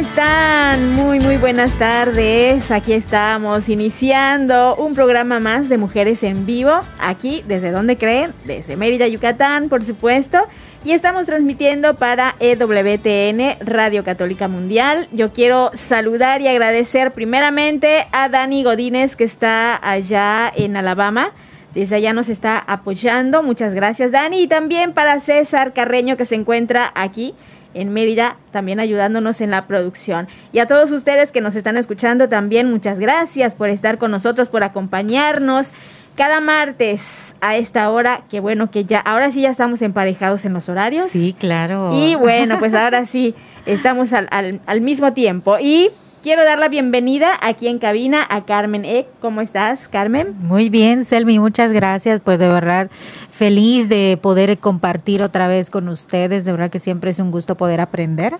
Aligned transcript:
están? 0.00 0.94
Muy, 0.94 1.20
muy 1.20 1.36
buenas 1.36 1.78
tardes. 1.78 2.70
Aquí 2.70 2.94
estamos 2.94 3.68
iniciando 3.68 4.74
un 4.76 4.94
programa 4.94 5.40
más 5.40 5.68
de 5.68 5.76
Mujeres 5.76 6.22
en 6.22 6.46
Vivo, 6.46 6.72
aquí, 6.98 7.44
¿desde 7.46 7.70
dónde 7.70 7.98
creen? 7.98 8.32
Desde 8.46 8.76
Mérida, 8.76 9.06
Yucatán, 9.08 9.68
por 9.68 9.84
supuesto. 9.84 10.38
Y 10.86 10.92
estamos 10.92 11.26
transmitiendo 11.26 11.96
para 11.96 12.34
EWTN, 12.40 13.58
Radio 13.60 14.02
Católica 14.02 14.48
Mundial. 14.48 15.06
Yo 15.12 15.34
quiero 15.34 15.70
saludar 15.74 16.40
y 16.40 16.48
agradecer 16.48 17.12
primeramente 17.12 18.06
a 18.10 18.30
Dani 18.30 18.64
Godínez, 18.64 19.16
que 19.16 19.24
está 19.24 19.78
allá 19.82 20.50
en 20.56 20.78
Alabama. 20.78 21.32
Desde 21.74 21.96
allá 21.96 22.14
nos 22.14 22.30
está 22.30 22.58
apoyando. 22.58 23.42
Muchas 23.42 23.74
gracias, 23.74 24.10
Dani. 24.12 24.40
Y 24.40 24.48
también 24.48 24.94
para 24.94 25.20
César 25.20 25.74
Carreño, 25.74 26.16
que 26.16 26.24
se 26.24 26.36
encuentra 26.36 26.90
aquí 26.94 27.34
en 27.74 27.92
Mérida, 27.92 28.36
también 28.50 28.80
ayudándonos 28.80 29.40
en 29.40 29.50
la 29.50 29.66
producción. 29.66 30.28
Y 30.52 30.58
a 30.58 30.66
todos 30.66 30.90
ustedes 30.90 31.32
que 31.32 31.40
nos 31.40 31.56
están 31.56 31.76
escuchando 31.76 32.28
también, 32.28 32.70
muchas 32.70 32.98
gracias 32.98 33.54
por 33.54 33.68
estar 33.68 33.98
con 33.98 34.10
nosotros, 34.10 34.48
por 34.48 34.64
acompañarnos 34.64 35.70
cada 36.16 36.40
martes 36.40 37.34
a 37.40 37.56
esta 37.56 37.88
hora, 37.88 38.22
que 38.28 38.40
bueno 38.40 38.70
que 38.70 38.84
ya, 38.84 39.00
ahora 39.00 39.30
sí 39.30 39.42
ya 39.42 39.50
estamos 39.50 39.80
emparejados 39.80 40.44
en 40.44 40.52
los 40.52 40.68
horarios. 40.68 41.08
Sí, 41.08 41.34
claro. 41.38 41.92
Y 41.94 42.14
bueno, 42.14 42.58
pues 42.58 42.74
ahora 42.74 43.06
sí, 43.06 43.34
estamos 43.64 44.12
al, 44.12 44.28
al, 44.30 44.60
al 44.66 44.80
mismo 44.80 45.12
tiempo. 45.12 45.58
Y 45.58 45.90
quiero 46.22 46.44
dar 46.44 46.58
la 46.58 46.68
bienvenida 46.68 47.36
aquí 47.40 47.68
en 47.68 47.78
cabina 47.78 48.26
a 48.28 48.44
Carmen 48.44 48.84
Eck. 48.84 49.06
¿Cómo 49.20 49.40
estás, 49.40 49.88
Carmen? 49.88 50.34
Muy 50.40 50.68
bien, 50.68 51.04
Selmi, 51.04 51.38
muchas 51.38 51.72
gracias. 51.72 52.20
Pues 52.20 52.38
de 52.38 52.48
verdad, 52.48 52.90
feliz 53.30 53.88
de 53.88 54.18
poder 54.20 54.58
compartir 54.58 55.22
otra 55.22 55.48
vez 55.48 55.70
con 55.70 55.88
ustedes. 55.88 56.44
De 56.44 56.52
verdad 56.52 56.70
que 56.70 56.78
siempre 56.78 57.10
es 57.10 57.18
un 57.18 57.30
gusto 57.30 57.56
poder 57.56 57.80
aprender 57.80 58.34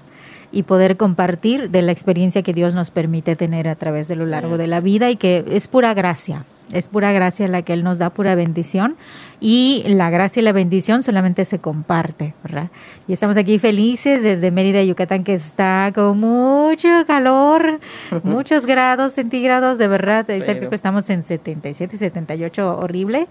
y 0.52 0.64
poder 0.64 0.96
compartir 0.96 1.70
de 1.70 1.82
la 1.82 1.92
experiencia 1.92 2.42
que 2.42 2.52
Dios 2.52 2.74
nos 2.74 2.90
permite 2.90 3.36
tener 3.36 3.68
a 3.68 3.76
través 3.76 4.08
de 4.08 4.16
lo 4.16 4.26
largo 4.26 4.58
de 4.58 4.66
la 4.66 4.80
vida 4.80 5.10
y 5.10 5.16
que 5.16 5.44
es 5.50 5.68
pura 5.68 5.94
gracia. 5.94 6.44
Es 6.72 6.88
pura 6.88 7.12
gracia 7.12 7.48
la 7.48 7.62
que 7.62 7.72
Él 7.72 7.82
nos 7.82 7.98
da, 7.98 8.10
pura 8.10 8.34
bendición. 8.34 8.96
Y 9.40 9.82
la 9.86 10.10
gracia 10.10 10.40
y 10.40 10.44
la 10.44 10.52
bendición 10.52 11.02
solamente 11.02 11.44
se 11.44 11.58
comparte, 11.58 12.34
¿verdad? 12.42 12.68
Y 13.08 13.12
estamos 13.12 13.36
aquí 13.36 13.58
felices 13.58 14.22
desde 14.22 14.50
Mérida, 14.50 14.82
Yucatán, 14.82 15.24
que 15.24 15.34
está 15.34 15.90
con 15.94 16.20
mucho 16.20 16.88
calor, 17.06 17.80
muchos 18.22 18.66
grados 18.66 19.14
centígrados, 19.14 19.78
de 19.78 19.88
verdad. 19.88 20.26
Ahorita 20.28 20.56
creo 20.56 20.68
que 20.68 20.76
estamos 20.76 21.08
en 21.10 21.22
77, 21.22 21.96
78, 21.96 22.78
horrible. 22.78 23.26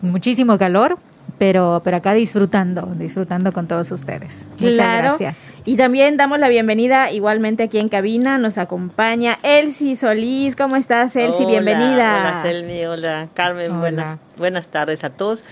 Muchísimo 0.00 0.56
calor, 0.56 0.98
pero, 1.38 1.80
pero 1.82 1.96
acá 1.96 2.12
disfrutando, 2.12 2.86
disfrutando 2.96 3.52
con 3.52 3.66
todos 3.66 3.90
ustedes. 3.92 4.50
Muchas 4.58 4.74
Claro. 4.74 5.02
gracias. 5.08 5.54
Y 5.64 5.76
también 5.76 6.16
damos 6.18 6.38
la 6.38 6.48
bienvenida 6.48 7.10
igualmente 7.12 7.62
aquí 7.62 7.78
en 7.78 7.88
cabina. 7.88 8.36
Nos 8.36 8.58
acompaña 8.58 9.38
Elsie 9.42 9.96
Solís. 9.96 10.54
¿Cómo 10.54 10.76
estás, 10.76 11.16
Elsie? 11.16 11.46
Hola, 11.46 11.48
Bienvenida. 11.48 12.18
Hola, 12.32 12.42
Selmi, 12.42 12.84
hola, 12.84 13.28
Carmen, 13.34 13.70
Hola. 13.70 13.78
Buenas, 13.80 14.18
buenas 14.36 14.68
tardes 14.68 15.02
a 15.02 15.10
todos. 15.10 15.42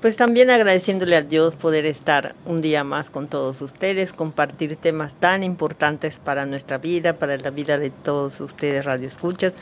Pues 0.00 0.16
también 0.16 0.50
agradeciéndole 0.50 1.16
a 1.16 1.22
Dios 1.22 1.54
poder 1.56 1.86
estar 1.86 2.34
un 2.44 2.60
día 2.60 2.84
más 2.84 3.08
con 3.10 3.26
todos 3.26 3.62
ustedes, 3.62 4.12
compartir 4.12 4.76
temas 4.76 5.14
tan 5.14 5.42
importantes 5.42 6.18
para 6.18 6.44
nuestra 6.44 6.76
vida, 6.76 7.14
para 7.14 7.38
la 7.38 7.48
vida 7.48 7.78
de 7.78 7.88
todos 7.90 8.38
ustedes, 8.42 8.84
Radio 8.84 9.08
Escuchas. 9.08 9.54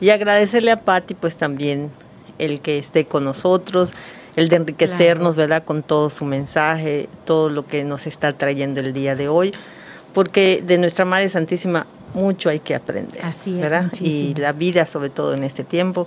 Y 0.00 0.10
agradecerle 0.10 0.72
a 0.72 0.80
Patti, 0.80 1.14
pues 1.14 1.36
también 1.36 1.90
el 2.38 2.60
que 2.60 2.78
esté 2.78 3.04
con 3.04 3.24
nosotros, 3.24 3.92
el 4.36 4.48
de 4.48 4.56
enriquecernos, 4.56 5.36
¿verdad? 5.36 5.64
Con 5.64 5.82
todo 5.82 6.10
su 6.10 6.24
mensaje, 6.24 7.08
todo 7.24 7.50
lo 7.50 7.66
que 7.66 7.84
nos 7.84 8.06
está 8.06 8.32
trayendo 8.32 8.80
el 8.80 8.92
día 8.92 9.14
de 9.14 9.28
hoy. 9.28 9.52
Porque 10.12 10.62
de 10.64 10.78
nuestra 10.78 11.04
Madre 11.04 11.28
Santísima 11.28 11.86
mucho 12.14 12.48
hay 12.48 12.60
que 12.60 12.74
aprender. 12.74 13.24
Así 13.24 13.54
es, 13.54 13.60
¿verdad? 13.60 13.92
Y 14.00 14.34
la 14.34 14.52
vida, 14.52 14.86
sobre 14.86 15.10
todo 15.10 15.34
en 15.34 15.42
este 15.44 15.64
tiempo, 15.64 16.06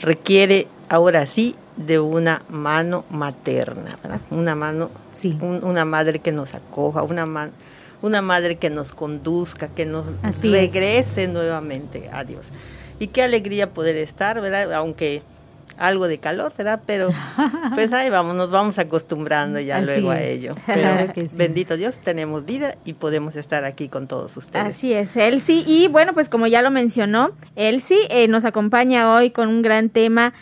requiere 0.00 0.66
ahora 0.88 1.26
sí 1.26 1.54
de 1.76 1.98
una 2.00 2.42
mano 2.48 3.04
materna, 3.10 3.98
¿verdad? 4.02 4.20
Una 4.30 4.54
mano, 4.54 4.90
Sí. 5.12 5.36
un- 5.40 5.62
una 5.64 5.84
madre 5.84 6.18
que 6.20 6.32
nos 6.32 6.54
acoja, 6.54 7.02
una, 7.02 7.26
ma- 7.26 7.50
una 8.02 8.22
madre 8.22 8.56
que 8.56 8.70
nos 8.70 8.92
conduzca, 8.92 9.68
que 9.68 9.86
nos 9.86 10.06
Así 10.22 10.48
es. 10.48 10.52
regrese 10.52 11.28
nuevamente 11.28 12.08
a 12.12 12.24
Dios. 12.24 12.46
Y 12.98 13.08
qué 13.08 13.22
alegría 13.22 13.70
poder 13.74 13.96
estar, 13.96 14.40
¿verdad? 14.40 14.72
Aunque 14.74 15.22
algo 15.78 16.08
de 16.08 16.18
calor, 16.18 16.52
¿verdad? 16.56 16.80
Pero 16.86 17.10
pues 17.74 17.92
ahí 17.92 18.10
vamos, 18.10 18.34
nos 18.36 18.50
vamos 18.50 18.78
acostumbrando 18.78 19.60
ya 19.60 19.76
Así 19.76 19.86
luego 19.86 20.10
a 20.10 20.20
ello. 20.20 20.54
Claro 20.66 20.98
Pero 20.98 21.12
que 21.12 21.28
sí. 21.28 21.36
bendito 21.36 21.76
Dios, 21.76 21.98
tenemos 21.98 22.44
vida 22.44 22.76
y 22.84 22.94
podemos 22.94 23.36
estar 23.36 23.64
aquí 23.64 23.88
con 23.88 24.08
todos 24.08 24.36
ustedes. 24.36 24.66
Así 24.66 24.92
es, 24.92 25.16
Elsie. 25.16 25.64
Y 25.66 25.88
bueno, 25.88 26.12
pues 26.12 26.28
como 26.28 26.46
ya 26.46 26.62
lo 26.62 26.70
mencionó, 26.70 27.32
Elsie 27.54 28.06
eh, 28.10 28.28
nos 28.28 28.44
acompaña 28.44 29.14
hoy 29.14 29.30
con 29.30 29.48
un 29.48 29.62
gran 29.62 29.88
tema, 29.90 30.32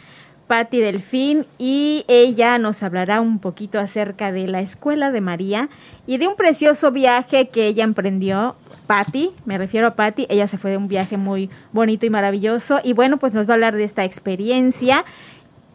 Patti 0.47 0.81
Delfín, 0.81 1.47
y 1.59 2.05
ella 2.07 2.59
nos 2.59 2.83
hablará 2.83 3.21
un 3.21 3.39
poquito 3.39 3.79
acerca 3.79 4.31
de 4.31 4.47
la 4.47 4.61
Escuela 4.61 5.11
de 5.11 5.21
María 5.21 5.69
y 6.07 6.19
de 6.19 6.29
un 6.29 6.37
precioso 6.37 6.91
viaje 6.91 7.49
que 7.49 7.67
ella 7.67 7.85
emprendió. 7.85 8.57
Patti, 8.87 9.31
me 9.47 9.57
refiero 9.57 9.87
a 9.87 9.95
Patti, 9.95 10.27
ella 10.29 10.47
se 10.47 10.59
fue 10.59 10.71
de 10.71 10.77
un 10.77 10.89
viaje 10.89 11.17
muy 11.17 11.49
bonito 11.73 12.05
y 12.05 12.11
maravilloso 12.11 12.81
y 12.85 12.93
bueno, 12.93 13.17
pues 13.19 13.33
nos 13.33 13.49
va 13.49 13.53
a 13.53 13.55
hablar 13.55 13.75
de 13.75 13.85
esta 13.85 14.05
experiencia 14.05 15.07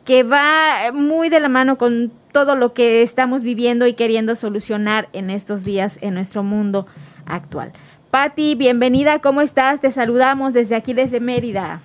que 0.06 0.24
va 0.24 0.92
muy 0.94 1.30
de 1.30 1.40
la 1.40 1.50
mano 1.50 1.78
con 1.78 2.12
todo 2.32 2.56
lo 2.56 2.74
que 2.74 3.02
estamos 3.02 3.42
viviendo 3.42 3.88
y 3.88 3.94
queriendo 3.94 4.36
solucionar 4.36 5.10
en 5.14 5.32
estos 5.32 5.64
días 5.64 5.98
en 6.02 6.14
nuestro 6.14 6.44
mundo 6.44 6.86
actual. 7.26 7.74
Patti, 8.12 8.56
bienvenida, 8.56 9.20
¿cómo 9.20 9.42
estás? 9.42 9.82
Te 9.82 9.92
saludamos 9.92 10.54
desde 10.54 10.76
aquí, 10.76 10.94
desde 10.94 11.20
Mérida. 11.20 11.82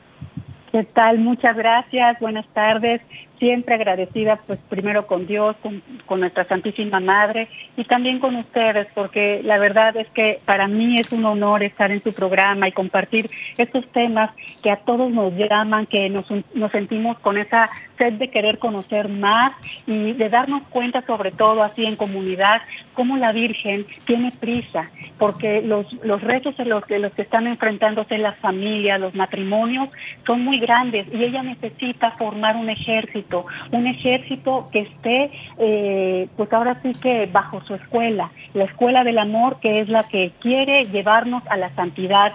¿Qué 0.75 0.83
tal? 0.83 1.21
Muchas 1.21 1.57
gracias, 1.57 2.19
buenas 2.19 2.49
tardes. 2.49 3.01
Siempre 3.39 3.77
agradecida, 3.77 4.41
pues 4.45 4.59
primero 4.69 5.07
con 5.07 5.25
Dios, 5.25 5.55
con, 5.63 5.81
con 6.05 6.19
nuestra 6.19 6.49
Santísima 6.49 6.99
Madre 6.99 7.49
y 7.77 7.85
también 7.85 8.19
con 8.19 8.35
ustedes, 8.35 8.89
porque 8.93 9.41
la 9.45 9.59
verdad 9.59 9.97
es 9.97 10.09
que 10.09 10.41
para 10.45 10.67
mí 10.67 10.99
es 10.99 11.13
un 11.13 11.25
honor 11.27 11.63
estar 11.63 11.93
en 11.93 12.03
su 12.03 12.13
programa 12.13 12.67
y 12.67 12.73
compartir 12.73 13.31
estos 13.57 13.87
temas 13.93 14.33
que 14.65 14.71
a 14.73 14.79
todos 14.79 15.13
nos 15.13 15.33
llaman, 15.35 15.87
que 15.87 16.09
nos, 16.09 16.27
nos 16.55 16.73
sentimos 16.73 17.21
con 17.21 17.39
esa 17.39 17.71
sed 18.05 18.15
de 18.15 18.29
querer 18.29 18.59
conocer 18.59 19.09
más 19.09 19.53
y 19.87 20.13
de 20.13 20.29
darnos 20.29 20.63
cuenta, 20.69 21.03
sobre 21.07 21.31
todo 21.33 21.63
así 21.63 21.85
en 21.85 21.97
comunidad, 21.97 22.61
cómo 22.93 23.17
la 23.17 23.33
Virgen 23.33 23.85
tiene 24.07 24.31
prisa, 24.33 24.91
porque 25.19 25.63
los, 25.63 25.91
los 26.05 26.21
retos 26.21 26.55
en 26.59 26.69
los 26.69 26.85
que, 26.85 26.99
los 26.99 27.13
que 27.13 27.23
están 27.23 27.47
enfrentándose 27.47 28.19
las 28.19 28.37
familias, 28.39 29.01
los 29.01 29.15
matrimonios, 29.15 29.89
son 30.27 30.45
muy 30.45 30.61
grandes 30.61 31.07
y 31.13 31.25
ella 31.25 31.43
necesita 31.43 32.13
formar 32.13 32.57
un 32.57 32.69
ejército, 32.69 33.47
un 33.73 33.87
ejército 33.87 34.69
que 34.73 34.81
esté, 34.81 35.31
eh, 35.59 36.29
pues 36.37 36.53
ahora 36.53 36.81
sí 36.83 36.93
que 37.01 37.27
bajo 37.27 37.63
su 37.63 37.75
escuela, 37.75 38.31
la 38.53 38.65
escuela 38.65 39.05
del 39.05 39.19
amor, 39.19 39.59
que 39.61 39.81
es 39.81 39.89
la 39.89 40.05
que 40.05 40.33
quiere 40.41 40.85
llevarnos 40.87 41.43
a 41.49 41.57
la 41.57 41.75
santidad, 41.75 42.33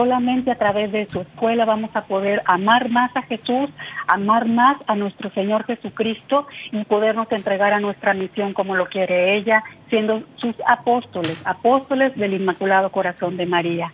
solamente 0.00 0.50
a 0.50 0.54
través 0.54 0.90
de 0.92 1.06
su 1.10 1.20
escuela 1.20 1.66
vamos 1.66 1.90
a 1.92 2.04
poder 2.06 2.42
amar 2.46 2.88
más 2.88 3.14
a 3.14 3.22
Jesús, 3.22 3.68
amar 4.06 4.48
más 4.48 4.78
a 4.86 4.96
nuestro 4.96 5.30
Señor 5.32 5.66
Jesucristo 5.66 6.46
y 6.72 6.82
podernos 6.86 7.30
entregar 7.30 7.74
a 7.74 7.80
nuestra 7.80 8.14
misión 8.14 8.54
como 8.54 8.76
lo 8.76 8.86
quiere 8.86 9.36
ella, 9.36 9.62
siendo 9.90 10.22
sus 10.36 10.54
apóstoles, 10.66 11.38
apóstoles 11.44 12.16
del 12.16 12.32
Inmaculado 12.32 12.90
Corazón 12.90 13.36
de 13.36 13.44
María. 13.44 13.92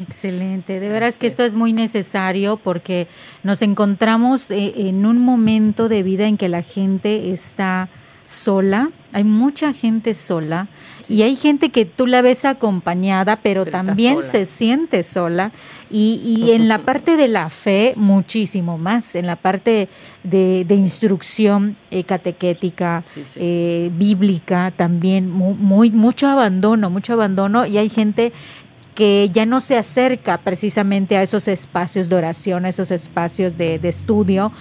Excelente, 0.00 0.80
de 0.80 0.88
veras 0.88 1.18
que 1.18 1.26
esto 1.26 1.42
es 1.42 1.54
muy 1.54 1.74
necesario 1.74 2.56
porque 2.56 3.06
nos 3.42 3.60
encontramos 3.60 4.50
eh, 4.50 4.72
en 4.88 5.04
un 5.04 5.18
momento 5.18 5.90
de 5.90 6.02
vida 6.02 6.26
en 6.26 6.38
que 6.38 6.48
la 6.48 6.62
gente 6.62 7.32
está 7.32 7.90
sola, 8.32 8.90
hay 9.12 9.24
mucha 9.24 9.72
gente 9.72 10.14
sola 10.14 10.68
y 11.08 11.22
hay 11.22 11.36
gente 11.36 11.68
que 11.68 11.84
tú 11.84 12.06
la 12.06 12.22
ves 12.22 12.44
acompañada, 12.44 13.36
pero, 13.36 13.66
también 13.66 14.22
se 14.22 14.44
siente 14.44 15.02
sola 15.02 15.52
y, 15.90 16.50
en 16.52 16.68
la 16.68 16.78
parte 16.86 17.16
de 17.16 17.28
la 17.28 17.50
fe 17.50 17.92
muchísimo 17.96 18.78
más, 18.78 19.14
en 19.14 19.26
la 19.26 19.36
parte 19.36 19.88
de, 20.24 20.66
instrucción 20.70 21.76
eh, 21.90 22.04
catequética, 22.04 23.04
eh, 23.36 23.90
bíblica 23.96 24.72
también, 24.74 25.30
muy, 25.30 25.90
mucho 25.90 26.28
abandono, 26.28 26.88
mucho 26.88 27.12
abandono 27.12 27.66
y 27.66 27.76
hay 27.76 27.90
gente 27.90 28.32
que 28.94 29.30
ya 29.32 29.46
no 29.46 29.60
se 29.60 29.76
acerca 29.76 30.38
precisamente 30.38 31.16
a 31.16 31.22
esos 31.22 31.48
espacios 31.48 32.08
de 32.08 32.16
oración, 32.16 32.64
a 32.64 32.68
esos 32.68 32.90
espacios 32.90 33.56
de, 33.56 33.78
de 33.78 33.88
estudio, 33.88 34.52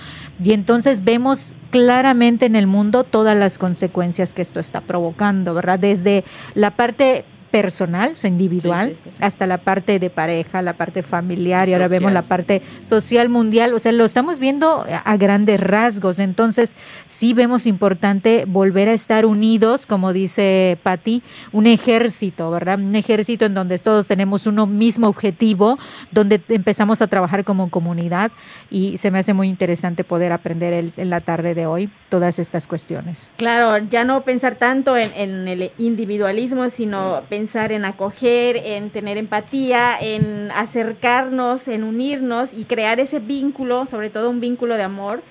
y 0.44 0.54
entonces 0.54 1.04
vemos 1.04 1.54
claramente 1.70 2.46
en 2.46 2.56
el 2.56 2.68
mundo 2.68 3.04
todas 3.04 3.38
las 3.38 3.58
consecuencias 3.58 4.34
que 4.34 4.42
esto 4.42 4.60
está 4.60 4.82
provocando, 4.82 5.54
¿verdad? 5.54 5.80
Desde 5.80 6.24
la 6.54 6.76
parte 6.76 7.26
personal, 7.52 8.14
o 8.14 8.18
sea, 8.18 8.30
individual, 8.30 8.96
hasta 9.20 9.46
la 9.46 9.60
parte 9.60 10.00
de 10.00 10.10
pareja, 10.10 10.62
la 10.62 10.74
parte 10.74 11.04
familiar 11.04 11.68
y, 11.68 11.74
ahora 11.74 11.90
vemos 11.90 12.12
la 12.14 12.22
parte 12.22 12.62
social 12.84 13.28
mundial, 13.28 13.74
o 13.74 13.80
sea, 13.80 13.92
lo 13.92 14.06
estamos 14.06 14.40
viendo 14.40 14.86
a 15.04 15.18
grandes 15.18 15.60
rasgos, 15.60 16.20
entonces 16.20 16.76
sí 17.06 17.34
vemos 17.34 17.68
importante 17.68 18.46
volver 18.48 18.88
a 18.88 18.94
estar 18.94 19.26
unidos, 19.26 19.86
como 19.86 20.14
dice 20.14 20.80
Patti, 20.82 21.22
un 21.52 21.68
ejército, 21.68 22.50
¿verdad? 22.50 22.80
Un 22.80 22.96
ejército 22.96 23.46
en 23.46 23.54
donde 23.54 23.78
todos 23.78 24.08
tenemos 24.08 24.48
un 24.48 24.78
mismo 24.78 25.08
objetivo, 25.08 25.78
donde 26.12 26.42
empezamos 26.48 27.02
a 27.02 27.08
trabajar 27.08 27.44
como 27.44 27.70
comunidad 27.70 28.32
y 28.70 28.98
se 28.98 29.12
me 29.12 29.20
hace 29.20 29.34
muy 29.34 29.50
interesante 29.50 30.06
poder 30.06 30.32
aprender 30.32 30.92
en 30.96 31.10
la 31.10 31.20
tarde 31.20 31.54
de 31.54 31.66
hoy 31.66 31.90
todas 32.08 32.40
estas 32.40 32.66
cuestiones. 32.66 33.30
Claro, 33.36 33.86
ya 33.90 34.06
no 34.06 34.22
pensar 34.22 34.56
tanto 34.56 34.96
en, 34.96 35.12
en 35.14 35.48
el 35.48 35.72
individualismo, 35.78 36.70
sino 36.70 37.22
pensar 37.28 37.41
pensar 37.42 37.72
en 37.72 37.86
acoger, 37.86 38.56
en 38.56 38.92
tener 38.92 39.18
empatía, 39.18 39.98
en 40.00 40.52
acercarnos, 40.52 41.68
en 41.68 41.84
unirnos 41.84 42.54
y 42.54 42.66
crear 42.66 43.00
ese 43.00 43.18
vínculo, 43.18 43.88
sobre 43.88 44.12
todo 44.12 44.30
un 44.30 44.40
vínculo 44.40 44.78
de 44.78 44.84
amor, 44.84 45.24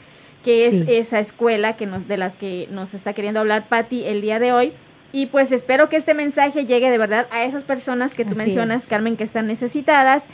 que 0.42 0.66
es 0.66 0.88
esa 0.88 1.20
escuela 1.20 1.76
que 1.76 1.86
nos, 1.86 2.08
de 2.08 2.16
las 2.16 2.34
que 2.34 2.66
nos 2.72 2.94
está 2.94 3.12
queriendo 3.12 3.38
hablar 3.38 3.68
Patti 3.68 4.02
el 4.04 4.22
día 4.22 4.40
de 4.40 4.52
hoy. 4.52 4.72
Y 5.12 5.26
pues 5.26 5.52
espero 5.52 5.88
que 5.88 5.96
este 5.96 6.14
mensaje 6.14 6.66
llegue 6.66 6.90
de 6.90 6.98
verdad 6.98 7.28
a 7.30 7.44
esas 7.44 7.62
personas 7.62 8.12
que 8.12 8.24
tú 8.24 8.34
mencionas, 8.34 8.88
Carmen, 8.88 9.16
que 9.16 9.24
están 9.24 9.46
necesitadas, 9.46 10.24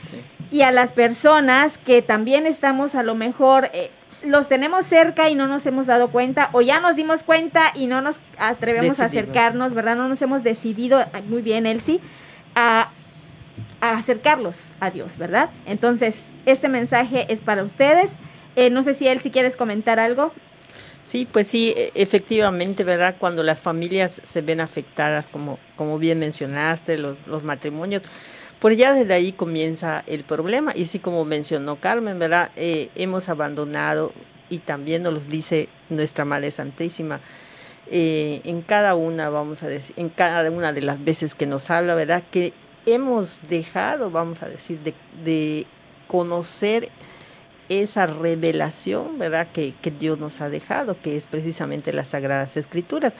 y 0.50 0.62
a 0.62 0.72
las 0.72 0.92
personas 0.92 1.76
que 1.76 2.00
también 2.00 2.46
estamos 2.46 2.94
a 2.94 3.02
lo 3.02 3.14
mejor 3.14 3.68
eh, 3.74 3.90
los 4.26 4.48
tenemos 4.48 4.86
cerca 4.86 5.30
y 5.30 5.34
no 5.34 5.46
nos 5.46 5.66
hemos 5.66 5.86
dado 5.86 6.08
cuenta, 6.08 6.50
o 6.52 6.60
ya 6.60 6.80
nos 6.80 6.96
dimos 6.96 7.22
cuenta 7.22 7.72
y 7.74 7.86
no 7.86 8.02
nos 8.02 8.16
atrevemos 8.38 9.00
a 9.00 9.06
acercarnos, 9.06 9.74
¿verdad? 9.74 9.96
No 9.96 10.08
nos 10.08 10.20
hemos 10.22 10.42
decidido, 10.42 11.04
muy 11.28 11.42
bien, 11.42 11.66
Elsie, 11.66 12.00
a, 12.54 12.90
a 13.80 13.92
acercarlos 13.92 14.72
a 14.80 14.90
Dios, 14.90 15.16
¿verdad? 15.16 15.50
Entonces, 15.66 16.16
este 16.44 16.68
mensaje 16.68 17.26
es 17.28 17.40
para 17.40 17.62
ustedes. 17.62 18.12
Eh, 18.56 18.70
no 18.70 18.82
sé 18.82 18.94
si 18.94 19.06
Elsie 19.06 19.30
quieres 19.30 19.56
comentar 19.56 19.98
algo. 20.00 20.32
Sí, 21.04 21.28
pues 21.30 21.48
sí, 21.48 21.72
e, 21.76 21.92
efectivamente, 21.94 22.82
¿verdad? 22.82 23.16
Cuando 23.18 23.42
las 23.42 23.60
familias 23.60 24.20
se 24.24 24.42
ven 24.42 24.60
afectadas, 24.60 25.26
como, 25.28 25.58
como 25.76 25.98
bien 25.98 26.18
mencionaste, 26.18 26.98
los, 26.98 27.16
los 27.26 27.44
matrimonios, 27.44 28.02
pues 28.60 28.76
ya 28.78 28.94
desde 28.94 29.14
ahí 29.14 29.32
comienza 29.32 30.02
el 30.06 30.24
problema. 30.24 30.72
Y 30.74 30.86
sí, 30.86 30.98
como 30.98 31.24
mencionó 31.24 31.76
Carmen, 31.76 32.18
¿verdad? 32.18 32.50
Eh, 32.56 32.90
hemos 32.94 33.28
abandonado, 33.28 34.12
y 34.48 34.58
también 34.58 35.02
nos 35.02 35.12
lo 35.12 35.20
dice 35.20 35.68
nuestra 35.88 36.24
Madre 36.24 36.50
Santísima, 36.50 37.20
eh, 37.90 38.40
en 38.44 38.62
cada 38.62 38.94
una, 38.94 39.28
vamos 39.28 39.62
a 39.62 39.68
decir, 39.68 39.94
en 39.98 40.08
cada 40.08 40.50
una 40.50 40.72
de 40.72 40.82
las 40.82 41.04
veces 41.04 41.34
que 41.34 41.46
nos 41.46 41.70
habla, 41.70 41.94
¿verdad? 41.94 42.22
Que 42.30 42.52
hemos 42.86 43.40
dejado, 43.48 44.10
vamos 44.10 44.42
a 44.42 44.48
decir, 44.48 44.80
de, 44.80 44.94
de 45.24 45.66
conocer 46.06 46.88
esa 47.68 48.06
revelación, 48.06 49.18
¿verdad? 49.18 49.48
Que, 49.52 49.74
que 49.82 49.90
Dios 49.90 50.18
nos 50.18 50.40
ha 50.40 50.48
dejado, 50.48 50.96
que 51.00 51.16
es 51.16 51.26
precisamente 51.26 51.92
las 51.92 52.10
Sagradas 52.10 52.56
Escrituras 52.56 53.12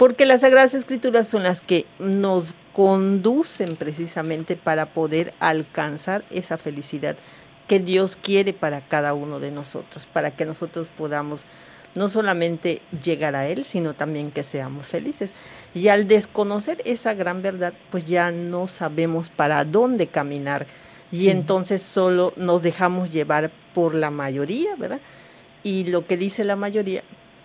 porque 0.00 0.24
las 0.24 0.40
Sagradas 0.40 0.72
Escrituras 0.72 1.28
son 1.28 1.42
las 1.42 1.60
que 1.60 1.84
nos 1.98 2.54
conducen 2.72 3.76
precisamente 3.76 4.56
para 4.56 4.86
poder 4.86 5.34
alcanzar 5.40 6.24
esa 6.30 6.58
felicidad 6.58 7.16
que 7.66 7.78
Dios 7.78 8.16
quiere 8.16 8.52
para 8.52 8.80
cada 8.80 9.14
uno 9.14 9.40
de 9.40 9.50
nosotros, 9.50 10.06
para 10.12 10.32
que 10.32 10.44
nosotros 10.44 10.88
podamos 10.96 11.42
no 11.94 12.08
solamente 12.08 12.82
llegar 13.02 13.34
a 13.34 13.48
Él, 13.48 13.64
sino 13.64 13.94
también 13.94 14.30
que 14.30 14.44
seamos 14.44 14.86
felices. 14.86 15.30
Y 15.74 15.88
al 15.88 16.08
desconocer 16.08 16.82
esa 16.84 17.14
gran 17.14 17.42
verdad, 17.42 17.72
pues 17.90 18.04
ya 18.04 18.30
no 18.30 18.66
sabemos 18.66 19.30
para 19.30 19.64
dónde 19.64 20.06
caminar. 20.06 20.66
Y 21.12 21.28
entonces 21.28 21.82
solo 21.82 22.32
nos 22.36 22.62
dejamos 22.62 23.10
llevar 23.10 23.50
por 23.74 23.94
la 23.94 24.10
mayoría, 24.10 24.76
¿verdad? 24.76 25.00
Y 25.62 25.84
lo 25.84 26.06
que 26.06 26.16
dice 26.16 26.44
la 26.44 26.56
mayoría, 26.56 27.02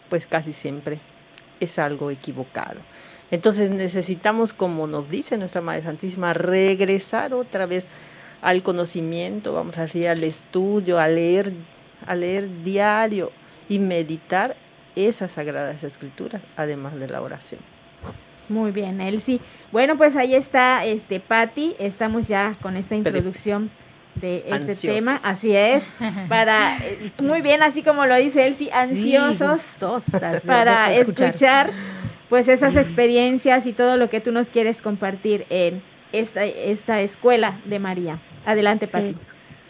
pues 0.09 0.27
casi 0.27 0.53
siempre 0.53 0.99
es 1.59 1.79
algo 1.79 2.11
equivocado. 2.11 2.79
Entonces 3.31 3.73
necesitamos, 3.73 4.53
como 4.53 4.87
nos 4.87 5.09
dice 5.09 5.37
nuestra 5.37 5.61
Madre 5.61 5.83
Santísima, 5.83 6.33
regresar 6.33 7.33
otra 7.33 7.65
vez 7.65 7.89
al 8.41 8.61
conocimiento, 8.61 9.53
vamos 9.53 9.77
a 9.77 9.83
decir, 9.83 10.07
al 10.07 10.23
estudio, 10.23 10.99
a 10.99 11.07
leer, 11.07 11.53
a 12.05 12.15
leer 12.15 12.63
diario 12.63 13.31
y 13.67 13.79
meditar 13.79 14.55
esas 14.95 15.33
sagradas 15.33 15.83
escrituras, 15.83 16.41
además 16.55 16.95
de 16.99 17.07
la 17.07 17.21
oración. 17.21 17.59
Muy 18.47 18.71
bien, 18.71 19.01
Elsie. 19.01 19.39
Bueno, 19.71 19.97
pues 19.97 20.15
ahí 20.15 20.35
está 20.35 20.85
este 20.85 21.19
Patti, 21.19 21.75
estamos 21.79 22.27
ya 22.27 22.53
con 22.61 22.77
esta 22.77 22.95
introducción 22.95 23.71
de 24.13 24.45
este 24.47 24.75
tema, 24.75 25.17
así 25.23 25.55
es, 25.55 25.83
para, 26.29 26.77
muy 27.19 27.41
bien, 27.41 27.63
así 27.63 27.83
como 27.83 28.05
lo 28.05 28.15
dice 28.15 28.47
Elsie, 28.47 28.71
ansiosos 28.71 29.67
para 30.45 30.93
escuchar. 30.93 31.71
Pues 32.29 32.47
esas 32.47 32.75
experiencias 32.75 33.67
y 33.67 33.73
todo 33.73 33.97
lo 33.97 34.09
que 34.09 34.21
tú 34.21 34.31
nos 34.31 34.49
quieres 34.49 34.81
compartir 34.81 35.45
en 35.49 35.81
esta, 36.11 36.45
esta 36.45 37.01
escuela 37.01 37.59
de 37.65 37.79
María. 37.79 38.19
Adelante, 38.45 38.87
Pati. 38.87 39.15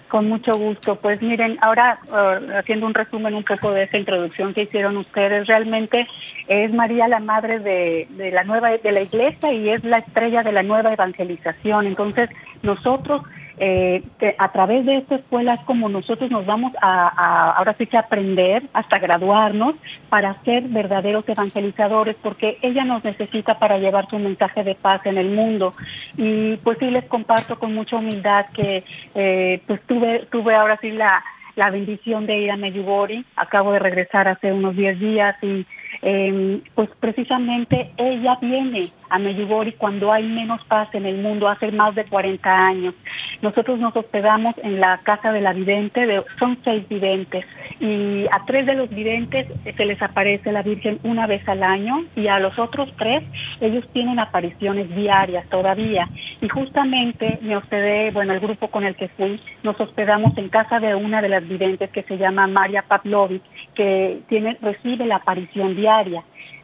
con 0.09 0.29
mucho 0.29 0.53
gusto. 0.53 0.95
Pues 0.95 1.21
miren, 1.21 1.57
ahora 1.61 1.99
uh, 2.07 2.57
haciendo 2.57 2.85
un 2.85 2.93
resumen 2.93 3.33
un 3.33 3.43
poco 3.43 3.71
de 3.71 3.83
esa 3.83 3.97
introducción 3.97 4.53
que 4.53 4.63
hicieron 4.63 4.97
ustedes, 4.97 5.47
realmente 5.47 6.07
es 6.47 6.73
María 6.73 7.07
la 7.07 7.19
madre 7.19 7.59
de, 7.59 8.07
de 8.11 8.31
la 8.31 8.43
nueva 8.43 8.69
de 8.69 8.91
la 8.91 9.01
iglesia 9.01 9.51
y 9.51 9.69
es 9.69 9.83
la 9.83 9.97
estrella 9.97 10.43
de 10.43 10.51
la 10.51 10.63
nueva 10.63 10.93
evangelización. 10.93 11.87
Entonces, 11.87 12.29
nosotros 12.61 13.23
eh, 13.57 14.03
a 14.37 14.51
través 14.51 14.85
de 14.85 14.97
esta 14.97 15.15
escuela 15.15 15.53
es 15.53 15.59
como 15.61 15.87
nosotros 15.87 16.29
nos 16.29 16.45
vamos 16.45 16.73
a, 16.81 17.53
ahora 17.57 17.75
sí 17.77 17.87
que 17.87 17.97
aprender 17.97 18.63
hasta 18.73 18.99
graduarnos 18.99 19.75
para 20.09 20.41
ser 20.43 20.63
verdaderos 20.63 21.27
evangelizadores 21.27 22.15
porque 22.21 22.57
ella 22.61 22.83
nos 22.83 23.03
necesita 23.03 23.57
para 23.57 23.77
llevar 23.77 24.09
su 24.09 24.19
mensaje 24.19 24.63
de 24.63 24.75
paz 24.75 25.05
en 25.05 25.17
el 25.17 25.29
mundo. 25.31 25.73
Y 26.17 26.57
pues 26.57 26.77
sí 26.79 26.89
les 26.89 27.05
comparto 27.05 27.57
con 27.57 27.73
mucha 27.73 27.97
humildad 27.97 28.47
que 28.53 28.83
eh, 29.13 29.61
pues 29.67 29.81
tuve 29.87 30.27
tuve 30.31 30.55
ahora 30.55 30.77
sí 30.81 30.91
la 30.91 31.23
la 31.55 31.69
bendición 31.69 32.25
de 32.25 32.37
ir 32.37 32.51
a 32.51 32.57
Medjugorje. 32.57 33.23
Acabo 33.35 33.71
de 33.71 33.79
regresar 33.79 34.27
hace 34.27 34.51
unos 34.51 34.75
10 34.75 34.99
días 34.99 35.35
y 35.41 35.65
eh, 36.07 36.61
pues 36.75 36.87
precisamente 36.99 37.89
ella 37.97 38.37
viene 38.39 38.91
a 39.09 39.17
Medjugorje 39.17 39.73
cuando 39.73 40.13
hay 40.13 40.23
menos 40.23 40.63
paz 40.65 40.87
en 40.93 41.07
el 41.07 41.17
mundo, 41.17 41.47
hace 41.47 41.71
más 41.71 41.95
de 41.95 42.05
40 42.05 42.55
años. 42.55 42.93
Nosotros 43.41 43.79
nos 43.79 43.95
hospedamos 43.95 44.53
en 44.61 44.79
la 44.79 44.99
casa 44.99 45.31
de 45.31 45.41
la 45.41 45.51
vidente, 45.51 46.05
de, 46.05 46.23
son 46.37 46.59
seis 46.63 46.87
videntes, 46.87 47.43
y 47.79 48.25
a 48.31 48.45
tres 48.45 48.67
de 48.67 48.75
los 48.75 48.89
videntes 48.89 49.47
se 49.63 49.85
les 49.85 49.99
aparece 49.99 50.51
la 50.51 50.61
Virgen 50.61 50.99
una 51.03 51.25
vez 51.25 51.47
al 51.49 51.63
año, 51.63 52.05
y 52.15 52.27
a 52.27 52.39
los 52.39 52.57
otros 52.59 52.87
tres 52.99 53.23
ellos 53.59 53.83
tienen 53.91 54.21
apariciones 54.21 54.95
diarias 54.95 55.47
todavía. 55.49 56.07
Y 56.39 56.49
justamente 56.49 57.39
me 57.41 57.57
hospedé, 57.57 58.11
bueno, 58.11 58.33
el 58.33 58.39
grupo 58.39 58.67
con 58.67 58.83
el 58.83 58.95
que 58.95 59.07
fui, 59.07 59.41
nos 59.63 59.79
hospedamos 59.79 60.37
en 60.37 60.49
casa 60.49 60.79
de 60.79 60.93
una 60.93 61.23
de 61.23 61.29
las 61.29 61.47
videntes 61.47 61.89
que 61.89 62.03
se 62.03 62.17
llama 62.17 62.45
María 62.45 62.83
Pavlovich, 62.83 63.41
que 63.73 64.19
tiene, 64.29 64.55
recibe 64.61 65.07
la 65.07 65.15
aparición 65.15 65.75
diaria. 65.75 65.94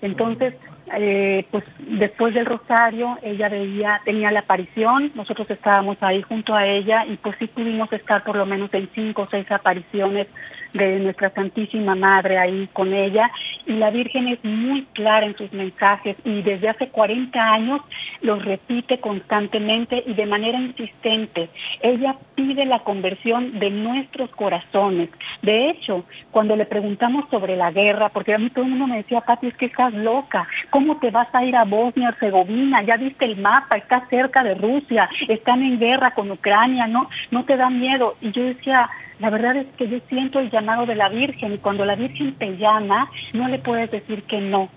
Entonces, 0.01 0.55
eh, 0.93 1.45
pues 1.51 1.63
después 1.79 2.33
del 2.33 2.45
rosario 2.45 3.17
ella 3.21 3.49
veía, 3.49 4.01
tenía 4.03 4.31
la 4.31 4.41
aparición, 4.41 5.11
nosotros 5.15 5.49
estábamos 5.49 5.97
ahí 6.01 6.21
junto 6.21 6.53
a 6.53 6.65
ella 6.65 7.05
y 7.05 7.17
pues 7.17 7.35
sí 7.39 7.47
pudimos 7.47 7.91
estar 7.93 8.23
por 8.23 8.35
lo 8.35 8.45
menos 8.45 8.73
en 8.73 8.89
cinco 8.93 9.23
o 9.23 9.27
seis 9.29 9.49
apariciones 9.51 10.27
de 10.73 10.99
nuestra 10.99 11.29
Santísima 11.31 11.95
Madre 11.95 12.37
ahí 12.37 12.69
con 12.73 12.93
ella 12.93 13.29
y 13.65 13.73
la 13.73 13.89
Virgen 13.89 14.27
es 14.27 14.43
muy 14.43 14.85
clara 14.93 15.25
en 15.25 15.35
sus 15.35 15.51
mensajes 15.53 16.15
y 16.23 16.41
desde 16.41 16.69
hace 16.69 16.89
40 16.89 17.39
años 17.39 17.81
los 18.21 18.43
repite 18.43 18.99
constantemente 18.99 20.03
y 20.05 20.13
de 20.13 20.25
manera 20.25 20.59
insistente. 20.59 21.49
Ella 21.81 22.15
pide 22.35 22.65
la 22.65 22.79
conversión 22.79 23.59
de 23.59 23.69
nuestros 23.69 24.29
corazones. 24.31 25.09
De 25.41 25.69
hecho, 25.69 26.05
cuando 26.31 26.55
le 26.55 26.65
preguntamos 26.65 27.29
sobre 27.29 27.55
la 27.55 27.71
guerra, 27.71 28.09
porque 28.09 28.33
a 28.33 28.37
mí 28.37 28.49
todo 28.49 28.65
el 28.65 28.71
mundo 28.71 28.87
me 28.87 28.97
decía, 28.97 29.21
Pati, 29.21 29.47
es 29.47 29.57
que 29.57 29.65
estás 29.67 29.93
loca, 29.93 30.47
¿cómo 30.69 30.97
te 30.97 31.11
vas 31.11 31.33
a 31.33 31.43
ir 31.43 31.55
a 31.55 31.65
Bosnia-Herzegovina? 31.65 32.83
Ya 32.83 32.97
viste 32.97 33.25
el 33.25 33.37
mapa, 33.37 33.77
está 33.77 34.07
cerca 34.09 34.43
de 34.43 34.55
Rusia, 34.55 35.09
están 35.27 35.61
en 35.63 35.79
guerra 35.79 36.11
con 36.11 36.31
Ucrania, 36.31 36.87
¿no? 36.87 37.09
No 37.31 37.45
te 37.45 37.57
da 37.57 37.69
miedo. 37.69 38.15
Y 38.21 38.31
yo 38.31 38.43
decía, 38.43 38.89
la 39.21 39.29
verdad 39.29 39.55
es 39.55 39.67
que 39.77 39.87
yo 39.87 39.99
siento 40.09 40.39
el 40.39 40.49
llamado 40.49 40.87
de 40.87 40.95
la 40.95 41.07
Virgen 41.09 41.53
y 41.53 41.59
cuando 41.59 41.85
la 41.85 41.95
Virgen 41.95 42.33
te 42.39 42.57
llama, 42.57 43.09
no 43.33 43.47
le 43.47 43.59
puedes 43.59 43.91
decir 43.91 44.23
que 44.23 44.41
no. 44.41 44.69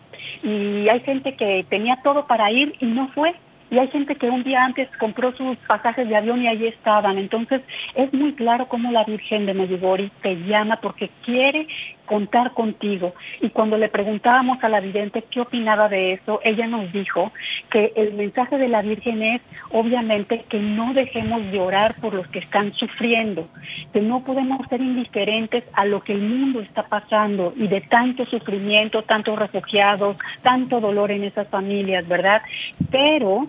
Y 0.43 0.87
hay 0.87 1.01
gente 1.01 1.35
que 1.35 1.65
tenía 1.71 1.97
todo 2.05 2.27
para 2.27 2.53
ir 2.53 2.75
y 2.79 2.87
no 2.87 3.09
fue 3.09 3.35
y 3.71 3.79
hay 3.79 3.89
gente 3.89 4.15
que 4.15 4.29
un 4.29 4.45
día 4.45 4.65
antes 4.65 4.89
compró 4.99 5.35
sus 5.35 5.57
pasajes 5.67 6.09
de 6.09 6.15
avión 6.15 6.43
y 6.43 6.47
ahí 6.47 6.67
estaban. 6.67 7.19
Entonces 7.19 7.63
es 7.95 8.13
muy 8.13 8.35
claro 8.35 8.69
cómo 8.69 8.93
la 8.93 9.05
Virgen 9.05 9.47
de 9.47 9.55
Medjugorje 9.55 10.11
te 10.23 10.37
llama 10.47 10.77
porque 10.81 11.11
quiere 11.25 11.67
contar 12.07 12.53
contigo. 12.53 13.15
Y 13.41 13.51
cuando 13.51 13.77
le 13.79 13.89
preguntábamos 13.89 14.63
a 14.63 14.69
la 14.69 14.81
vidente 14.81 15.25
qué 15.31 15.41
opinaba 15.41 15.89
de 15.89 16.15
eso, 16.15 16.41
ella 16.45 16.67
nos 16.67 16.93
dijo 16.93 17.33
que 17.71 17.93
el 17.97 18.15
mensaje 18.15 18.59
de 18.59 18.69
la 18.69 18.83
Virgen 18.83 19.23
es 19.23 19.43
obviamente 19.71 20.45
que 20.49 20.59
no 20.59 20.95
dejemos 20.95 21.51
de 21.51 21.61
orar 21.61 21.95
por 22.01 22.15
los 22.15 22.27
que 22.29 22.39
están 22.39 22.73
sufriendo, 22.75 23.49
que 23.93 24.01
no 24.01 24.25
podemos 24.25 24.67
ser 24.69 24.81
indiferentes 24.81 25.65
a 25.73 25.85
lo 25.85 26.03
que 26.03 26.13
el 26.13 26.23
mundo 26.23 26.61
está 26.61 26.85
pasando 26.85 27.53
y 27.57 27.69
de 27.69 27.81
tanto 27.81 28.25
sufrimiento, 28.27 29.03
tantos 29.03 29.39
refugiados, 29.39 30.17
tanto 30.43 30.81
dolor 30.81 31.11
en 31.11 31.25
esas 31.25 31.49
familias, 31.49 32.07
¿verdad? 32.07 32.43
Pero 32.91 33.47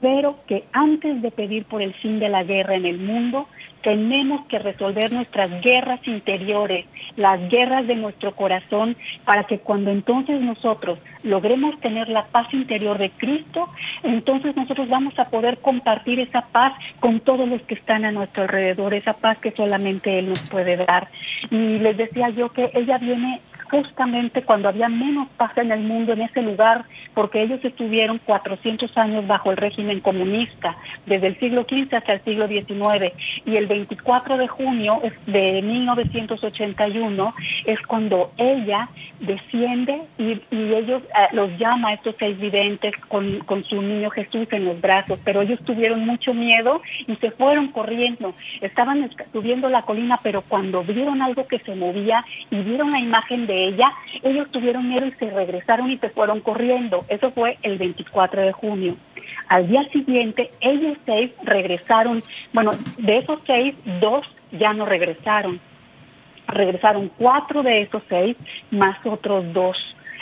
pero 0.00 0.38
que 0.46 0.64
antes 0.72 1.22
de 1.22 1.30
pedir 1.30 1.64
por 1.64 1.80
el 1.80 1.94
fin 1.94 2.18
de 2.18 2.28
la 2.28 2.44
guerra 2.44 2.74
en 2.74 2.84
el 2.84 2.98
mundo, 2.98 3.48
tenemos 3.86 4.44
que 4.46 4.58
resolver 4.58 5.12
nuestras 5.12 5.62
guerras 5.62 6.00
interiores, 6.08 6.86
las 7.14 7.38
guerras 7.48 7.86
de 7.86 7.94
nuestro 7.94 8.34
corazón, 8.34 8.96
para 9.24 9.44
que 9.44 9.60
cuando 9.60 9.92
entonces 9.92 10.40
nosotros 10.40 10.98
logremos 11.22 11.78
tener 11.78 12.08
la 12.08 12.24
paz 12.24 12.52
interior 12.52 12.98
de 12.98 13.10
Cristo, 13.10 13.68
entonces 14.02 14.56
nosotros 14.56 14.88
vamos 14.88 15.16
a 15.20 15.26
poder 15.26 15.58
compartir 15.58 16.18
esa 16.18 16.40
paz 16.48 16.72
con 16.98 17.20
todos 17.20 17.48
los 17.48 17.62
que 17.62 17.74
están 17.74 18.04
a 18.04 18.10
nuestro 18.10 18.42
alrededor, 18.42 18.92
esa 18.92 19.12
paz 19.12 19.38
que 19.38 19.52
solamente 19.52 20.18
Él 20.18 20.30
nos 20.30 20.40
puede 20.50 20.78
dar. 20.78 21.06
Y 21.52 21.78
les 21.78 21.96
decía 21.96 22.30
yo 22.30 22.48
que 22.48 22.68
ella 22.74 22.98
viene 22.98 23.40
justamente 23.70 24.42
cuando 24.42 24.68
había 24.68 24.88
menos 24.88 25.28
paz 25.36 25.56
en 25.56 25.72
el 25.72 25.80
mundo 25.80 26.12
en 26.12 26.22
ese 26.22 26.42
lugar, 26.42 26.84
porque 27.14 27.42
ellos 27.42 27.60
estuvieron 27.64 28.18
400 28.18 28.96
años 28.96 29.26
bajo 29.26 29.50
el 29.50 29.56
régimen 29.56 30.00
comunista, 30.00 30.76
desde 31.06 31.28
el 31.28 31.38
siglo 31.38 31.62
XV 31.62 31.94
hasta 31.94 32.14
el 32.14 32.24
siglo 32.24 32.48
XIX, 32.48 33.12
y 33.44 33.56
el 33.56 33.66
24 33.66 34.36
de 34.36 34.48
junio 34.48 35.00
de 35.26 35.62
1981 35.62 37.34
es 37.66 37.80
cuando 37.86 38.32
ella 38.36 38.88
desciende 39.20 40.02
y, 40.18 40.40
ellos 40.50 41.02
eh, 41.04 41.28
los 41.32 41.50
llama 41.58 41.88
a 41.88 41.94
estos 41.94 42.14
seis 42.18 42.38
videntes 42.38 42.94
con, 43.08 43.38
con 43.40 43.64
su 43.64 43.80
niño 43.80 44.10
Jesús 44.10 44.46
en 44.50 44.66
los 44.66 44.80
brazos, 44.80 45.18
pero 45.24 45.42
ellos 45.42 45.60
tuvieron 45.64 46.04
mucho 46.04 46.34
miedo 46.34 46.82
y 47.06 47.16
se 47.16 47.30
fueron 47.30 47.68
corriendo, 47.68 48.34
estaban 48.60 49.10
subiendo 49.32 49.68
la 49.68 49.82
colina, 49.82 50.18
pero 50.22 50.42
cuando 50.42 50.82
vieron 50.82 51.22
algo 51.22 51.46
que 51.46 51.58
se 51.60 51.74
movía 51.74 52.24
y 52.50 52.56
vieron 52.56 52.90
la 52.90 53.00
imagen 53.00 53.46
de 53.46 53.55
ella, 53.56 53.90
ellos 54.22 54.50
tuvieron 54.50 54.88
miedo 54.88 55.06
y 55.06 55.12
se 55.12 55.30
regresaron 55.30 55.90
y 55.90 55.98
se 55.98 56.08
fueron 56.08 56.40
corriendo. 56.40 57.04
Eso 57.08 57.30
fue 57.30 57.58
el 57.62 57.78
24 57.78 58.42
de 58.42 58.52
junio. 58.52 58.96
Al 59.48 59.68
día 59.68 59.84
siguiente, 59.90 60.50
ellos 60.60 60.98
seis 61.04 61.30
regresaron, 61.42 62.22
bueno, 62.52 62.72
de 62.98 63.18
esos 63.18 63.40
seis, 63.46 63.74
dos 64.00 64.26
ya 64.52 64.72
no 64.72 64.86
regresaron. 64.86 65.60
Regresaron 66.48 67.10
cuatro 67.16 67.62
de 67.62 67.82
esos 67.82 68.02
seis, 68.08 68.36
más 68.70 68.98
otros 69.04 69.52
dos. 69.52 69.76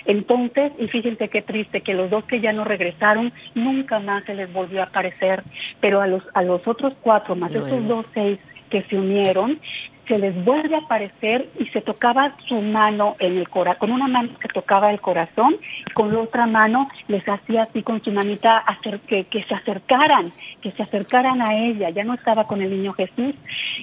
Entonces, 0.06 0.72
y 0.78 0.88
fíjense 0.88 1.28
qué 1.28 1.42
triste 1.42 1.80
que 1.80 1.94
los 1.94 2.10
dos 2.10 2.24
que 2.24 2.40
ya 2.40 2.52
no 2.52 2.64
regresaron 2.64 3.32
nunca 3.54 3.98
más 4.00 4.24
se 4.24 4.34
les 4.34 4.52
volvió 4.52 4.80
a 4.80 4.84
aparecer, 4.84 5.42
pero 5.80 6.02
a 6.02 6.06
los 6.06 6.22
a 6.34 6.42
los 6.42 6.66
otros 6.68 6.92
cuatro 7.00 7.34
más 7.34 7.54
esos 7.54 7.86
dos 7.88 8.06
seis 8.12 8.38
que 8.68 8.82
se 8.82 8.96
unieron, 8.96 9.58
se 10.06 10.18
les 10.18 10.44
vuelve 10.44 10.74
a 10.74 10.80
aparecer 10.80 11.48
y 11.58 11.66
se 11.66 11.80
tocaba 11.80 12.34
su 12.46 12.60
mano 12.60 13.16
en 13.18 13.38
el 13.38 13.48
corazón, 13.48 13.78
con 13.78 13.92
una 13.92 14.08
mano 14.08 14.30
que 14.38 14.48
tocaba 14.48 14.90
el 14.90 15.00
corazón, 15.00 15.56
con 15.94 16.12
la 16.12 16.20
otra 16.20 16.46
mano 16.46 16.88
les 17.08 17.26
hacía 17.28 17.64
así 17.64 17.82
con 17.82 18.02
su 18.02 18.12
manita 18.12 18.58
hacer 18.58 19.00
que, 19.00 19.24
que 19.24 19.42
se 19.44 19.54
acercaran, 19.54 20.32
que 20.60 20.70
se 20.72 20.82
acercaran 20.82 21.40
a 21.42 21.54
ella, 21.54 21.90
ya 21.90 22.04
no 22.04 22.14
estaba 22.14 22.44
con 22.44 22.62
el 22.62 22.70
niño 22.70 22.92
Jesús. 22.92 23.34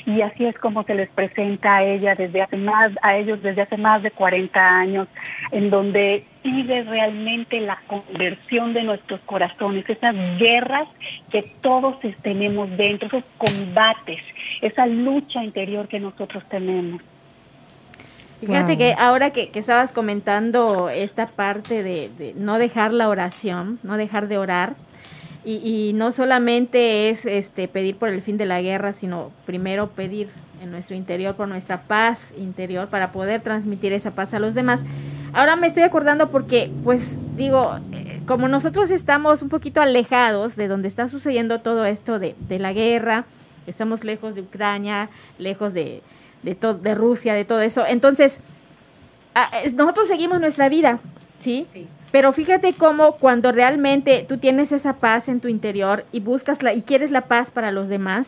Y 0.05 0.21
así 0.21 0.45
es 0.45 0.57
como 0.57 0.83
se 0.83 0.95
les 0.95 1.09
presenta 1.09 1.77
a 1.77 1.83
ella 1.83 2.15
desde 2.15 2.41
hace 2.41 2.57
más, 2.57 2.89
a 3.01 3.15
ellos 3.17 3.41
desde 3.41 3.61
hace 3.61 3.77
más 3.77 4.03
de 4.03 4.11
40 4.11 4.59
años, 4.59 5.07
en 5.51 5.69
donde 5.69 6.25
pide 6.41 6.83
realmente 6.83 7.59
la 7.59 7.79
conversión 7.87 8.73
de 8.73 8.83
nuestros 8.83 9.19
corazones, 9.21 9.87
esas 9.89 10.15
guerras 10.37 10.87
que 11.31 11.43
todos 11.61 11.97
tenemos 12.21 12.69
dentro, 12.77 13.07
esos 13.07 13.23
combates, 13.37 14.21
esa 14.61 14.85
lucha 14.85 15.43
interior 15.43 15.87
que 15.87 15.99
nosotros 15.99 16.43
tenemos. 16.49 17.01
Fíjate 18.39 18.75
que 18.75 18.95
ahora 18.97 19.29
que, 19.29 19.51
estabas 19.53 19.93
comentando 19.93 20.89
esta 20.89 21.27
parte 21.27 21.83
de, 21.83 22.33
no 22.35 22.57
dejar 22.57 22.91
la 22.91 23.07
oración, 23.07 23.79
no 23.83 23.97
dejar 23.97 24.27
de 24.27 24.39
orar, 24.39 24.73
y, 25.43 25.55
y, 25.57 25.93
no 25.93 26.11
solamente 26.11 27.09
es 27.09 27.25
este 27.25 27.67
pedir 27.67 27.95
por 27.95 28.09
el 28.09 28.21
fin 28.21 28.37
de 28.37 28.45
la 28.45 28.61
guerra, 28.61 28.91
sino 28.91 29.31
primero 29.47 29.89
pedir 29.89 30.29
en 30.61 30.69
nuestro 30.69 30.95
interior 30.95 31.35
por 31.35 31.47
nuestra 31.47 31.81
paz 31.83 32.31
interior 32.37 32.89
para 32.89 33.11
poder 33.11 33.41
transmitir 33.41 33.91
esa 33.91 34.11
paz 34.11 34.35
a 34.35 34.39
los 34.39 34.53
demás. 34.53 34.81
Ahora 35.33 35.55
me 35.55 35.67
estoy 35.67 35.83
acordando 35.83 36.29
porque, 36.29 36.69
pues 36.83 37.15
digo, 37.37 37.77
eh, 37.93 38.21
como 38.27 38.47
nosotros 38.47 38.91
estamos 38.91 39.41
un 39.41 39.49
poquito 39.49 39.81
alejados 39.81 40.55
de 40.55 40.67
donde 40.67 40.87
está 40.87 41.07
sucediendo 41.07 41.61
todo 41.61 41.85
esto 41.85 42.19
de, 42.19 42.35
de 42.47 42.59
la 42.59 42.73
guerra, 42.73 43.25
estamos 43.65 44.03
lejos 44.03 44.35
de 44.35 44.41
Ucrania, 44.41 45.09
lejos 45.37 45.73
de, 45.73 46.01
de, 46.43 46.55
de 46.55 46.95
Rusia, 46.95 47.33
de 47.33 47.45
todo 47.45 47.61
eso, 47.61 47.85
entonces 47.85 48.39
ah, 49.35 49.49
nosotros 49.73 50.07
seguimos 50.07 50.41
nuestra 50.41 50.67
vida, 50.67 50.99
¿sí? 51.39 51.65
Sí. 51.71 51.87
Pero 52.11 52.33
fíjate 52.33 52.73
cómo 52.73 53.13
cuando 53.13 53.53
realmente 53.53 54.25
tú 54.27 54.37
tienes 54.37 54.73
esa 54.73 54.93
paz 54.93 55.29
en 55.29 55.39
tu 55.39 55.47
interior 55.47 56.05
y 56.11 56.19
buscas 56.19 56.61
la 56.61 56.73
y 56.73 56.81
quieres 56.81 57.09
la 57.09 57.21
paz 57.21 57.51
para 57.51 57.71
los 57.71 57.87
demás, 57.87 58.27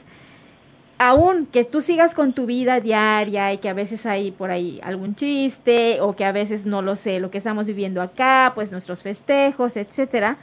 aún 0.97 1.47
que 1.47 1.63
tú 1.63 1.81
sigas 1.81 2.13
con 2.13 2.33
tu 2.33 2.45
vida 2.45 2.79
diaria 2.79 3.51
y 3.53 3.57
que 3.57 3.69
a 3.69 3.73
veces 3.73 4.05
hay 4.05 4.31
por 4.31 4.51
ahí 4.51 4.79
algún 4.83 5.15
chiste 5.15 5.99
o 6.01 6.15
que 6.15 6.25
a 6.25 6.31
veces 6.31 6.65
no 6.65 6.81
lo 6.81 6.95
sé, 6.95 7.19
lo 7.19 7.31
que 7.31 7.37
estamos 7.37 7.67
viviendo 7.67 8.01
acá, 8.01 8.51
pues 8.55 8.71
nuestros 8.71 9.01
festejos, 9.01 9.75
etcétera, 9.75 10.37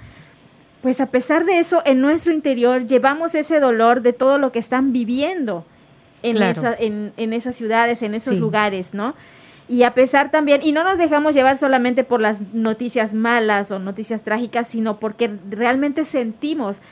pues 0.82 1.00
a 1.00 1.06
pesar 1.06 1.44
de 1.44 1.58
eso, 1.58 1.82
en 1.84 2.00
nuestro 2.00 2.32
interior 2.32 2.86
llevamos 2.86 3.34
ese 3.34 3.60
dolor 3.60 4.02
de 4.02 4.12
todo 4.12 4.38
lo 4.38 4.50
que 4.50 4.58
están 4.58 4.92
viviendo 4.92 5.64
en, 6.22 6.42
esa, 6.42 6.74
en, 6.74 7.12
en, 7.16 7.32
esas 7.32 7.56
ciudades, 7.56 8.02
en 8.02 8.14
esos 8.14 8.38
lugares, 8.38 8.92
¿no? 8.94 9.14
Y 9.68 9.84
a 9.84 9.94
pesar 9.94 10.30
también, 10.30 10.62
y 10.64 10.72
no 10.72 10.82
nos 10.82 10.98
dejamos 10.98 11.34
llevar 11.34 11.56
solamente 11.56 12.02
por 12.02 12.20
las 12.20 12.40
noticias 12.52 13.14
malas 13.14 13.70
o 13.70 13.78
noticias 13.78 14.22
trágicas, 14.22 14.66
sino 14.68 14.98
porque 14.98 15.30
realmente 15.48 16.04
sentimos 16.04 16.82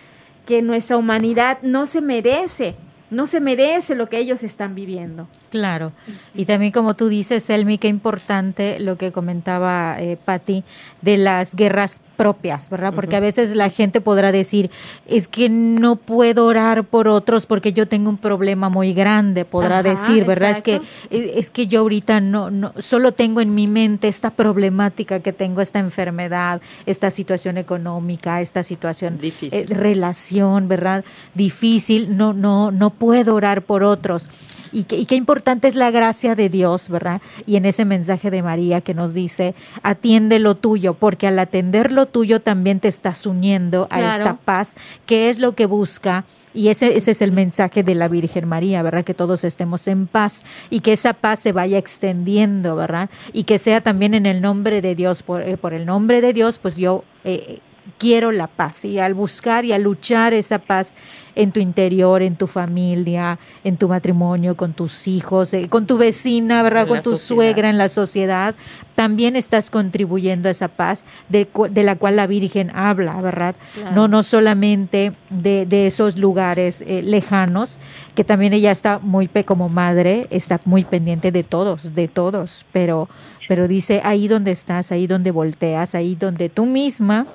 que 0.46 0.62
nuestra 0.62 0.96
humanidad 0.96 1.58
no 1.62 1.86
se 1.86 2.00
merece 2.00 2.76
no 3.10 3.26
se 3.26 3.40
merece 3.40 3.94
lo 3.94 4.08
que 4.08 4.18
ellos 4.18 4.42
están 4.42 4.74
viviendo. 4.74 5.28
Claro, 5.50 5.92
y 6.34 6.44
también 6.44 6.72
como 6.72 6.94
tú 6.94 7.08
dices, 7.08 7.48
Elmi, 7.50 7.78
qué 7.78 7.88
importante 7.88 8.80
lo 8.80 8.96
que 8.96 9.12
comentaba 9.12 9.96
eh, 9.98 10.18
Patti 10.22 10.64
de 11.02 11.16
las 11.16 11.54
guerras 11.54 12.00
propias, 12.18 12.68
¿verdad? 12.68 12.92
Porque 12.92 13.14
a 13.14 13.20
veces 13.20 13.54
la 13.54 13.70
gente 13.70 14.00
podrá 14.00 14.32
decir, 14.32 14.72
es 15.06 15.28
que 15.28 15.48
no 15.48 15.94
puedo 15.94 16.46
orar 16.46 16.82
por 16.82 17.06
otros 17.06 17.46
porque 17.46 17.72
yo 17.72 17.87
tengo 17.87 18.10
un 18.10 18.18
problema 18.18 18.68
muy 18.68 18.92
grande, 18.92 19.44
podrá 19.44 19.84
decir, 19.84 20.25
¿verdad? 20.25 20.50
Es 20.50 20.62
que 20.62 20.80
es 21.10 21.48
que 21.50 21.68
yo 21.68 21.80
ahorita 21.80 22.20
no 22.20 22.50
no 22.50 22.72
solo 22.78 23.12
tengo 23.12 23.40
en 23.40 23.54
mi 23.54 23.68
mente 23.68 24.08
esta 24.08 24.30
problemática 24.30 25.20
que 25.20 25.32
tengo 25.32 25.60
esta 25.60 25.78
enfermedad, 25.78 26.60
esta 26.87 27.12
situación 27.12 27.56
económica, 27.56 28.40
esta 28.40 28.64
situación 28.64 29.18
Difícil. 29.20 29.54
Eh, 29.56 29.66
relación, 29.68 30.66
¿verdad? 30.66 31.04
Difícil, 31.34 32.16
no 32.16 32.32
no 32.32 32.72
no 32.72 32.90
puedo 32.90 33.37
orar 33.37 33.62
por 33.62 33.84
otros. 33.84 34.28
Y 34.72 34.84
qué, 34.84 34.96
y 34.96 35.06
qué 35.06 35.14
importante 35.14 35.68
es 35.68 35.75
la 35.75 35.90
gracia 35.90 36.34
de 36.34 36.48
Dios, 36.48 36.88
¿verdad? 36.88 37.20
Y 37.46 37.56
en 37.56 37.64
ese 37.64 37.84
mensaje 37.84 38.30
de 38.30 38.42
María 38.42 38.80
que 38.80 38.94
nos 38.94 39.14
dice, 39.14 39.54
atiende 39.82 40.38
lo 40.38 40.54
tuyo, 40.54 40.94
porque 40.94 41.26
al 41.26 41.38
atender 41.38 41.92
lo 41.92 42.06
tuyo 42.06 42.40
también 42.40 42.80
te 42.80 42.88
estás 42.88 43.26
uniendo 43.26 43.87
a 43.90 44.16
esta 44.16 44.37
paz, 44.37 44.76
que 45.06 45.28
es 45.28 45.38
lo 45.38 45.54
que 45.54 45.66
busca 45.66 46.25
y 46.54 46.68
ese, 46.70 46.96
ese 46.96 47.12
es 47.12 47.22
el 47.22 47.32
mensaje 47.32 47.82
de 47.82 47.94
la 47.94 48.08
Virgen 48.08 48.48
María, 48.48 48.82
¿verdad? 48.82 49.04
Que 49.04 49.14
todos 49.14 49.44
estemos 49.44 49.87
en 49.87 50.06
paz 50.06 50.44
y 50.70 50.80
que 50.80 50.92
esa 50.92 51.12
paz 51.12 51.40
se 51.40 51.52
vaya 51.52 51.78
extendiendo, 51.78 52.75
¿verdad? 52.75 53.10
Y 53.32 53.44
que 53.44 53.58
sea 53.58 53.80
también 53.80 54.14
en 54.14 54.26
el 54.26 54.40
nombre 54.40 54.80
de 54.80 54.94
Dios, 54.94 55.22
por, 55.22 55.42
eh, 55.42 55.56
por 55.56 55.75
el 55.75 55.87
nombre 55.87 56.20
de 56.20 56.32
Dios, 56.32 56.58
pues 56.58 56.76
yo 56.76 57.04
eh, 57.25 57.60
quiero 57.98 58.32
la 58.32 58.46
paz 58.46 58.84
y 58.84 58.98
al 58.98 59.14
buscar 59.14 59.64
y 59.64 59.72
a 59.72 59.78
luchar 59.78 60.32
esa 60.32 60.58
paz 60.58 60.94
en 61.34 61.52
tu 61.52 61.60
interior, 61.60 62.22
en 62.22 62.34
tu 62.34 62.48
familia, 62.48 63.38
en 63.62 63.76
tu 63.76 63.88
matrimonio, 63.88 64.56
con 64.56 64.72
tus 64.72 65.06
hijos, 65.06 65.54
eh, 65.54 65.68
con 65.68 65.86
tu 65.86 65.96
vecina, 65.96 66.64
¿verdad? 66.64 66.88
con 66.88 67.00
tu 67.00 67.16
suegra, 67.16 67.70
en 67.70 67.78
la 67.78 67.88
sociedad, 67.88 68.56
también 68.96 69.36
estás 69.36 69.70
contribuyendo 69.70 70.48
a 70.48 70.52
esa 70.52 70.66
paz 70.66 71.04
de, 71.28 71.46
la 71.84 71.94
cual 71.94 72.16
la 72.16 72.26
Virgen 72.26 72.72
habla, 72.74 73.20
¿verdad? 73.20 73.54
No, 73.94 74.08
no 74.08 74.24
solamente 74.24 75.12
de, 75.30 75.64
de 75.66 75.86
esos 75.86 76.16
lugares 76.16 76.82
eh, 76.84 77.02
lejanos, 77.04 77.78
que 78.16 78.24
también 78.24 78.52
ella 78.52 78.72
está 78.72 78.98
muy, 78.98 79.28
como 79.28 79.68
madre, 79.68 80.26
está 80.30 80.58
muy 80.64 80.82
pendiente 80.82 81.30
de 81.30 81.44
todos, 81.44 81.94
de 81.94 82.08
todos, 82.08 82.66
pero, 82.72 83.08
pero 83.46 83.68
dice, 83.68 84.00
ahí 84.02 84.26
donde 84.26 84.50
estás, 84.50 84.90
ahí 84.90 85.06
donde 85.06 85.30
volteas, 85.30 85.94
ahí 85.94 86.16
donde 86.16 86.48
tú 86.48 86.66
misma 86.66 87.26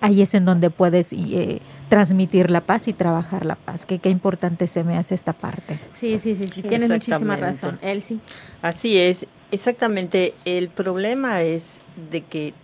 ahí 0.00 0.22
es 0.22 0.34
en 0.34 0.44
donde 0.44 0.70
puedes 0.70 1.12
eh, 1.12 1.60
transmitir 1.88 2.50
la 2.50 2.62
paz 2.62 2.88
y 2.88 2.92
trabajar 2.92 3.44
la 3.46 3.56
paz. 3.56 3.86
Que 3.86 3.98
qué 3.98 4.10
importante 4.10 4.66
se 4.66 4.84
me 4.84 4.96
hace 4.96 5.14
esta 5.14 5.32
parte. 5.32 5.80
Sí, 5.92 6.18
sí, 6.18 6.34
sí, 6.34 6.46
tienes 6.62 6.90
muchísima 6.90 7.36
razón. 7.36 7.78
Sí. 8.02 8.20
Así 8.62 8.98
es, 8.98 9.26
exactamente. 9.50 10.34
El 10.44 10.68
problema 10.68 11.42
es 11.42 11.80
de 12.10 12.22
que 12.22 12.54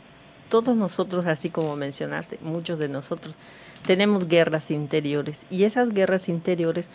todos 0.49 0.77
nosotros, 0.77 1.27
así 1.27 1.51
como 1.51 1.77
mencionaste, 1.77 2.39
muchos 2.43 2.79
de 2.79 2.89
nosotros 2.89 3.37
tenemos 3.87 4.29
guerras 4.29 4.71
interiores 4.71 5.47
y 5.51 5.65
esas 5.65 5.91
guerras 5.91 6.29
interiores 6.29 6.89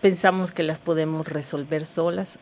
pensamos 0.00 0.52
que 0.52 0.62
las 0.62 0.78
podemos 0.78 1.26
resolver 1.26 1.86
solas 1.86 2.38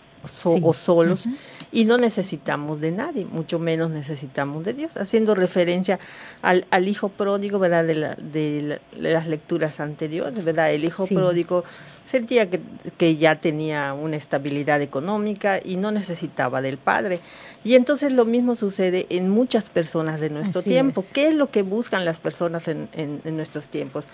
o 0.62 0.72
solos 0.72 1.26
y 1.72 1.86
no 1.86 1.96
necesitamos 1.96 2.80
de 2.80 2.92
nadie, 2.92 3.24
mucho 3.24 3.58
menos 3.58 3.90
necesitamos 3.90 4.64
de 4.64 4.74
Dios, 4.74 4.92
haciendo 4.96 5.34
referencia 5.34 5.98
al, 6.42 6.66
al 6.70 6.86
hijo 6.86 7.08
pródigo, 7.08 7.58
¿verdad? 7.58 7.84
De, 7.84 7.94
la, 7.94 8.14
de, 8.16 8.78
las 8.96 9.26
lecturas 9.26 9.80
anteriores, 9.80 10.44
¿verdad? 10.44 10.70
El 10.70 10.84
hijo 10.84 11.06
pródigo 11.06 11.64
sentía 12.10 12.50
que, 12.50 12.60
que, 12.98 13.16
ya 13.16 13.36
tenía 13.36 13.94
una 13.94 14.16
estabilidad 14.16 14.82
económica 14.82 15.60
y 15.64 15.76
no 15.76 15.90
necesitaba 15.92 16.60
del 16.60 16.76
padre. 16.76 17.20
Y 17.64 17.74
entonces 17.74 18.12
lo 18.12 18.26
mismo 18.26 18.54
sucede 18.54 19.06
en 19.08 19.30
muchas 19.30 19.70
personas 19.70 20.20
de 20.20 20.28
nuestro 20.28 20.62
tiempo. 20.62 21.02
¿Qué 21.14 21.28
es 21.28 21.34
lo 21.34 21.50
que 21.50 21.62
buscan 21.62 22.04
las 22.04 22.20
personas 22.20 22.68
en, 22.68 22.88
en 22.92 23.36
nuestros 23.36 23.68
tiempos? 23.68 24.04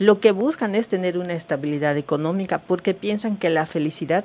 Lo 0.00 0.18
que 0.18 0.32
buscan 0.32 0.74
es 0.74 0.88
tener 0.88 1.16
una 1.16 1.34
estabilidad 1.34 1.96
económica 1.96 2.58
porque 2.58 2.94
piensan 2.94 3.36
que 3.36 3.50
la 3.50 3.66
felicidad 3.66 4.24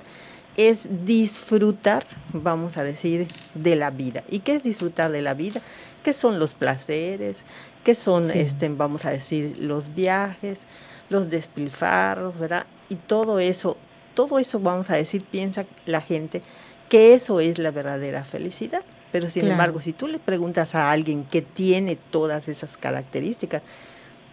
es 0.58 0.88
disfrutar, 1.06 2.06
vamos 2.34 2.78
a 2.78 2.84
decir, 2.84 3.28
de 3.54 3.76
la 3.76 3.92
vida. 3.92 4.24
¿Y 4.30 4.40
qué 4.40 4.56
es 4.56 4.64
disfrutar 4.64 5.12
de 5.12 5.22
la 5.22 5.34
vida? 5.34 5.62
¿Qué 6.04 6.14
son 6.14 6.40
los 6.40 6.54
placeres? 6.54 7.44
¿Qué 7.84 7.96
son, 7.96 8.30
este, 8.32 8.68
vamos 8.70 9.06
a 9.06 9.12
decir, 9.12 9.58
los 9.60 9.96
viajes, 9.96 10.62
los 11.10 11.30
despilfarros, 11.30 12.38
¿verdad? 12.38 12.66
Y 12.90 12.96
todo 12.96 13.40
eso, 13.40 13.78
todo 14.14 14.40
eso, 14.40 14.60
vamos 14.60 14.90
a 14.90 14.96
decir, 14.96 15.24
piensa 15.24 15.66
la 15.86 16.02
gente 16.02 16.42
que 16.90 17.14
eso 17.14 17.40
es 17.40 17.58
la 17.60 17.72
verdadera 17.72 18.24
felicidad. 18.24 18.82
Pero 19.12 19.30
sin 19.30 19.48
embargo, 19.48 19.82
si 19.82 19.94
tú 19.94 20.08
le 20.08 20.20
preguntas 20.20 20.76
a 20.76 20.92
alguien 20.92 21.24
que 21.24 21.42
tiene 21.42 21.96
todas 21.96 22.48
esas 22.48 22.78
características, 22.78 23.64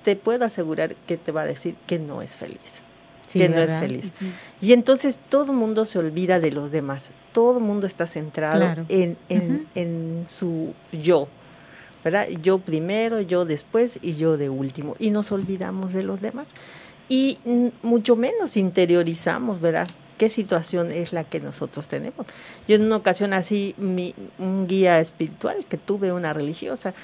te 0.05 0.17
puedo 0.17 0.45
asegurar 0.45 0.95
que 1.07 1.17
te 1.17 1.33
va 1.33 1.43
a 1.43 1.47
decir 1.47 1.77
que 1.87 1.99
no 1.99 2.21
es 2.23 2.37
feliz, 2.37 2.83
que 3.33 3.49
no 3.49 3.59
es 3.59 3.75
feliz. 3.79 4.13
Y 4.61 4.73
entonces 4.73 5.19
todo 5.29 5.53
el 5.53 5.59
mundo 5.59 5.85
se 5.85 5.99
olvida 5.99 6.41
de 6.41 6.51
los 6.51 6.71
demás, 6.71 7.11
todo 7.33 7.59
el 7.59 7.65
mundo 7.65 7.87
está 7.87 8.07
centrado 8.07 8.85
en, 8.89 9.17
en, 9.29 10.25
su 10.29 10.75
yo, 10.93 11.29
¿verdad? 12.05 12.29
Yo 12.43 12.59
primero, 12.59 13.21
yo 13.21 13.45
después 13.45 13.99
y 14.03 14.15
yo 14.15 14.37
de 14.37 14.49
último. 14.49 14.97
Y 14.99 15.11
nos 15.11 15.33
olvidamos 15.33 15.93
de 15.93 16.03
los 16.03 16.21
demás. 16.21 16.47
Y 17.09 17.39
mucho 17.83 18.17
menos 18.17 18.57
interiorizamos, 18.57 19.61
¿verdad? 19.61 19.89
¿Qué 20.19 20.31
situación 20.31 20.91
es 20.91 21.13
la 21.13 21.25
que 21.25 21.41
nosotros 21.41 21.87
tenemos? 21.89 22.27
Yo 22.67 22.77
en 22.77 22.83
una 22.83 22.97
ocasión 22.97 23.33
así, 23.33 23.75
mi, 23.77 24.15
un 24.39 24.67
guía 24.67 24.99
espiritual 24.99 25.67
que 25.69 25.77
tuve, 25.77 26.13
una 26.13 26.33
religiosa, 26.33 26.95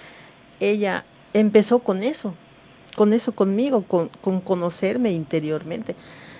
ella 0.60 1.04
empezó 1.34 1.80
con 1.80 2.02
eso, 2.02 2.34
con 2.96 3.12
eso 3.12 3.32
conmigo, 3.32 3.82
con, 3.82 4.08
con 4.20 4.40
conocerme 4.40 5.12
interiormente. 5.12 5.94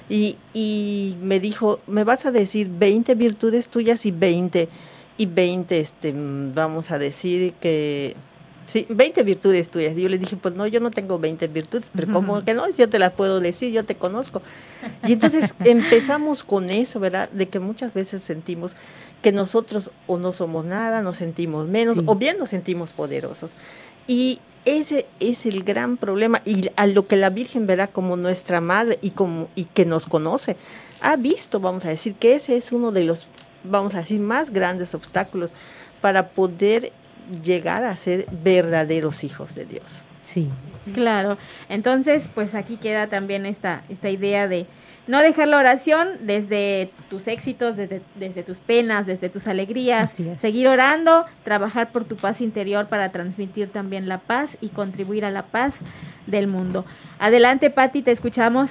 Y, 0.09 0.37
y, 0.53 1.17
me 1.23 1.41
dijo, 1.41 1.81
me 1.87 2.05
vas 2.05 2.27
a 2.27 2.33
decir 2.33 2.69
20 2.69 3.15
virtudes 3.15 3.69
tuyas 3.69 4.05
y 4.05 4.11
20, 4.11 4.69
y 5.17 5.27
20, 5.27 5.79
este, 5.79 6.13
vamos 6.15 6.91
a 6.91 6.99
decir 6.99 7.55
que, 7.61 8.17
sí, 8.73 8.87
20 8.89 9.23
virtudes 9.23 9.71
tuyas. 9.71 9.97
Y 9.97 10.03
yo 10.03 10.09
le 10.09 10.19
dije, 10.19 10.37
pues 10.37 10.55
no, 10.55 10.67
yo 10.67 10.81
no 10.81 10.91
tengo 10.91 11.19
20 11.19 11.47
virtudes, 11.49 11.87
pero 11.95 12.13
como 12.13 12.43
que 12.45 12.53
no? 12.53 12.69
Yo 12.71 12.89
te 12.89 12.99
las 12.99 13.13
puedo 13.13 13.41
decir, 13.41 13.73
yo 13.73 13.85
te 13.85 13.95
conozco. 13.95 14.43
Y 15.07 15.13
entonces 15.13 15.55
empezamos 15.65 16.43
con 16.43 16.71
eso, 16.71 17.01
¿verdad? 17.01 17.31
De 17.31 17.49
que 17.49 17.61
muchas 17.61 17.95
veces 17.95 18.23
sentimos 18.23 18.75
que 19.23 19.33
nosotros 19.33 19.91
o 20.07 20.19
no 20.19 20.33
somos 20.33 20.65
nada, 20.65 21.01
nos 21.01 21.19
sentimos 21.19 21.69
menos, 21.69 21.99
o 22.07 22.17
bien 22.17 22.39
nos 22.39 22.51
sentimos 22.51 22.93
poderosos. 22.93 23.51
Y 24.07 24.41
ese 24.65 25.07
es 25.21 25.47
el 25.47 25.65
gran 25.65 25.97
problema 25.97 26.43
y 26.45 26.71
a 26.77 26.87
lo 26.87 27.07
que 27.07 27.17
la 27.17 27.31
Virgen 27.31 27.67
verá 27.67 27.89
como 27.89 28.17
nuestra 28.17 28.61
madre 28.61 28.99
y 29.03 29.11
como 29.11 29.49
y 29.55 29.65
que 29.65 29.85
nos 29.85 30.07
conoce 30.07 30.57
ha 31.01 31.17
visto, 31.17 31.61
vamos 31.61 31.85
a 31.85 31.89
decir, 31.89 32.15
que 32.15 32.37
ese 32.37 32.57
es 32.57 32.71
uno 32.73 32.93
de 32.93 33.05
los, 33.05 33.27
vamos 33.65 33.95
a 33.95 33.99
decir, 33.99 34.21
más 34.21 34.51
grandes 34.51 34.95
obstáculos 34.95 35.51
para 36.01 36.29
poder 36.29 36.93
llegar 37.45 37.85
a 37.85 37.97
ser 37.97 38.27
verdaderos 38.31 39.25
hijos 39.25 39.55
de 39.55 39.65
Dios. 39.65 40.05
Sí. 40.23 40.49
Claro. 40.95 41.39
Entonces, 41.69 42.31
pues 42.33 42.55
aquí 42.55 42.77
queda 42.77 43.09
también 43.09 43.47
esta 43.47 43.83
esta 43.89 44.11
idea 44.11 44.49
de 44.49 44.67
no 45.07 45.21
dejar 45.21 45.49
la 45.49 45.59
oración 45.59 46.09
desde 46.21 46.91
tus 47.11 47.27
éxitos, 47.27 47.77
desde, 47.77 48.03
desde 48.15 48.43
tus 48.43 48.59
penas, 48.59 49.07
desde 49.07 49.29
tus 49.29 49.49
alegrías. 49.49 50.21
Seguir 50.37 50.69
orando, 50.69 51.25
trabajar 51.45 51.91
por 51.91 52.05
tu 52.05 52.17
paz 52.17 52.41
interior 52.41 52.89
para 52.89 53.11
transmitir 53.11 53.71
también 53.71 54.09
la 54.09 54.19
paz 54.19 54.57
y 54.61 54.69
contribuir 54.69 55.25
a 55.25 55.31
la 55.31 55.43
paz 55.43 55.85
del 56.27 56.47
mundo. 56.47 56.85
Adelante, 57.19 57.71
Patti, 57.71 58.03
te 58.03 58.13
escuchamos. 58.13 58.71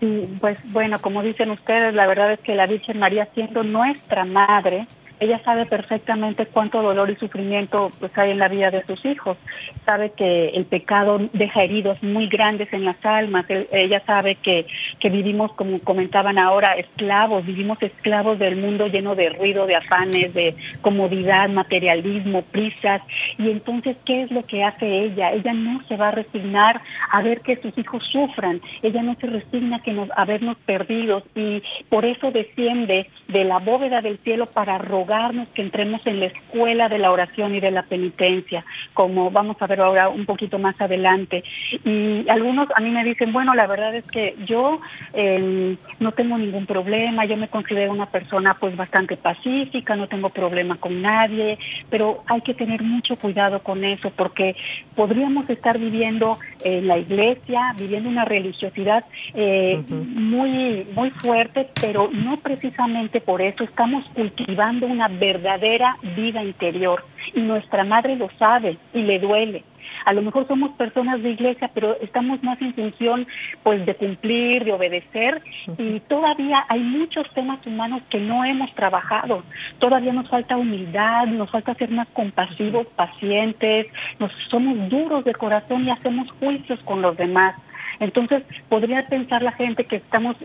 Sí, 0.00 0.36
pues 0.40 0.58
bueno, 0.72 1.00
como 1.00 1.22
dicen 1.22 1.50
ustedes, 1.50 1.94
la 1.94 2.06
verdad 2.06 2.32
es 2.32 2.40
que 2.40 2.54
la 2.54 2.66
Virgen 2.66 2.98
María 2.98 3.28
siendo 3.34 3.62
nuestra 3.62 4.24
madre, 4.24 4.86
ella 5.22 5.40
sabe 5.44 5.66
perfectamente 5.66 6.46
cuánto 6.46 6.82
dolor 6.82 7.08
y 7.08 7.14
sufrimiento 7.14 7.92
pues 8.00 8.10
hay 8.18 8.32
en 8.32 8.38
la 8.38 8.48
vida 8.48 8.72
de 8.72 8.84
sus 8.84 9.04
hijos. 9.04 9.38
Sabe 9.86 10.10
que 10.10 10.48
el 10.48 10.64
pecado 10.64 11.20
deja 11.32 11.62
heridos 11.62 12.02
muy 12.02 12.26
grandes 12.28 12.72
en 12.72 12.84
las 12.84 12.96
almas. 13.04 13.46
ella 13.48 14.02
sabe 14.04 14.34
que, 14.34 14.66
que 14.98 15.10
vivimos, 15.10 15.52
como 15.52 15.78
comentaban 15.78 16.40
ahora, 16.40 16.74
esclavos, 16.74 17.46
vivimos 17.46 17.80
esclavos 17.80 18.40
del 18.40 18.56
mundo 18.56 18.88
lleno 18.88 19.14
de 19.14 19.28
ruido, 19.28 19.66
de 19.66 19.76
afanes, 19.76 20.34
de 20.34 20.56
comodidad, 20.80 21.48
materialismo, 21.48 22.42
prisas. 22.42 23.00
Y 23.38 23.48
entonces, 23.48 23.96
¿qué 24.04 24.22
es 24.22 24.32
lo 24.32 24.44
que 24.44 24.64
hace 24.64 25.04
ella? 25.04 25.30
Ella 25.30 25.52
no 25.52 25.82
se 25.86 25.96
va 25.96 26.08
a 26.08 26.12
resignar 26.12 26.80
a 27.12 27.22
ver 27.22 27.42
que 27.42 27.56
sus 27.58 27.78
hijos 27.78 28.02
sufran. 28.10 28.60
Ella 28.82 29.04
no 29.04 29.14
se 29.20 29.28
resigna 29.28 29.80
a 30.16 30.24
vernos 30.24 30.56
perdidos 30.66 31.22
y 31.36 31.62
por 31.88 32.04
eso 32.04 32.32
desciende 32.32 33.08
de 33.28 33.44
la 33.44 33.58
bóveda 33.60 33.98
del 34.02 34.18
cielo 34.18 34.46
para 34.46 34.78
rogar 34.78 35.11
que 35.54 35.62
entremos 35.62 36.00
en 36.06 36.20
la 36.20 36.26
escuela 36.26 36.88
de 36.88 36.98
la 36.98 37.10
oración 37.10 37.54
y 37.54 37.60
de 37.60 37.70
la 37.70 37.82
penitencia, 37.82 38.64
como 38.94 39.30
vamos 39.30 39.56
a 39.60 39.66
ver 39.66 39.80
ahora 39.80 40.08
un 40.08 40.24
poquito 40.24 40.58
más 40.58 40.80
adelante. 40.80 41.44
Y 41.84 42.28
algunos 42.28 42.68
a 42.74 42.80
mí 42.80 42.90
me 42.90 43.04
dicen, 43.04 43.32
bueno, 43.32 43.54
la 43.54 43.66
verdad 43.66 43.94
es 43.94 44.04
que 44.04 44.36
yo 44.46 44.80
eh, 45.12 45.76
no 46.00 46.12
tengo 46.12 46.38
ningún 46.38 46.66
problema, 46.66 47.24
yo 47.24 47.36
me 47.36 47.48
considero 47.48 47.92
una 47.92 48.06
persona 48.06 48.54
pues 48.58 48.76
bastante 48.76 49.16
pacífica, 49.16 49.96
no 49.96 50.08
tengo 50.08 50.30
problema 50.30 50.76
con 50.76 51.02
nadie, 51.02 51.58
pero 51.90 52.22
hay 52.26 52.40
que 52.40 52.54
tener 52.54 52.82
mucho 52.82 53.16
cuidado 53.16 53.60
con 53.62 53.84
eso 53.84 54.10
porque 54.16 54.56
podríamos 54.94 55.48
estar 55.50 55.78
viviendo 55.78 56.38
en 56.64 56.86
la 56.86 56.98
iglesia, 56.98 57.74
viviendo 57.78 58.08
una 58.08 58.24
religiosidad 58.24 59.04
eh, 59.34 59.82
muy, 59.88 60.86
muy 60.94 61.10
fuerte, 61.10 61.68
pero 61.80 62.10
no 62.12 62.36
precisamente 62.38 63.20
por 63.20 63.42
eso 63.42 63.64
estamos 63.64 64.04
cultivando 64.14 64.86
una 64.86 65.01
verdadera 65.08 65.96
vida 66.16 66.42
interior. 66.42 67.04
Y 67.34 67.40
nuestra 67.40 67.84
madre 67.84 68.16
lo 68.16 68.28
sabe 68.38 68.78
y 68.92 69.02
le 69.02 69.18
duele. 69.18 69.64
A 70.04 70.12
lo 70.12 70.22
mejor 70.22 70.46
somos 70.48 70.72
personas 70.72 71.22
de 71.22 71.30
iglesia, 71.30 71.70
pero 71.72 71.96
estamos 72.00 72.42
más 72.42 72.60
en 72.60 72.74
función 72.74 73.26
pues 73.62 73.84
de 73.86 73.94
cumplir, 73.94 74.64
de 74.64 74.72
obedecer. 74.72 75.42
Y 75.78 76.00
todavía 76.00 76.64
hay 76.68 76.80
muchos 76.80 77.28
temas 77.34 77.64
humanos 77.66 78.02
que 78.10 78.18
no 78.18 78.44
hemos 78.44 78.72
trabajado. 78.74 79.42
Todavía 79.78 80.12
nos 80.12 80.28
falta 80.28 80.56
humildad, 80.56 81.26
nos 81.26 81.50
falta 81.50 81.74
ser 81.74 81.90
más 81.90 82.08
compasivos, 82.08 82.86
pacientes, 82.96 83.86
nos 84.18 84.32
somos 84.50 84.88
duros 84.88 85.24
de 85.24 85.34
corazón 85.34 85.86
y 85.86 85.90
hacemos 85.90 86.30
juicios 86.40 86.80
con 86.84 87.02
los 87.02 87.16
demás. 87.16 87.54
Entonces, 88.00 88.42
podría 88.68 89.06
pensar 89.06 89.42
la 89.42 89.52
gente 89.52 89.84
que 89.84 89.96
estamos 89.96 90.36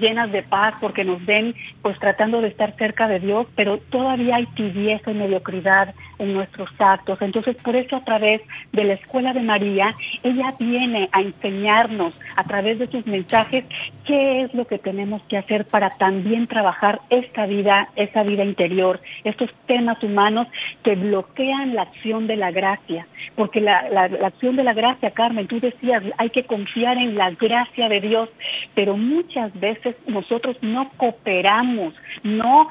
llenas 0.00 0.32
de 0.32 0.42
paz 0.42 0.74
porque 0.80 1.04
nos 1.04 1.24
ven 1.24 1.54
pues 1.82 1.98
tratando 1.98 2.40
de 2.40 2.48
estar 2.48 2.74
cerca 2.76 3.08
de 3.08 3.20
Dios, 3.20 3.46
pero 3.54 3.78
todavía 3.90 4.36
hay 4.36 4.46
tibieza 4.46 5.10
y 5.10 5.14
mediocridad 5.14 5.94
en 6.18 6.32
nuestros 6.34 6.68
actos. 6.78 7.20
Entonces, 7.22 7.56
por 7.56 7.76
eso 7.76 7.96
a 7.96 8.04
través 8.04 8.40
de 8.72 8.84
la 8.84 8.94
Escuela 8.94 9.32
de 9.32 9.42
María, 9.42 9.94
ella 10.22 10.54
viene 10.58 11.08
a 11.12 11.20
enseñarnos 11.20 12.14
a 12.36 12.44
través 12.44 12.78
de 12.78 12.86
sus 12.88 13.06
mensajes 13.06 13.64
qué 14.06 14.42
es 14.42 14.54
lo 14.54 14.66
que 14.66 14.78
tenemos 14.78 15.22
que 15.22 15.38
hacer 15.38 15.64
para 15.66 15.90
también 15.90 16.46
trabajar 16.46 17.00
esta 17.10 17.46
vida, 17.46 17.88
esa 17.96 18.22
vida 18.22 18.44
interior, 18.44 19.00
estos 19.24 19.50
temas 19.66 20.02
humanos 20.02 20.46
que 20.82 20.94
bloquean 20.94 21.74
la 21.74 21.82
acción 21.82 22.26
de 22.26 22.36
la 22.36 22.50
gracia. 22.50 23.06
Porque 23.34 23.60
la, 23.60 23.88
la, 23.88 24.26
acción 24.26 24.56
de 24.56 24.64
la 24.64 24.74
gracia, 24.74 25.10
Carmen, 25.10 25.46
tú 25.46 25.60
decías, 25.60 26.02
hay 26.18 26.30
que 26.30 26.44
confiar 26.44 26.98
en 26.98 27.14
la 27.14 27.30
gracia 27.30 27.88
de 27.88 28.00
Dios, 28.00 28.28
pero 28.74 28.96
muchas 28.96 29.58
veces 29.58 29.96
nosotros 30.06 30.56
no 30.62 30.90
cooperamos, 30.96 31.94
no, 32.22 32.68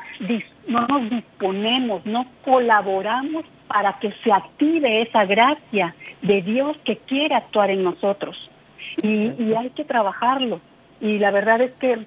no 0.68 0.88
nos 0.88 1.10
disponemos, 1.10 2.06
no 2.06 2.26
colaboramos 2.44 3.46
para 3.68 4.00
que 4.00 4.12
se 4.24 4.32
active 4.32 5.02
esa 5.02 5.26
gracia 5.26 5.96
de 6.22 6.42
Dios 6.42 6.78
que 6.86 6.98
quiere 6.98 7.36
actuar 7.36 7.70
en 7.70 7.84
nosotros. 7.84 8.38
Y, 9.02 9.32
y 9.42 9.54
hay 9.58 9.70
que 9.72 9.86
trabajarlo 9.86 10.62
y 11.04 11.20
la 11.20 11.32
verdad 11.32 11.60
es 11.60 11.74
que 11.74 12.06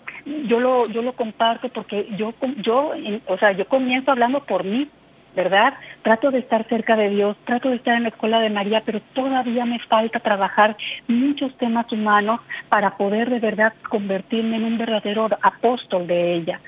yo 0.49 0.59
lo 0.59 0.89
yo 0.89 1.03
lo 1.03 1.13
comparto 1.13 1.69
porque 1.69 2.09
yo 2.17 2.33
yo 2.63 2.93
o 3.27 3.37
sea 3.37 3.53
yo 3.53 3.67
comienzo 3.67 4.11
hablando 4.11 4.41
por 4.45 4.65
mí 4.65 4.89
¿verdad? 5.37 5.75
Trato 6.03 6.31
de 6.31 6.39
estar 6.39 6.67
cerca 6.67 6.97
de 6.97 7.11
Dios, 7.11 7.37
trato 7.45 7.69
de 7.69 7.77
estar 7.77 7.95
en 7.95 8.05
la 8.05 8.09
escuela 8.09 8.41
de 8.41 8.51
María, 8.51 8.83
pero 8.85 9.01
todavía 9.13 9.67
me 9.67 9.79
falta 9.81 10.19
trabajar 10.19 10.77
muchos 11.07 11.55
temas 11.59 11.91
humanos 11.93 12.41
para 12.71 12.97
poder 12.97 13.29
de 13.31 13.39
verdad 13.39 13.75
convertirme 13.89 14.57
en 14.57 14.65
un 14.65 14.79
verdadero 14.79 15.29
apóstol 15.43 16.07
de 16.07 16.35
ella. 16.35 16.61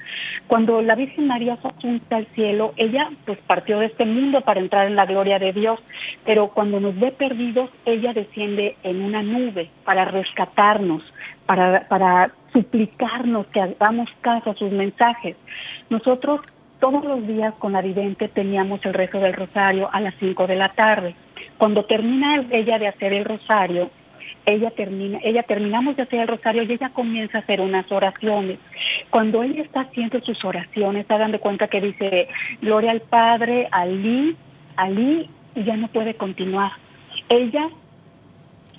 Cuando 0.47 0.83
la 0.83 0.95
Virgen 0.95 1.27
María 1.27 1.57
fue 1.57 1.71
asunta 1.71 2.17
al 2.17 2.27
cielo, 2.35 2.75
ella 2.77 3.09
pues 3.25 3.39
partió 3.47 3.79
de 3.79 3.87
este 3.87 4.05
mundo 4.05 4.43
para 4.43 4.61
entrar 4.61 4.87
en 4.87 4.97
la 4.97 5.07
gloria 5.07 5.39
de 5.39 5.53
Dios, 5.53 5.81
pero 6.25 6.49
cuando 6.49 6.79
nos 6.79 6.99
ve 6.99 7.11
perdidos, 7.11 7.71
ella 7.87 8.13
desciende 8.13 8.77
en 8.83 9.03
una 9.03 9.23
nube 9.23 9.71
para 9.85 10.05
rescatarnos, 10.05 11.03
para, 11.47 11.89
para 11.89 12.31
suplicarnos 12.53 13.47
que 13.47 13.61
hagamos 13.61 14.11
caso 14.21 14.51
a 14.51 14.55
sus 14.55 14.71
mensajes. 14.71 15.37
Nosotros 15.89 16.43
todos 16.81 17.05
los 17.05 17.27
días 17.27 17.55
con 17.59 17.73
la 17.73 17.83
vidente 17.83 18.29
teníamos 18.29 18.85
el 18.85 18.95
rezo 18.95 19.19
del 19.19 19.33
rosario 19.33 19.89
a 19.93 20.01
las 20.01 20.15
5 20.21 20.47
de 20.47 20.57
la 20.57 20.71
tarde. 20.71 21.15
Cuando 21.57 21.85
termina 21.85 22.45
ella 22.51 22.79
de 22.79 22.89
hacer 22.89 23.15
el 23.15 23.25
rosario, 23.25 23.91
ella 24.47 24.71
termina, 24.71 25.19
ella 25.23 25.43
terminamos 25.43 25.97
de 25.97 26.03
hacer 26.03 26.21
el 26.21 26.29
rosario 26.29 26.63
y 26.63 26.73
ella 26.73 26.91
comienza 26.91 27.39
a 27.39 27.41
hacer 27.41 27.61
unas 27.61 27.91
oraciones. 27.91 28.59
Cuando 29.11 29.43
ella 29.43 29.63
está 29.63 29.81
haciendo 29.81 30.21
sus 30.21 30.43
oraciones, 30.45 31.11
hagan 31.11 31.33
de 31.33 31.39
cuenta 31.39 31.69
que 31.69 31.81
dice 31.81 32.29
Gloria 32.63 32.93
al 32.93 33.01
Padre, 33.01 33.69
Ali, 33.71 34.37
Ali, 34.77 35.29
y 35.55 35.65
ya 35.65 35.77
no 35.77 35.89
puede 35.89 36.15
continuar. 36.15 36.73
Ella 37.29 37.69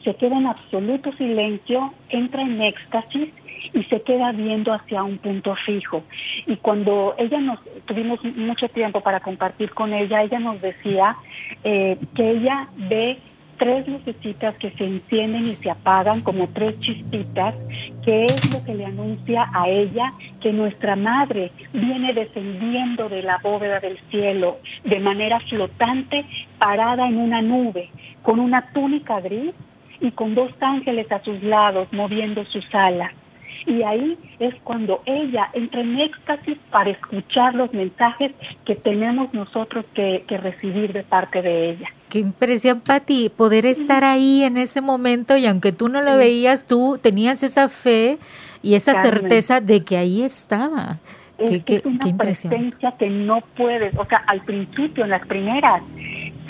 se 0.03 0.15
queda 0.15 0.37
en 0.37 0.47
absoluto 0.47 1.11
silencio, 1.13 1.93
entra 2.09 2.41
en 2.41 2.61
éxtasis 2.61 3.29
y 3.73 3.83
se 3.83 4.01
queda 4.01 4.31
viendo 4.31 4.73
hacia 4.73 5.03
un 5.03 5.17
punto 5.17 5.55
fijo. 5.65 6.03
Y 6.47 6.57
cuando 6.57 7.15
ella 7.17 7.39
nos 7.39 7.59
tuvimos 7.85 8.23
mucho 8.35 8.69
tiempo 8.69 9.01
para 9.01 9.19
compartir 9.19 9.71
con 9.71 9.93
ella, 9.93 10.23
ella 10.23 10.39
nos 10.39 10.61
decía 10.61 11.15
eh, 11.63 11.97
que 12.15 12.31
ella 12.31 12.67
ve 12.75 13.17
tres 13.59 13.87
lucecitas 13.87 14.55
que 14.55 14.71
se 14.71 14.85
encienden 14.85 15.45
y 15.45 15.55
se 15.55 15.69
apagan 15.69 16.21
como 16.21 16.47
tres 16.47 16.79
chispitas, 16.79 17.53
que 18.03 18.25
es 18.25 18.53
lo 18.53 18.63
que 18.63 18.73
le 18.73 18.85
anuncia 18.85 19.49
a 19.53 19.69
ella 19.69 20.13
que 20.41 20.53
nuestra 20.53 20.95
madre 20.95 21.51
viene 21.73 22.13
descendiendo 22.13 23.09
de 23.09 23.21
la 23.21 23.37
bóveda 23.43 23.79
del 23.79 23.99
cielo 24.09 24.59
de 24.85 24.99
manera 24.99 25.39
flotante, 25.41 26.25
parada 26.57 27.07
en 27.07 27.17
una 27.17 27.41
nube, 27.41 27.89
con 28.23 28.39
una 28.39 28.71
túnica 28.71 29.19
gris 29.19 29.53
y 29.99 30.11
con 30.11 30.33
dos 30.33 30.51
ángeles 30.61 31.11
a 31.11 31.21
sus 31.23 31.43
lados 31.43 31.89
moviendo 31.91 32.45
sus 32.45 32.65
alas. 32.73 33.11
Y 33.65 33.83
ahí 33.83 34.17
es 34.39 34.55
cuando 34.63 35.01
ella 35.05 35.49
entra 35.53 35.81
en 35.81 35.99
éxtasis 35.99 36.57
para 36.71 36.89
escuchar 36.89 37.55
los 37.55 37.73
mensajes 37.73 38.31
que 38.65 38.75
tenemos 38.75 39.33
nosotros 39.33 39.85
que, 39.93 40.23
recibir 40.29 40.93
de 40.93 41.03
parte 41.03 41.41
de 41.41 41.71
ella. 41.71 41.87
Qué 42.09 42.19
impresión, 42.19 42.81
Pati, 42.81 43.29
poder 43.29 43.65
estar 43.65 44.03
ahí 44.03 44.43
en 44.43 44.57
ese 44.57 44.81
momento 44.81 45.37
y 45.37 45.45
aunque 45.45 45.71
tú 45.71 45.87
no 45.87 46.01
lo 46.01 46.17
veías, 46.17 46.65
tú 46.65 46.97
tenías 47.01 47.43
esa 47.43 47.69
fe 47.69 48.17
y 48.61 48.75
esa 48.75 49.01
certeza 49.01 49.61
de 49.61 49.83
que 49.83 49.97
ahí 49.97 50.21
estaba. 50.21 50.99
Es, 51.37 51.63
qué, 51.63 51.81
una 51.85 52.17
presencia 52.17 52.93
que 52.99 53.09
no 53.09 53.41
puedes, 53.55 53.95
o 53.97 54.05
sea, 54.05 54.23
al 54.27 54.41
principio, 54.41 55.05
en 55.05 55.11
las 55.11 55.25
primeras, 55.25 55.81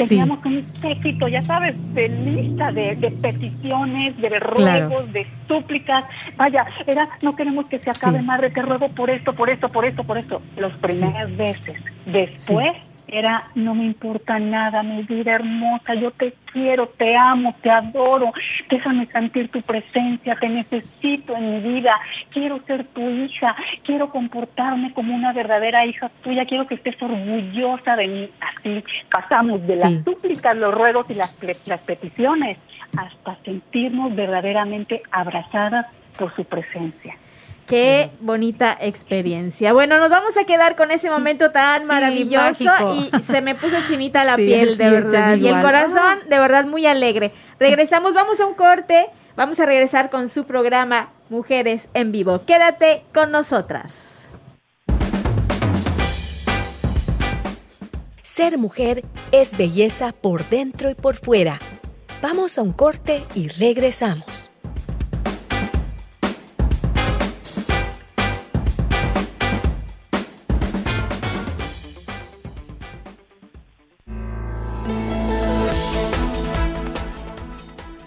teníamos 0.08 0.44
un 0.46 0.66
éxito, 0.84 1.28
ya 1.28 1.42
sabes, 1.42 1.76
de 1.94 2.10
lista 2.10 2.72
de, 2.72 2.96
peticiones, 3.22 4.18
de 4.18 4.40
ruegos, 4.40 5.12
de 5.14 5.28
súplicas. 5.48 6.06
Vaya, 6.38 6.66
era, 6.88 7.10
no 7.22 7.36
queremos 7.36 7.66
que 7.68 7.80
se 7.80 7.90
acabe, 7.90 8.22
madre, 8.22 8.50
te 8.50 8.62
ruego 8.62 8.90
por 8.90 9.10
esto, 9.10 9.34
por 9.34 9.50
esto, 9.50 9.70
por 9.70 9.86
esto, 9.86 10.04
por 10.04 10.18
esto. 10.18 10.42
Las 10.58 10.74
primeras 10.78 11.36
veces. 11.36 11.82
Después 12.06 12.74
era 13.12 13.50
no 13.56 13.76
me 13.76 13.86
importa 13.86 14.40
nada, 14.40 14.84
mi 14.84 15.04
vida 15.04 15.34
hermosa, 15.34 15.94
yo 15.96 16.12
te 16.12 16.34
quiero, 16.52 16.88
te 16.88 17.16
amo, 17.16 17.56
te 17.62 17.70
adoro, 17.70 18.32
déjame 18.70 19.06
sentir 19.08 19.50
tu 19.50 19.62
presencia, 19.62 20.36
te 20.36 20.50
necesito 20.50 21.36
en 21.36 21.52
mi 21.52 21.74
vida, 21.74 22.00
quiero 22.32 22.60
ser 22.66 22.86
tu 22.86 23.10
hija, 23.10 23.56
quiero 23.84 24.10
comportarme 24.10 24.94
como 24.94 25.16
una 25.16 25.34
verdadera 25.34 25.86
hija 25.86 26.10
tuya, 26.24 26.46
quiero 26.46 26.68
que 26.68 26.76
estés 26.76 27.02
orgullosa 27.02 27.96
de 27.96 28.08
mí. 28.08 28.30
Así 28.40 28.84
pasamos 29.12 29.66
de 29.66 29.76
las 29.76 30.04
súplicas, 30.04 30.56
los 30.58 30.74
ruegos 30.74 31.06
y 31.10 31.14
las, 31.14 31.36
las 31.66 31.82
peticiones 31.82 32.58
hasta 32.98 33.36
sentirnos 33.44 34.16
verdaderamente 34.16 35.04
abrazadas 35.12 35.88
por 36.18 36.36
su 36.36 36.44
presencia. 36.46 37.16
Qué 37.70 38.10
bonita 38.20 38.76
experiencia. 38.82 39.74
Bueno, 39.74 40.00
nos 40.00 40.10
vamos 40.10 40.36
a 40.38 40.44
quedar 40.44 40.76
con 40.76 40.90
ese 40.90 41.12
momento 41.12 41.52
tan 41.52 41.86
maravilloso 41.86 42.96
y 42.96 43.12
se 43.22 43.42
me 43.42 43.54
puso 43.54 43.76
chinita 43.88 44.24
la 44.24 44.38
piel, 44.38 44.76
de 44.76 44.90
verdad. 44.90 45.38
Y 45.38 45.48
el 45.48 45.62
corazón, 45.62 46.18
de 46.28 46.40
verdad, 46.40 46.66
muy 46.66 46.88
alegre. 46.88 47.32
Regresamos, 47.60 48.16
vamos 48.16 48.40
a 48.40 48.48
un 48.48 48.56
corte. 48.56 49.06
Vamos 49.36 49.60
a 49.60 49.68
regresar 49.68 50.10
con 50.10 50.30
su 50.30 50.46
programa 50.46 51.12
Mujeres 51.30 51.90
en 51.94 52.12
Vivo. 52.12 52.42
Quédate 52.48 53.04
con 53.14 53.30
nosotras. 53.30 54.28
Ser 58.24 58.58
mujer 58.58 59.06
es 59.32 59.56
belleza 59.56 60.12
por 60.12 60.50
dentro 60.50 60.90
y 60.90 60.96
por 60.96 61.18
fuera. 61.18 61.60
Vamos 62.20 62.58
a 62.58 62.64
un 62.64 62.74
corte 62.74 63.26
y 63.36 63.48
regresamos. 63.48 64.49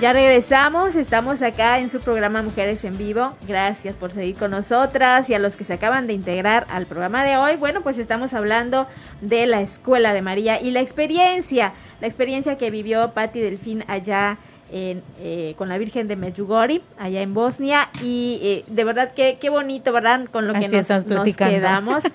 Ya 0.00 0.12
regresamos, 0.12 0.94
estamos 0.94 1.42
acá 1.42 1.80
en 1.80 1.88
su 1.88 1.98
programa 2.00 2.40
Mujeres 2.40 2.84
en 2.84 2.96
Vivo. 2.96 3.32
Gracias 3.48 3.96
por 3.96 4.12
seguir 4.12 4.36
con 4.36 4.52
nosotras 4.52 5.28
y 5.28 5.34
a 5.34 5.40
los 5.40 5.56
que 5.56 5.64
se 5.64 5.74
acaban 5.74 6.06
de 6.06 6.12
integrar 6.12 6.68
al 6.70 6.86
programa 6.86 7.24
de 7.24 7.36
hoy. 7.36 7.56
Bueno, 7.56 7.80
pues 7.80 7.98
estamos 7.98 8.32
hablando 8.32 8.86
de 9.22 9.46
la 9.46 9.60
Escuela 9.60 10.14
de 10.14 10.22
María 10.22 10.62
y 10.62 10.70
la 10.70 10.82
experiencia, 10.82 11.72
la 12.00 12.06
experiencia 12.06 12.56
que 12.56 12.70
vivió 12.70 13.10
Patti 13.10 13.40
Delfín 13.40 13.82
allá 13.88 14.36
en, 14.72 15.02
eh, 15.20 15.54
con 15.56 15.68
la 15.68 15.78
Virgen 15.78 16.08
de 16.08 16.16
Medjugorje, 16.16 16.80
allá 16.98 17.22
en 17.22 17.34
Bosnia. 17.34 17.88
Y 18.02 18.38
eh, 18.42 18.64
de 18.66 18.84
verdad 18.84 19.12
que 19.14 19.38
qué 19.40 19.50
bonito, 19.50 19.92
¿verdad? 19.92 20.26
Con 20.30 20.46
lo 20.46 20.54
que 20.54 20.68
nos, 20.68 21.06
nos 21.06 21.36
quedamos. 21.36 22.02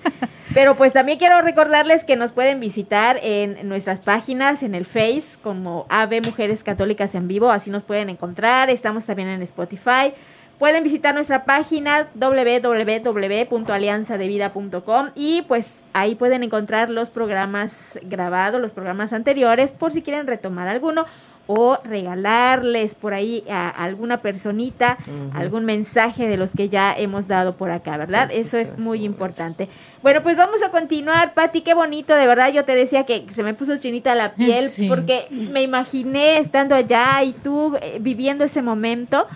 Pero 0.54 0.76
pues 0.76 0.92
también 0.92 1.18
quiero 1.18 1.42
recordarles 1.42 2.04
que 2.04 2.14
nos 2.16 2.30
pueden 2.30 2.60
visitar 2.60 3.18
en 3.22 3.68
nuestras 3.68 3.98
páginas, 4.00 4.62
en 4.62 4.76
el 4.76 4.86
Face, 4.86 5.24
como 5.42 5.84
AB 5.88 6.24
Mujeres 6.24 6.62
Católicas 6.62 7.16
en 7.16 7.26
Vivo, 7.26 7.50
así 7.50 7.70
nos 7.70 7.82
pueden 7.82 8.08
encontrar. 8.08 8.70
Estamos 8.70 9.04
también 9.04 9.28
en 9.28 9.42
Spotify. 9.42 10.14
Pueden 10.58 10.84
visitar 10.84 11.14
nuestra 11.14 11.44
página 11.44 12.06
www.alianzadevida.com 12.14 15.08
y 15.16 15.42
pues 15.42 15.80
ahí 15.92 16.14
pueden 16.14 16.44
encontrar 16.44 16.88
los 16.90 17.10
programas 17.10 17.98
grabados, 18.02 18.60
los 18.60 18.70
programas 18.70 19.12
anteriores, 19.12 19.72
por 19.72 19.90
si 19.90 20.02
quieren 20.02 20.28
retomar 20.28 20.68
alguno 20.68 21.06
o 21.46 21.78
regalarles 21.84 22.94
por 22.94 23.12
ahí 23.12 23.44
a 23.50 23.68
alguna 23.68 24.18
personita 24.18 24.96
algún 25.34 25.64
mensaje 25.64 26.26
de 26.26 26.36
los 26.36 26.52
que 26.52 26.68
ya 26.68 26.94
hemos 26.96 27.28
dado 27.28 27.56
por 27.56 27.70
acá, 27.70 27.96
¿verdad? 27.96 28.30
Eso 28.32 28.56
es 28.56 28.78
muy 28.78 29.04
importante. 29.04 29.68
Bueno, 30.02 30.22
pues 30.22 30.36
vamos 30.36 30.62
a 30.62 30.70
continuar, 30.70 31.34
Pati, 31.34 31.60
qué 31.60 31.74
bonito, 31.74 32.14
de 32.14 32.26
verdad 32.26 32.52
yo 32.52 32.64
te 32.64 32.74
decía 32.74 33.04
que 33.04 33.26
se 33.30 33.42
me 33.42 33.54
puso 33.54 33.76
chinita 33.76 34.14
la 34.14 34.32
piel 34.34 34.68
porque 34.88 35.26
me 35.30 35.62
imaginé 35.62 36.38
estando 36.38 36.74
allá 36.74 37.22
y 37.22 37.32
tú 37.32 37.76
eh, 37.80 37.98
viviendo 38.00 38.44
ese 38.44 38.62
momento. 38.62 39.26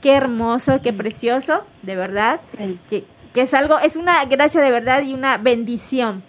Qué 0.00 0.12
hermoso, 0.12 0.80
qué 0.82 0.92
precioso, 0.92 1.64
de 1.82 1.96
verdad, 1.96 2.40
que, 2.88 3.04
que 3.32 3.40
es 3.40 3.54
algo, 3.54 3.78
es 3.78 3.96
una 3.96 4.24
gracia 4.26 4.60
de 4.60 4.70
verdad 4.70 5.02
y 5.02 5.14
una 5.14 5.36
bendición 5.38 6.22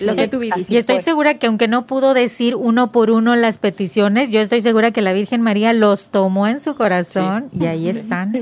lo 0.00 0.14
que 0.14 0.28
tú 0.28 0.38
viviste. 0.38 0.72
Y 0.72 0.76
estoy 0.76 1.00
segura 1.00 1.34
que 1.34 1.46
aunque 1.46 1.68
no 1.68 1.86
pudo 1.86 2.14
decir 2.14 2.54
uno 2.54 2.92
por 2.92 3.10
uno 3.10 3.36
las 3.36 3.58
peticiones, 3.58 4.30
yo 4.30 4.40
estoy 4.40 4.62
segura 4.62 4.90
que 4.90 5.02
la 5.02 5.12
Virgen 5.12 5.42
María 5.42 5.72
los 5.72 6.10
tomó 6.10 6.46
en 6.46 6.58
su 6.60 6.74
corazón 6.74 7.48
y 7.52 7.66
ahí 7.66 7.88
están. 7.88 8.32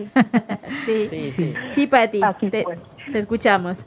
Sí, 0.86 1.06
sí, 1.10 1.30
sí. 1.30 1.54
Sí, 1.70 1.86
Pati, 1.86 2.20
te, 2.50 2.64
te, 3.12 3.18
escuchamos. 3.18 3.78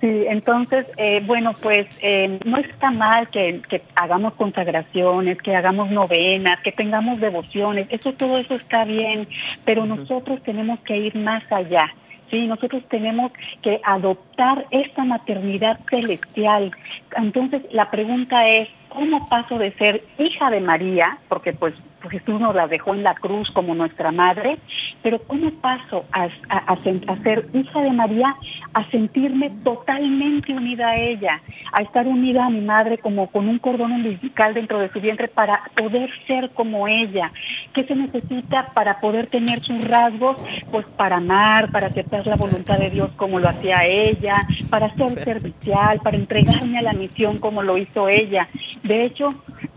Sí, 0.00 0.24
entonces, 0.28 0.86
eh, 0.96 1.22
bueno, 1.26 1.52
pues 1.60 1.86
eh, 2.02 2.38
no 2.44 2.58
está 2.58 2.90
mal 2.90 3.28
que, 3.30 3.62
que, 3.68 3.82
hagamos 3.94 4.34
consagraciones, 4.34 5.38
que 5.38 5.56
hagamos 5.56 5.90
novenas, 5.90 6.60
que 6.62 6.72
tengamos 6.72 7.20
devociones, 7.20 7.86
eso 7.90 8.12
todo 8.12 8.36
eso 8.36 8.54
está 8.54 8.84
bien, 8.84 9.26
pero 9.64 9.86
nosotros 9.86 10.42
tenemos 10.42 10.80
que 10.80 10.96
ir 10.96 11.16
más 11.16 11.42
allá. 11.50 11.92
Sí, 12.32 12.46
nosotros 12.46 12.82
tenemos 12.88 13.30
que 13.60 13.78
adoptar 13.84 14.64
esta 14.70 15.04
maternidad 15.04 15.78
celestial. 15.90 16.72
Entonces, 17.14 17.60
la 17.72 17.90
pregunta 17.90 18.48
es, 18.48 18.70
¿cómo 18.88 19.28
paso 19.28 19.58
de 19.58 19.70
ser 19.72 20.02
hija 20.16 20.50
de 20.50 20.60
María, 20.60 21.18
porque 21.28 21.52
pues 21.52 21.74
Jesús 22.10 22.40
nos 22.40 22.54
la 22.54 22.66
dejó 22.66 22.94
en 22.94 23.02
la 23.02 23.14
cruz 23.14 23.50
como 23.52 23.74
nuestra 23.74 24.12
madre, 24.12 24.58
pero 25.02 25.20
¿cómo 25.26 25.50
paso 25.60 26.04
a, 26.12 26.28
a, 26.48 26.76
ser 27.22 27.46
hija 27.52 27.80
de 27.80 27.90
María, 27.90 28.34
a 28.74 28.90
sentirme 28.90 29.50
totalmente 29.64 30.52
unida 30.52 30.88
a 30.88 30.96
ella, 30.96 31.40
a 31.72 31.82
estar 31.82 32.06
unida 32.06 32.46
a 32.46 32.50
mi 32.50 32.60
madre 32.60 32.98
como 32.98 33.28
con 33.28 33.48
un 33.48 33.58
cordón 33.58 33.92
umbilical 33.92 34.54
dentro 34.54 34.78
de 34.78 34.90
su 34.90 35.00
vientre 35.00 35.28
para 35.28 35.62
poder 35.76 36.10
ser 36.26 36.50
como 36.50 36.88
ella? 36.88 37.32
¿Qué 37.74 37.84
se 37.84 37.94
necesita 37.94 38.66
para 38.74 39.00
poder 39.00 39.28
tener 39.28 39.60
sus 39.60 39.86
rasgos? 39.86 40.38
Pues 40.70 40.86
para 40.96 41.16
amar, 41.16 41.70
para 41.70 41.88
aceptar 41.88 42.26
la 42.26 42.36
voluntad 42.36 42.78
de 42.78 42.90
Dios 42.90 43.10
como 43.16 43.38
lo 43.38 43.48
hacía 43.48 43.84
ella, 43.86 44.36
para 44.70 44.94
ser 44.94 45.24
servicial, 45.24 46.00
para 46.02 46.16
entregarme 46.16 46.78
a 46.78 46.82
la 46.82 46.92
misión 46.92 47.38
como 47.38 47.62
lo 47.62 47.78
hizo 47.78 48.08
ella. 48.08 48.48
De 48.82 49.04
hecho, 49.04 49.28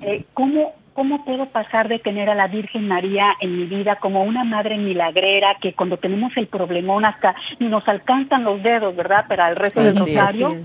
eh, 0.02 0.26
¿cómo 0.34 0.74
¿cómo 0.96 1.26
puedo 1.26 1.46
pasar 1.48 1.90
de 1.90 2.00
tener 2.00 2.30
a 2.30 2.36
la 2.36 2.48
Virgen 2.48 2.88
María 2.88 3.36
en 3.42 3.58
mi 3.58 3.66
vida 3.66 3.98
como 3.98 4.24
una 4.24 4.46
madre 4.46 4.78
milagrera 4.78 5.58
que 5.62 5.74
cuando 5.74 5.98
tenemos 5.98 6.32
el 6.38 6.48
problemón 6.48 7.06
hasta 7.06 7.36
nos 7.60 7.86
alcanzan 7.88 8.46
los 8.46 8.64
dedos, 8.64 8.96
¿verdad? 8.96 9.28
Para 9.28 9.50
el 9.50 9.58
resto 9.58 9.84
del 9.84 9.98
rosario 9.98 10.56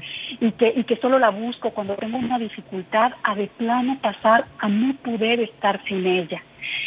y 0.40 0.52
que 0.52 0.72
y 0.76 0.84
que 0.84 0.96
solo 0.96 1.18
la 1.18 1.30
busco 1.30 1.70
cuando 1.70 1.96
tengo 1.96 2.16
una 2.16 2.38
dificultad 2.38 3.12
a 3.24 3.34
de 3.34 3.48
plano 3.48 3.98
pasar 4.00 4.44
a 4.60 4.68
no 4.68 4.94
poder 5.02 5.40
estar 5.40 5.82
sin 5.84 6.06
ella. 6.06 6.40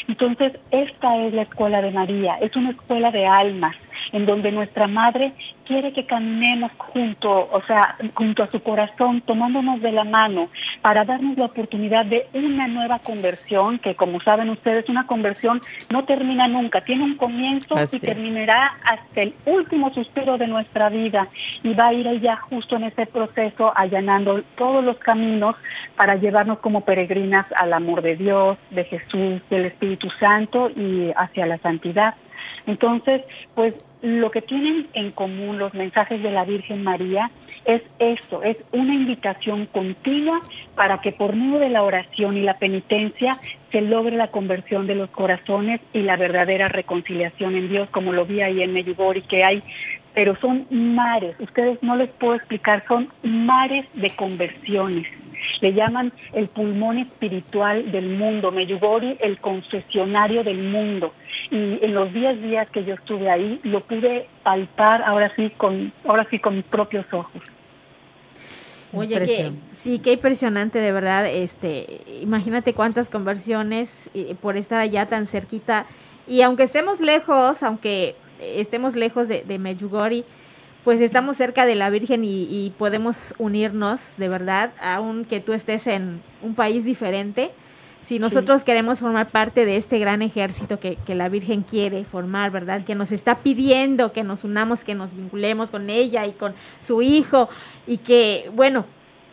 Entonces, 0.08 0.54
esta 0.72 1.18
es 1.18 1.34
la 1.34 1.42
escuela 1.42 1.82
de 1.82 1.92
María, 1.92 2.38
es 2.40 2.56
una 2.56 2.72
escuela 2.72 3.12
de 3.12 3.26
almas 3.26 3.76
en 4.14 4.26
donde 4.26 4.52
nuestra 4.52 4.88
madre 4.88 5.34
quiere 5.66 5.92
que 5.92 6.06
caminemos 6.06 6.72
junto, 6.78 7.50
o 7.52 7.62
sea, 7.66 7.98
junto 8.14 8.44
a 8.44 8.48
su 8.48 8.62
corazón, 8.62 9.22
tomándonos 9.22 9.82
de 9.82 9.92
la 9.92 10.04
mano 10.04 10.50
para 10.82 11.04
darnos 11.04 11.38
la 11.38 11.46
oportunidad 11.46 12.06
de 12.06 12.28
una 12.34 12.68
nueva 12.68 13.00
conversión, 13.00 13.80
que 13.80 13.96
como 13.96 14.22
saben 14.22 14.50
ustedes, 14.50 14.88
una 14.88 15.08
conversión 15.08 15.62
no 15.90 16.06
termina 16.06 16.48
nunca, 16.48 16.82
tiene 16.82 17.04
un 17.04 17.18
comienzo 17.18 17.76
y 17.92 18.00
terminará 18.00 18.78
hasta 18.84 19.22
el 19.22 19.34
último 19.46 19.94
suspiro 19.94 20.38
de 20.38 20.48
nuestra 20.48 20.90
vida 20.90 21.28
y 21.64 21.74
va 21.74 21.88
a 21.88 21.94
ir 21.94 22.06
ella 22.08 22.38
justo 22.38 22.76
en 22.76 22.84
ese 22.84 23.08
proceso 23.08 23.74
allanando 23.76 24.44
todos 24.58 24.84
los 24.84 24.98
caminos 24.98 25.56
para 25.98 26.16
llevarnos 26.16 26.60
como 26.60 26.82
peregrinas 26.82 27.48
al 27.56 27.74
amor 27.74 28.02
de 28.02 28.16
Dios, 28.16 28.58
de 28.70 28.84
Jesús, 28.84 29.42
del 29.50 29.66
Espíritu 29.66 30.10
Santo 30.20 30.70
y 30.70 31.12
hacia 31.16 31.46
la 31.46 31.58
santidad. 31.60 32.16
Entonces, 32.66 33.22
pues 33.56 33.76
lo 34.04 34.32
que 34.32 34.42
tienen 34.42 34.88
en 34.94 35.12
común 35.12 35.58
los 35.58 35.74
mensajes 35.74 36.22
de 36.22 36.30
la 36.30 36.44
Virgen 36.44 36.84
María 36.84 37.32
es 37.64 37.82
esto, 38.00 38.44
es 38.44 38.58
una 38.74 38.94
invitación 38.94 39.66
continua 39.66 40.42
para 40.76 41.00
que 41.00 41.14
por 41.14 41.34
medio 41.38 41.60
de 41.60 41.70
la 41.70 41.84
oración 41.84 42.38
y 42.38 42.42
la 42.42 42.58
penitencia 42.58 43.40
se 43.72 43.80
logre 43.80 44.18
la 44.18 44.28
conversión 44.28 44.88
de 44.88 44.96
los 44.96 45.10
corazones 45.10 45.80
y 45.94 46.02
la 46.02 46.18
verdadera 46.18 46.68
reconciliación 46.68 47.56
en 47.56 47.70
Dios, 47.70 47.90
como 47.92 48.12
lo 48.12 48.26
vi 48.26 48.42
ahí 48.42 48.62
en 48.62 48.74
Medjugorje, 48.74 49.22
que 49.22 49.46
hay, 49.46 49.64
pero 50.14 50.36
son 50.36 50.68
mares, 50.70 51.38
ustedes 51.40 51.82
no 51.82 51.96
les 51.96 52.10
puedo 52.10 52.36
explicar, 52.36 52.84
son 52.90 53.08
mares 53.24 53.86
de 53.94 54.14
conversiones. 54.18 55.08
Le 55.62 55.74
llaman 55.74 56.12
el 56.34 56.50
pulmón 56.50 57.00
espiritual 57.00 57.90
del 57.90 58.10
mundo, 58.10 58.52
Medjugorje 58.52 59.16
el 59.22 59.40
concesionario 59.40 60.44
del 60.44 60.62
mundo 60.62 61.14
y 61.52 61.80
en 61.84 61.94
los 61.94 62.14
10 62.14 62.42
días 62.42 62.70
que 62.70 62.84
yo 62.84 62.96
estuve 62.96 63.30
ahí 63.30 63.60
lo 63.64 63.82
pude 63.82 64.28
palpar 64.44 65.04
ahora 65.04 65.34
sí 65.36 65.50
con 65.58 65.92
ahora 66.06 66.28
sí 66.30 66.40
con 66.40 66.56
mis 66.56 66.66
propios 66.66 67.06
ojos. 67.12 67.42
Oye, 68.96 69.52
sí, 69.76 69.98
qué 70.00 70.14
impresionante 70.14 70.80
de 70.80 70.92
verdad. 70.92 71.26
Este, 71.26 72.02
imagínate 72.22 72.74
cuántas 72.74 73.10
conversiones 73.10 74.12
por 74.40 74.56
estar 74.56 74.80
allá 74.80 75.08
tan 75.08 75.26
cerquita. 75.26 75.88
Y 76.28 76.42
aunque 76.42 76.64
estemos 76.64 77.00
lejos, 77.00 77.64
aunque 77.64 78.16
estemos 78.40 78.96
lejos 78.96 79.28
de, 79.28 79.42
de 79.42 79.58
Medjugorje, 79.58 80.26
pues 80.84 81.02
estamos 81.02 81.38
cerca 81.38 81.66
de 81.66 81.76
la 81.76 81.90
Virgen 81.90 82.24
y, 82.24 82.44
y, 82.44 82.74
podemos 82.78 83.34
unirnos, 83.40 84.16
de 84.18 84.28
verdad, 84.28 84.74
aunque 84.82 85.40
tú 85.40 85.54
estés 85.54 85.88
en 85.88 86.22
un 86.42 86.56
país 86.56 86.84
diferente 86.84 87.52
si 88.04 88.20
nosotros 88.20 88.64
queremos 88.64 89.00
formar 89.00 89.30
parte 89.30 89.66
de 89.66 89.78
este 89.78 89.98
gran 89.98 90.22
ejército 90.22 90.80
que, 90.80 90.98
que, 90.98 91.16
la 91.16 91.30
Virgen 91.30 91.64
quiere 91.64 92.04
formar, 92.04 92.52
¿verdad? 92.52 92.84
Que 92.84 92.96
nos 92.96 93.12
está 93.12 93.40
pidiendo 93.40 94.12
que 94.12 94.24
nos 94.24 94.44
unamos, 94.44 94.84
que 94.84 94.94
nos 94.94 95.16
vinculemos 95.16 95.72
con 95.72 95.90
ella 95.90 96.26
y 96.28 96.34
con 96.34 96.54
su 96.82 97.02
hijo 97.02 97.50
y 97.88 97.98
que, 97.98 98.52
bueno, 98.54 98.86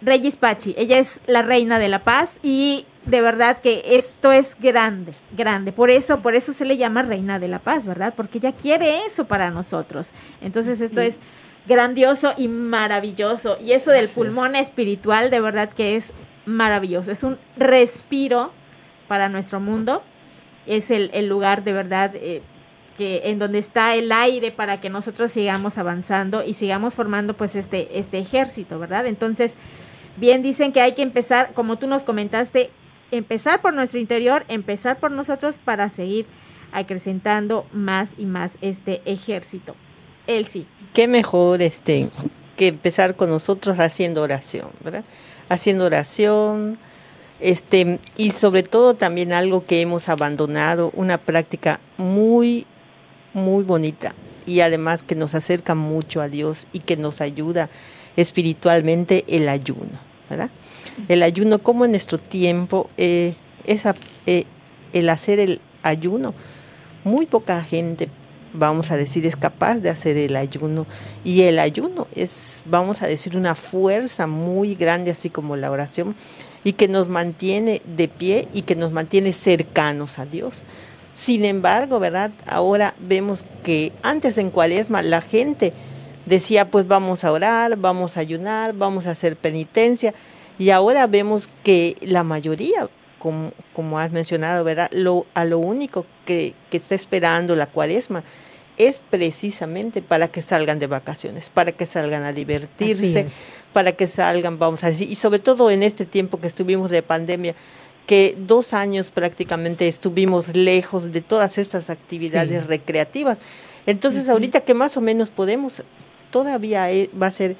Reyes 0.02 0.36
Pachi, 0.36 0.74
ella 0.78 0.98
es 0.98 1.20
la 1.26 1.42
reina 1.42 1.78
de 1.78 1.88
la 1.88 1.98
paz 2.04 2.36
y 2.42 2.86
de 3.04 3.20
verdad 3.20 3.60
que 3.60 3.82
esto 3.96 4.32
es 4.32 4.56
grande, 4.58 5.12
grande. 5.36 5.72
Por 5.72 5.90
eso, 5.90 6.20
por 6.20 6.34
eso 6.34 6.52
se 6.52 6.64
le 6.64 6.76
llama 6.76 7.02
reina 7.02 7.38
de 7.38 7.48
la 7.48 7.58
paz, 7.58 7.86
¿verdad? 7.86 8.14
Porque 8.16 8.38
ella 8.38 8.52
quiere 8.52 9.04
eso 9.04 9.26
para 9.26 9.50
nosotros. 9.50 10.12
Entonces 10.40 10.80
esto 10.80 11.00
es 11.00 11.18
grandioso 11.66 12.32
y 12.36 12.48
maravilloso. 12.48 13.58
Y 13.60 13.72
eso 13.72 13.90
del 13.90 14.08
pulmón 14.08 14.56
espiritual, 14.56 15.30
de 15.30 15.40
verdad 15.40 15.70
que 15.70 15.96
es 15.96 16.12
maravilloso. 16.46 17.10
Es 17.10 17.22
un 17.22 17.38
respiro 17.56 18.52
para 19.10 19.28
nuestro 19.28 19.58
mundo. 19.58 20.04
Es 20.66 20.92
el, 20.92 21.10
el 21.12 21.26
lugar 21.26 21.64
de 21.64 21.72
verdad 21.72 22.12
eh, 22.14 22.42
que 22.96 23.22
en 23.24 23.40
donde 23.40 23.58
está 23.58 23.96
el 23.96 24.12
aire 24.12 24.52
para 24.52 24.80
que 24.80 24.88
nosotros 24.88 25.32
sigamos 25.32 25.78
avanzando 25.78 26.44
y 26.44 26.54
sigamos 26.54 26.94
formando 26.94 27.34
pues 27.34 27.56
este, 27.56 27.98
este 27.98 28.20
ejército, 28.20 28.78
¿verdad? 28.78 29.06
Entonces, 29.06 29.56
Bien, 30.20 30.42
dicen 30.42 30.72
que 30.72 30.82
hay 30.82 30.92
que 30.92 31.02
empezar, 31.02 31.52
como 31.54 31.76
tú 31.76 31.86
nos 31.86 32.02
comentaste, 32.02 32.70
empezar 33.10 33.62
por 33.62 33.72
nuestro 33.72 33.98
interior, 33.98 34.44
empezar 34.48 34.98
por 34.98 35.10
nosotros 35.10 35.58
para 35.58 35.88
seguir 35.88 36.26
acrecentando 36.72 37.66
más 37.72 38.10
y 38.18 38.26
más 38.26 38.52
este 38.60 39.00
ejército. 39.04 39.74
Él. 40.26 40.46
Qué 40.92 41.08
mejor 41.08 41.62
este 41.62 42.08
que 42.56 42.68
empezar 42.68 43.16
con 43.16 43.30
nosotros 43.30 43.78
haciendo 43.78 44.20
oración, 44.20 44.68
¿verdad? 44.84 45.04
Haciendo 45.48 45.86
oración, 45.86 46.78
este, 47.40 47.98
y 48.16 48.32
sobre 48.32 48.62
todo 48.62 48.94
también 48.94 49.32
algo 49.32 49.64
que 49.64 49.80
hemos 49.80 50.08
abandonado, 50.08 50.90
una 50.94 51.18
práctica 51.18 51.80
muy, 51.96 52.66
muy 53.32 53.64
bonita 53.64 54.14
y 54.46 54.60
además 54.60 55.02
que 55.02 55.14
nos 55.14 55.34
acerca 55.34 55.74
mucho 55.74 56.20
a 56.20 56.28
Dios 56.28 56.66
y 56.72 56.80
que 56.80 56.96
nos 56.96 57.20
ayuda 57.20 57.70
espiritualmente 58.16 59.24
el 59.28 59.48
ayuno, 59.48 59.98
¿verdad? 60.28 60.50
El 61.08 61.22
ayuno, 61.22 61.60
como 61.60 61.84
en 61.84 61.92
nuestro 61.92 62.18
tiempo, 62.18 62.90
eh, 62.96 63.34
eh, 64.26 64.44
el 64.92 65.08
hacer 65.08 65.38
el 65.38 65.60
ayuno, 65.82 66.34
muy 67.04 67.26
poca 67.26 67.62
gente, 67.62 68.08
vamos 68.52 68.90
a 68.90 68.96
decir, 68.96 69.24
es 69.24 69.36
capaz 69.36 69.76
de 69.76 69.90
hacer 69.90 70.16
el 70.16 70.36
ayuno. 70.36 70.86
Y 71.24 71.42
el 71.42 71.58
ayuno 71.58 72.06
es, 72.14 72.62
vamos 72.66 73.02
a 73.02 73.06
decir, 73.06 73.36
una 73.36 73.54
fuerza 73.54 74.26
muy 74.26 74.74
grande, 74.74 75.10
así 75.10 75.30
como 75.30 75.56
la 75.56 75.70
oración 75.70 76.14
y 76.64 76.74
que 76.74 76.88
nos 76.88 77.08
mantiene 77.08 77.82
de 77.84 78.08
pie 78.08 78.48
y 78.52 78.62
que 78.62 78.76
nos 78.76 78.92
mantiene 78.92 79.32
cercanos 79.32 80.18
a 80.18 80.26
Dios. 80.26 80.62
Sin 81.14 81.44
embargo, 81.44 81.98
¿verdad? 81.98 82.30
Ahora 82.46 82.94
vemos 82.98 83.44
que 83.62 83.92
antes 84.02 84.38
en 84.38 84.50
Cuaresma 84.50 85.02
la 85.02 85.20
gente 85.20 85.72
decía, 86.26 86.70
pues 86.70 86.86
vamos 86.86 87.24
a 87.24 87.32
orar, 87.32 87.76
vamos 87.76 88.16
a 88.16 88.20
ayunar, 88.20 88.74
vamos 88.74 89.06
a 89.06 89.12
hacer 89.12 89.36
penitencia, 89.36 90.14
y 90.58 90.70
ahora 90.70 91.06
vemos 91.06 91.48
que 91.64 91.96
la 92.02 92.22
mayoría, 92.22 92.88
como, 93.18 93.52
como 93.72 93.98
has 93.98 94.12
mencionado, 94.12 94.62
¿verdad? 94.62 94.90
Lo, 94.92 95.26
a 95.34 95.44
lo 95.44 95.58
único 95.58 96.06
que, 96.26 96.54
que 96.70 96.76
está 96.76 96.94
esperando 96.94 97.56
la 97.56 97.66
Cuaresma 97.66 98.22
es 98.88 98.98
precisamente 98.98 100.00
para 100.00 100.28
que 100.28 100.40
salgan 100.40 100.78
de 100.78 100.86
vacaciones, 100.86 101.50
para 101.50 101.72
que 101.72 101.84
salgan 101.84 102.24
a 102.24 102.32
divertirse, 102.32 103.26
para 103.74 103.92
que 103.92 104.08
salgan, 104.08 104.58
vamos 104.58 104.82
a 104.84 104.86
decir, 104.86 105.10
y 105.10 105.16
sobre 105.16 105.38
todo 105.38 105.70
en 105.70 105.82
este 105.82 106.06
tiempo 106.06 106.40
que 106.40 106.46
estuvimos 106.46 106.90
de 106.90 107.02
pandemia, 107.02 107.54
que 108.06 108.34
dos 108.38 108.72
años 108.72 109.10
prácticamente 109.10 109.86
estuvimos 109.86 110.56
lejos 110.56 111.12
de 111.12 111.20
todas 111.20 111.58
estas 111.58 111.90
actividades 111.90 112.66
recreativas. 112.66 113.36
Entonces, 113.84 114.30
ahorita 114.30 114.62
que 114.62 114.72
más 114.72 114.96
o 114.96 115.02
menos 115.02 115.28
podemos, 115.28 115.82
todavía 116.30 116.90
e, 116.90 117.10
va 117.20 117.26
a 117.26 117.32
ser 117.32 117.56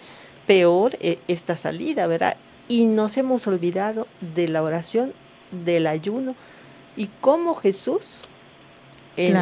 peor 0.47 0.97
eh, 1.01 1.19
esta 1.29 1.59
salida, 1.59 2.07
¿verdad? 2.07 2.39
Y 2.67 2.87
nos 2.87 3.19
hemos 3.19 3.47
olvidado 3.47 4.07
de 4.35 4.49
la 4.49 4.63
oración, 4.63 5.13
del 5.51 5.87
ayuno, 5.87 6.35
y 6.97 7.11
cómo 7.21 7.55
Jesús, 7.55 8.23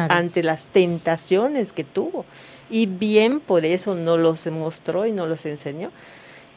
ante 0.09 0.43
las 0.43 0.65
tentaciones 0.65 1.73
que 1.73 1.83
tuvo, 1.83 2.25
y 2.69 2.85
bien 2.85 3.39
por 3.39 3.65
eso 3.65 3.95
nos 3.95 4.19
los 4.19 4.45
mostró 4.47 5.05
y 5.05 5.11
nos 5.11 5.27
los 5.27 5.45
enseñó, 5.45 5.91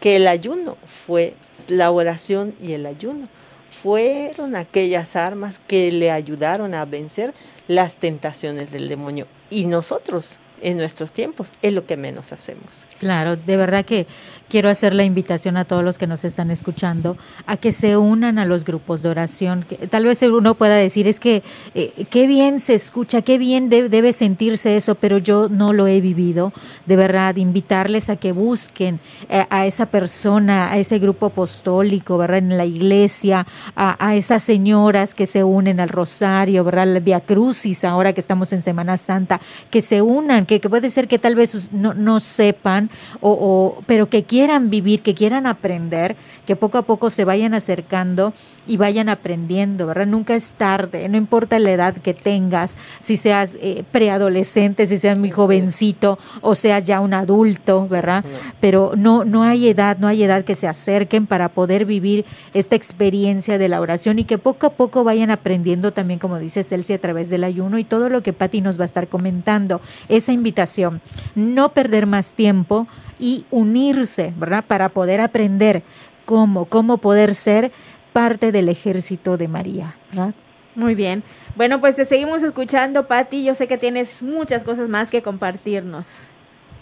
que 0.01 0.17
el 0.17 0.27
ayuno 0.27 0.77
fue 0.85 1.35
la 1.69 1.91
oración 1.91 2.55
y 2.61 2.73
el 2.73 2.87
ayuno. 2.87 3.29
Fueron 3.71 4.55
aquellas 4.57 5.17
armas 5.17 5.61
que 5.67 5.91
le 5.91 6.11
ayudaron 6.11 6.75
a 6.75 6.85
vencer 6.85 7.33
las 7.69 7.97
tentaciones 7.97 8.71
del 8.71 8.89
demonio. 8.89 9.27
Y 9.49 9.65
nosotros 9.65 10.37
en 10.63 10.77
nuestros 10.77 11.13
tiempos 11.13 11.49
es 11.61 11.73
lo 11.73 11.87
que 11.87 11.97
menos 11.97 12.33
hacemos. 12.33 12.87
Claro, 13.01 13.37
de 13.37 13.57
verdad 13.57 13.85
que 13.85 14.07
quiero 14.49 14.69
hacer 14.69 14.95
la 14.95 15.05
invitación 15.05 15.57
a 15.57 15.65
todos 15.65 15.83
los 15.83 15.99
que 15.99 16.07
nos 16.07 16.25
están 16.25 16.51
escuchando 16.51 17.17
a 17.47 17.57
que 17.57 17.73
se 17.73 17.97
unan 17.97 18.39
a 18.39 18.45
los 18.45 18.65
grupos 18.65 19.03
de 19.03 19.09
oración. 19.09 19.65
tal 19.91 20.05
vez 20.05 20.23
uno 20.23 20.55
pueda 20.55 20.77
decir, 20.77 21.09
es 21.09 21.21
que 21.21 21.43
eh, 21.75 22.07
qué 22.11 22.27
bien 22.27 22.61
se 22.61 22.75
escucha, 22.75 23.23
qué 23.23 23.39
bien 23.39 23.69
debe 23.69 24.13
sentirse 24.13 24.77
eso, 24.77 24.95
pero 24.95 25.19
yo 25.19 25.49
no 25.49 25.73
lo 25.73 25.87
he 25.87 26.01
vivido. 26.01 26.53
De 26.87 26.97
verdad, 26.97 27.37
invitarles 27.37 28.11
a 28.11 28.17
que 28.17 28.33
busquen 28.33 29.01
eh, 29.29 29.47
a 29.49 29.67
esa 29.67 29.87
persona, 29.87 30.71
a 30.71 30.79
ese 30.79 30.99
grupo 30.99 31.27
apostólico, 31.27 32.19
¿verdad? 32.19 32.39
En 32.39 32.57
la 32.57 32.67
iglesia, 32.67 33.47
a, 33.75 34.15
esas 34.15 34.43
señoras 34.43 35.15
que 35.15 35.27
se 35.27 35.43
unen 35.45 35.81
al 35.81 35.89
rosario, 35.89 36.65
¿verdad? 36.65 36.87
La 36.87 37.01
Via 37.01 37.21
Crucis, 37.21 37.85
ahora 37.85 38.13
que 38.13 38.21
estamos 38.21 38.53
en 38.53 38.63
Semana 38.63 38.97
Santa, 38.97 39.41
que 39.71 39.81
se 39.81 40.03
unan, 40.03 40.47
que, 40.61 40.69
puede 40.69 40.91
ser 40.91 41.09
que 41.09 41.19
tal 41.19 41.35
vez 41.35 41.73
no, 41.73 41.95
no 41.95 42.21
sepan, 42.21 42.91
o, 43.21 43.83
pero 43.87 44.09
que 44.09 44.25
quieran 44.25 44.71
vivir, 44.71 45.03
que 45.03 45.15
quieran 45.15 45.47
aprender, 45.47 46.17
que 46.47 46.57
poco 46.57 46.79
a 46.79 46.83
poco 46.83 47.11
se 47.11 47.25
vayan 47.25 47.55
acercando 47.55 48.35
y 48.67 48.77
vayan 48.77 49.09
aprendiendo, 49.09 49.87
¿verdad? 49.87 50.07
Nunca 50.07 50.35
es 50.35 50.53
tarde, 50.53 51.09
no 51.09 51.17
importa 51.17 51.59
la 51.59 51.71
edad 51.71 51.95
que 51.95 52.15
tengas, 52.15 52.77
si 53.01 53.17
seas 53.17 53.57
eh, 53.61 53.85
preadolescente, 53.91 54.87
si 54.87 54.99
seas 54.99 55.19
muy 55.19 55.31
jovencito 55.31 56.19
o 56.41 56.55
seas 56.55 56.87
ya 56.87 57.01
un 57.01 57.15
adulto, 57.15 57.89
¿verdad? 57.89 58.25
Pero 58.61 58.93
no, 58.97 59.25
no 59.25 59.43
hay 59.43 59.69
edad, 59.69 59.99
no 59.99 60.07
hay 60.07 60.23
edad 60.23 60.45
que 60.45 60.55
se 60.55 60.69
acerquen 60.69 61.27
para 61.27 61.49
poder 61.49 61.85
vivir 61.85 62.25
esta 62.55 62.77
experiencia 62.77 63.59
de 63.59 63.69
la 63.69 63.81
oración 63.81 64.19
y 64.19 64.25
que 64.25 64.39
poco 64.39 64.67
a 64.67 64.71
poco 64.71 65.05
vayan 65.05 65.31
aprendiendo 65.31 65.93
también, 65.93 66.19
como 66.19 66.39
dice 66.39 66.63
Celsi, 66.63 66.93
a 66.93 67.01
través 67.01 67.31
del 67.31 67.45
ayuno 67.45 67.79
y 67.79 67.85
todo 67.85 68.09
lo 68.09 68.23
que 68.23 68.33
Patti 68.33 68.61
nos 68.61 68.79
va 68.79 68.83
a 68.83 68.87
estar 68.87 69.09
comentando. 69.09 69.81
Esa 70.09 70.33
invitación, 70.33 71.01
no 71.35 71.71
perder 71.71 72.07
más 72.07 72.35
tiempo 72.35 72.87
y 73.19 73.45
unirse, 73.51 74.33
¿verdad? 74.37 74.65
Para 74.67 74.89
poder 74.89 75.21
aprender 75.21 75.83
cómo, 76.25 76.67
cómo 76.67 76.99
poder 76.99 77.35
ser 77.35 77.73
parte 78.13 78.53
del 78.53 78.69
ejército 78.69 79.37
de 79.37 79.49
María, 79.49 79.95
¿verdad? 80.11 80.35
Muy 80.75 80.95
bien. 80.95 81.23
Bueno, 81.55 81.81
pues 81.81 81.97
te 81.97 82.05
seguimos 82.05 82.43
escuchando, 82.43 83.07
Patti. 83.07 83.45
Yo 83.45 83.55
sé 83.55 83.67
que 83.67 83.77
tienes 83.77 84.23
muchas 84.23 84.65
cosas 84.65 84.89
más 84.89 85.11
que 85.11 85.23
compartirnos. 85.23 86.07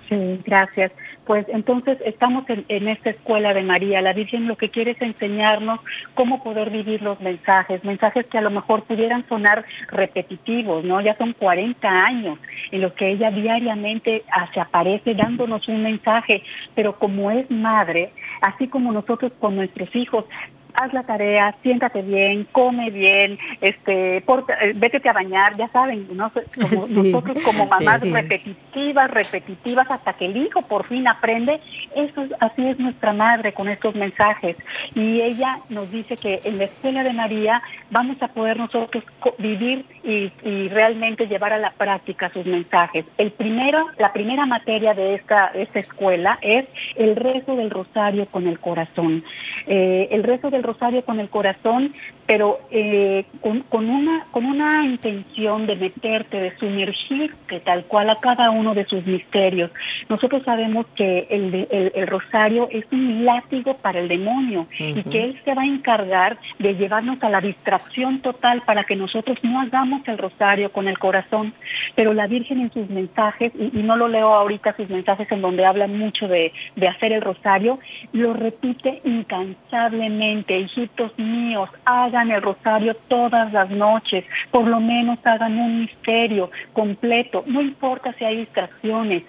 Sí, 0.08 0.40
gracias. 0.44 0.92
Pues 1.24 1.46
entonces 1.48 1.98
estamos 2.04 2.44
en, 2.48 2.88
esta 2.88 3.10
escuela 3.10 3.52
de 3.52 3.62
María. 3.62 4.02
La 4.02 4.12
Virgen 4.12 4.48
lo 4.48 4.56
que 4.56 4.68
quiere 4.68 4.92
es 4.92 5.02
enseñarnos 5.02 5.78
cómo 6.14 6.42
poder 6.42 6.70
vivir 6.70 7.02
los 7.02 7.20
mensajes, 7.20 7.84
mensajes 7.84 8.26
que 8.26 8.38
a 8.38 8.40
lo 8.40 8.50
mejor 8.50 8.82
pudieran 8.82 9.24
sonar 9.28 9.64
repetitivos, 9.92 10.84
¿no? 10.84 11.00
Ya 11.00 11.16
son 11.16 11.32
40 11.34 11.88
años 11.88 12.38
en 12.72 12.80
los 12.80 12.92
que 12.94 13.10
ella 13.12 13.30
diariamente 13.30 14.24
se 14.52 14.60
aparece 14.60 15.14
dándonos 15.14 15.68
un 15.68 15.84
mensaje, 15.84 16.42
pero 16.74 16.98
como 16.98 17.30
es 17.30 17.48
madre, 17.48 18.10
así 18.40 18.66
como 18.66 18.90
nosotros 18.90 19.30
con 19.38 19.54
nuestros 19.54 19.94
hijos, 19.94 20.24
haz 20.74 20.92
la 20.92 21.02
tarea, 21.02 21.54
siéntate 21.62 22.02
bien, 22.02 22.46
come 22.52 22.90
bien, 22.90 23.38
este, 23.60 24.20
porta, 24.22 24.54
eh, 24.62 24.72
vete 24.74 25.06
a 25.08 25.12
bañar, 25.12 25.56
ya 25.56 25.68
saben, 25.68 26.06
¿no? 26.12 26.30
nosotros 26.56 27.42
como 27.44 27.66
mamás 27.66 28.00
repetitivas, 28.00 29.10
repetitivas, 29.10 29.90
hasta 29.90 30.12
que 30.14 30.26
el 30.26 30.36
hijo 30.36 30.62
por 30.62 30.86
fin 30.86 31.08
aprende, 31.08 31.60
eso 31.94 32.22
así 32.40 32.66
es 32.66 32.78
nuestra 32.78 33.12
madre 33.12 33.52
con 33.52 33.68
estos 33.68 33.94
mensajes. 33.94 34.56
Y 34.94 35.20
ella 35.20 35.60
nos 35.68 35.90
dice 35.90 36.16
que 36.16 36.40
en 36.44 36.58
la 36.58 36.64
escuela 36.64 37.02
de 37.04 37.12
María 37.12 37.62
vamos 37.90 38.20
a 38.22 38.28
poder 38.28 38.56
nosotros 38.56 39.04
vivir 39.38 39.84
y, 40.04 40.32
y 40.44 40.68
realmente 40.68 41.26
llevar 41.26 41.52
a 41.52 41.58
la 41.58 41.70
práctica 41.70 42.30
sus 42.32 42.46
mensajes. 42.46 43.04
El 43.18 43.32
primero, 43.32 43.86
la 43.98 44.12
primera 44.12 44.46
materia 44.46 44.94
de 44.94 45.14
esta, 45.14 45.50
esta 45.54 45.80
escuela 45.80 46.38
es 46.42 46.66
el 46.96 47.16
rezo 47.16 47.56
del 47.56 47.70
rosario 47.70 48.26
con 48.26 48.46
el 48.46 48.58
corazón. 48.58 49.24
Eh, 49.66 50.08
el 50.10 50.22
rezo 50.22 50.50
del 50.50 50.62
rosario 50.72 51.04
con 51.04 51.20
el 51.20 51.28
corazón, 51.28 51.92
pero 52.30 52.60
eh, 52.70 53.24
con, 53.40 53.90
una, 53.90 54.24
con 54.30 54.44
una 54.44 54.86
intención 54.86 55.66
de 55.66 55.74
meterte, 55.74 56.40
de 56.40 56.56
sumergirte 56.58 57.58
tal 57.58 57.86
cual 57.86 58.08
a 58.08 58.20
cada 58.20 58.52
uno 58.52 58.72
de 58.72 58.84
sus 58.84 59.04
misterios. 59.04 59.72
Nosotros 60.08 60.44
sabemos 60.44 60.86
que 60.94 61.26
el, 61.28 61.66
el, 61.92 62.06
rosario 62.06 62.68
es 62.70 62.84
un 62.92 63.24
látigo 63.24 63.76
para 63.78 63.98
el 63.98 64.06
demonio 64.06 64.68
y 64.78 65.02
que 65.02 65.24
él 65.24 65.40
se 65.44 65.54
va 65.54 65.62
a 65.62 65.66
encargar 65.66 66.38
de 66.60 66.74
llevarnos 66.74 67.20
a 67.20 67.30
la 67.30 67.40
distracción 67.40 68.20
total 68.20 68.62
para 68.62 68.84
que 68.84 68.94
nosotros 68.94 69.36
no 69.42 69.60
hagamos 69.60 70.06
el 70.06 70.16
rosario 70.16 70.70
con 70.70 70.86
el 70.86 71.00
corazón. 71.00 71.52
Pero 71.96 72.14
la 72.14 72.28
Virgen 72.28 72.60
en 72.60 72.72
sus 72.72 72.88
mensajes, 72.90 73.50
y, 73.58 73.82
no 73.82 73.96
lo 73.96 74.06
leo 74.06 74.32
ahorita 74.32 74.76
sus 74.76 74.88
mensajes 74.88 75.26
en 75.32 75.42
donde 75.42 75.66
hablan 75.66 75.98
mucho 75.98 76.28
de, 76.28 76.52
de 76.76 76.86
hacer 76.86 77.12
el 77.12 77.22
rosario, 77.22 77.80
lo 78.12 78.34
repite 78.34 79.00
incansablemente, 79.02 80.60
hijitos 80.60 81.18
míos, 81.18 81.68
hagan 81.86 82.19
el 82.28 82.42
rosario 82.42 82.94
todas 83.08 83.52
las 83.52 83.70
noches, 83.70 84.24
por 84.50 84.66
lo 84.66 84.80
menos 84.80 85.18
hagan 85.24 85.58
un 85.58 85.82
misterio 85.82 86.50
completo, 86.72 87.44
no 87.46 87.60
importa 87.62 88.12
si 88.18 88.24
hay 88.24 88.38
distracciones, 88.38 89.22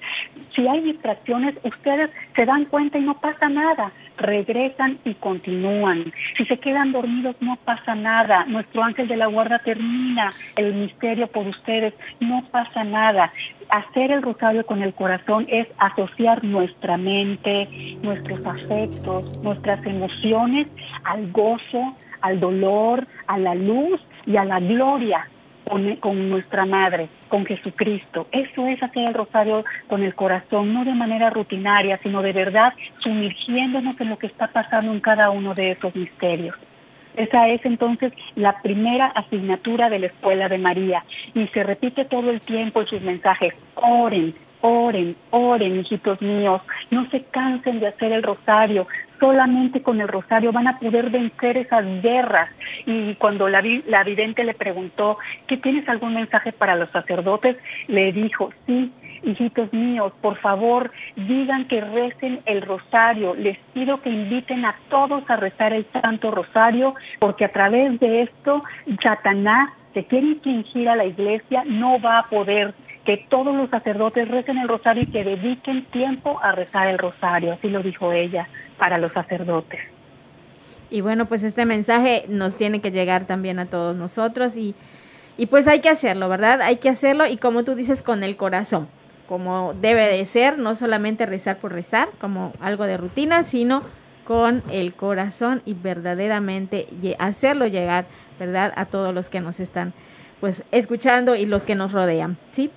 si 0.56 0.68
hay 0.68 0.82
distracciones, 0.82 1.56
ustedes 1.64 2.10
se 2.36 2.46
dan 2.46 2.66
cuenta 2.66 2.98
y 2.98 3.02
no 3.02 3.20
pasa 3.20 3.50
nada, 3.50 3.92
regresan 4.18 5.00
y 5.04 5.14
continúan. 5.16 6.12
Si 6.38 6.46
se 6.46 6.58
quedan 6.58 6.92
dormidos 6.92 7.36
no 7.42 7.58
pasa 7.58 7.96
nada. 7.96 8.46
Nuestro 8.46 8.84
ángel 8.84 9.08
de 9.08 9.18
la 9.18 9.28
guarda 9.28 9.60
termina 9.60 10.30
el 10.56 10.74
misterio 10.74 11.28
por 11.28 11.48
ustedes, 11.48 11.94
no 12.20 12.44
pasa 12.52 12.84
nada. 12.84 13.32
Hacer 13.70 14.12
el 14.12 14.22
rosario 14.22 14.66
con 14.66 14.82
el 14.82 14.94
corazón 14.94 15.46
es 15.50 15.68
asociar 15.78 16.44
nuestra 16.44 16.98
mente, 16.98 17.68
nuestros 18.02 18.46
afectos, 18.46 19.38
nuestras 19.44 19.86
emociones 19.86 20.68
al 21.04 21.32
gozo, 21.32 21.96
al 22.22 22.40
dolor, 22.40 23.08
a 23.28 23.38
la 23.38 23.56
luz 23.56 24.02
y 24.26 24.38
a 24.38 24.46
la 24.46 24.60
gloria 24.60 25.28
con, 26.00 26.30
nuestra 26.30 26.66
Madre, 26.66 27.08
con 27.30 27.46
Jesucristo. 27.46 28.28
Eso 28.32 28.68
es 28.68 28.82
hacer 28.84 29.08
el 29.08 29.14
rosario 29.14 29.64
con 29.88 30.04
el 30.04 30.14
corazón, 30.16 30.74
no 30.74 30.84
de 30.84 30.94
manera 30.94 31.30
rutinaria, 31.30 31.98
sino 32.04 32.22
de 32.22 32.34
verdad 32.34 32.74
sumergiéndonos 33.00 34.00
en 34.02 34.10
lo 34.10 34.18
que 34.18 34.28
está 34.28 34.48
pasando 34.48 34.92
en 34.92 35.00
cada 35.00 35.30
uno 35.30 35.54
de 35.54 35.72
esos 35.72 35.96
misterios. 35.96 36.56
Esa 37.16 37.48
es 37.48 37.66
entonces 37.66 38.14
la 38.36 38.62
primera 38.62 39.08
asignatura 39.08 39.90
de 39.90 40.00
la 40.00 40.08
Escuela 40.08 40.48
de 40.48 40.58
María 40.58 41.04
y 41.34 41.48
se 41.48 41.64
repite 41.64 42.06
todo 42.06 42.30
el 42.30 42.42
tiempo 42.42 42.82
en 42.82 42.88
sus 42.88 43.02
mensajes. 43.02 43.54
Oren, 43.76 44.34
oren, 44.62 45.16
oren, 45.30 45.80
hijitos 45.80 46.22
míos, 46.22 46.62
no 46.90 47.10
se 47.10 47.24
cansen 47.24 47.80
de 47.80 47.88
hacer 47.88 48.14
el 48.14 48.24
rosario, 48.24 48.88
solamente 49.22 49.84
con 49.84 50.02
el 50.02 50.08
rosario 50.08 50.52
van 50.52 50.68
a 50.68 50.80
poder 50.80 51.12
vencer 51.12 51.56
esas 51.56 51.86
guerras. 52.02 52.50
Y 52.88 53.14
cuando 53.16 53.48
la, 53.48 53.64
la 53.86 54.04
vidente 54.04 54.44
le 54.44 54.56
preguntó, 54.56 55.20
¿qué 55.48 55.58
tienes 55.58 55.88
algún 55.88 56.16
mensaje 56.16 56.52
para 56.52 56.76
los 56.76 56.90
sacerdotes? 56.90 57.56
Le 57.88 58.12
dijo, 58.12 58.52
sí, 58.66 58.92
hijitos 59.24 59.72
míos, 59.72 60.12
por 60.22 60.38
favor, 60.38 60.92
digan 61.16 61.68
que 61.68 61.82
recen 61.82 62.42
el 62.46 62.64
rosario. 62.64 63.36
Les 63.36 63.60
pido 63.74 64.02
que 64.02 64.10
inviten 64.10 64.66
a 64.66 64.76
todos 64.90 65.24
a 65.30 65.36
rezar 65.36 65.72
el 65.72 65.86
Santo 65.94 66.32
Rosario, 66.32 66.96
porque 67.20 67.46
a 67.46 67.52
través 67.52 68.00
de 68.00 68.24
esto, 68.24 68.64
Satanás, 69.04 69.70
que 69.94 70.06
quiere 70.06 70.28
infringir 70.28 70.90
a 70.90 70.96
la 70.96 71.06
iglesia, 71.06 71.64
no 71.68 72.02
va 72.02 72.18
a 72.18 72.24
poder 72.24 72.74
que 73.06 73.18
todos 73.30 73.56
los 73.56 73.70
sacerdotes 73.70 74.28
recen 74.28 74.58
el 74.58 74.68
rosario 74.68 75.04
y 75.04 75.12
que 75.12 75.24
dediquen 75.24 75.86
tiempo 75.86 76.40
a 76.42 76.52
rezar 76.52 76.88
el 76.88 77.00
rosario, 77.00 77.54
así 77.54 77.70
lo 77.70 77.82
dijo 77.82 78.14
ella, 78.14 78.48
para 78.82 78.98
los 78.98 79.12
sacerdotes. 79.12 79.80
Y 80.90 81.02
bueno, 81.02 81.28
pues 81.28 81.44
este 81.44 81.66
mensaje 81.66 82.26
nos 82.28 82.56
tiene 82.58 82.82
que 82.82 82.90
llegar 82.90 83.26
también 83.28 83.60
a 83.60 83.68
todos 83.68 83.96
nosotros 83.96 84.58
y, 84.58 84.74
y 85.38 85.46
pues 85.46 85.68
hay 85.68 85.82
que 85.82 85.90
hacerlo, 85.90 86.28
¿verdad? 86.30 86.64
Hay 86.64 86.78
que 86.78 86.90
hacerlo 86.90 87.28
y 87.28 87.38
como 87.38 87.64
tú 87.64 87.76
dices, 87.76 88.02
con 88.02 88.24
el 88.24 88.38
corazón, 88.38 88.88
como 89.30 89.76
debe 89.80 90.08
de 90.08 90.26
ser, 90.26 90.58
no 90.58 90.74
solamente 90.74 91.28
rezar 91.28 91.60
por 91.60 91.74
rezar, 91.74 92.10
como 92.20 92.54
algo 92.60 92.86
de 92.86 92.98
rutina, 92.98 93.44
sino 93.44 93.84
con 94.26 94.64
el 94.72 94.96
corazón 94.96 95.62
y 95.64 95.76
verdaderamente 95.76 96.88
hacerlo 97.20 97.68
llegar, 97.68 98.06
¿verdad? 98.40 98.74
A 98.76 98.86
todos 98.86 99.14
los 99.14 99.30
que 99.30 99.42
nos 99.42 99.60
están 99.60 99.94
pues 100.40 100.64
escuchando 100.72 101.36
y 101.36 101.46
los 101.46 101.66
que 101.66 101.76
nos 101.76 101.92
rodean, 101.92 102.36
¿sí? 102.52 102.72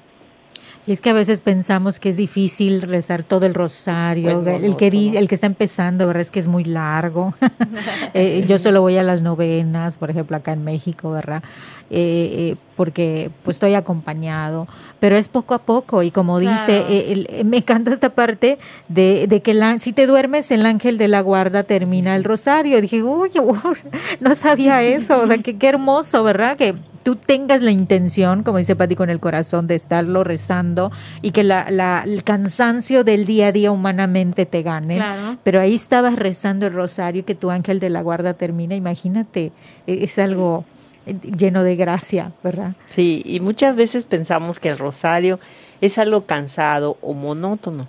Y 0.87 0.93
es 0.93 1.01
que 1.01 1.11
a 1.11 1.15
veces 1.15 1.41
pensamos 1.41 1.99
que 1.99 2.11
es 2.11 2.17
difícil 2.17 2.83
rezar 2.83 3.23
todo 3.23 3.47
el 3.47 3.55
rosario. 3.55 4.47
el, 4.47 4.77
que, 4.77 4.89
el 4.89 5.29
que 5.29 5.35
está 5.35 5.47
empezando, 5.47 6.07
¿verdad? 6.07 6.21
Es 6.21 6.31
que 6.31 6.41
es 6.41 6.47
muy 6.47 6.65
largo. 6.65 7.35
Eh, 8.17 8.45
yo 8.47 8.59
solo 8.59 8.81
voy 8.81 8.97
a 8.97 9.03
las 9.03 9.23
novenas, 9.23 9.97
por 9.97 10.09
ejemplo, 10.09 10.37
acá 10.37 10.53
en 10.53 10.63
México, 10.63 11.11
¿verdad? 11.11 11.43
Eh, 11.91 12.53
eh, 12.53 12.57
porque 12.77 13.31
pues 13.43 13.57
estoy 13.57 13.75
acompañado. 13.75 14.69
Pero 15.01 15.17
es 15.17 15.29
poco 15.29 15.55
a 15.55 15.59
poco 15.59 16.03
y 16.03 16.11
como 16.11 16.39
dice, 16.39 17.43
me 17.45 17.59
encanta 17.59 17.93
esta 17.93 18.11
parte 18.11 18.59
de, 18.89 19.27
de 19.27 19.43
que 19.43 19.53
la, 19.53 19.79
si 19.81 19.93
te 19.93 20.07
duermes, 20.07 20.51
el 20.53 20.65
ángel 20.65 20.97
de 20.97 21.09
la 21.09 21.23
guarda 21.23 21.65
termina 21.65 22.15
el 22.15 22.25
rosario. 22.25 22.81
dije, 22.81 23.03
uy, 23.03 23.31
no 24.21 24.35
sabía 24.35 24.83
eso. 24.83 25.21
O 25.21 25.27
sea, 25.27 25.39
que 25.39 25.57
qué 25.57 25.69
hermoso, 25.69 26.23
¿verdad? 26.23 26.57
Que 26.57 26.75
tú 27.05 27.17
tengas 27.17 27.63
la 27.63 27.71
intención, 27.71 28.43
como 28.43 28.59
dice 28.59 28.75
Pati, 28.75 28.97
con 28.97 29.11
el 29.11 29.21
corazón 29.21 29.69
de 29.69 29.77
estarlo 29.77 30.25
rezando 30.25 30.91
y 31.23 31.31
que 31.31 31.45
la, 31.45 31.71
la, 31.71 32.03
el 32.05 32.25
cansancio 32.25 33.05
del 33.05 33.27
día 33.27 33.49
a 33.49 33.53
día 33.53 33.71
humanamente 33.71 34.47
te 34.47 34.63
gane. 34.63 34.99
Pero 35.45 35.61
ahí 35.61 35.75
estabas 35.75 36.17
rezando 36.17 36.67
el 36.67 36.73
rosario 36.73 37.25
que 37.25 37.35
tu 37.35 37.51
ángel 37.51 37.79
de 37.79 37.91
la 37.91 38.03
guarda 38.03 38.35
termina. 38.35 38.75
Imagínate, 38.75 39.53
e, 39.87 40.03
es 40.03 40.19
algo 40.19 40.65
lleno 41.07 41.63
de 41.63 41.77
gracia, 41.77 42.33
¿verdad? 42.43 42.73
Sí, 42.87 43.23
y 43.27 43.39
muchas 43.41 43.77
veces 43.77 44.07
pensamos 44.07 44.59
que 44.59 44.71
el 44.71 44.79
rosario 44.79 45.39
es 45.83 45.99
algo 45.99 46.25
cansado 46.25 46.97
o 47.03 47.13
monótono. 47.13 47.87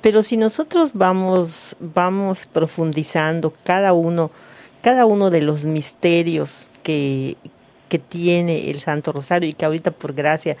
Pero 0.00 0.22
si 0.22 0.38
nosotros 0.38 0.92
vamos, 0.94 1.76
vamos 1.80 2.46
profundizando 2.50 3.52
cada 3.64 3.92
uno, 3.92 4.30
cada 4.80 5.04
uno 5.04 5.28
de 5.28 5.42
los 5.42 5.64
misterios 5.64 6.70
que, 6.82 7.36
que 7.94 8.00
tiene 8.00 8.70
el 8.70 8.80
Santo 8.80 9.12
Rosario 9.12 9.48
y 9.48 9.52
que 9.52 9.64
ahorita 9.64 9.92
por 9.92 10.14
gracia 10.14 10.56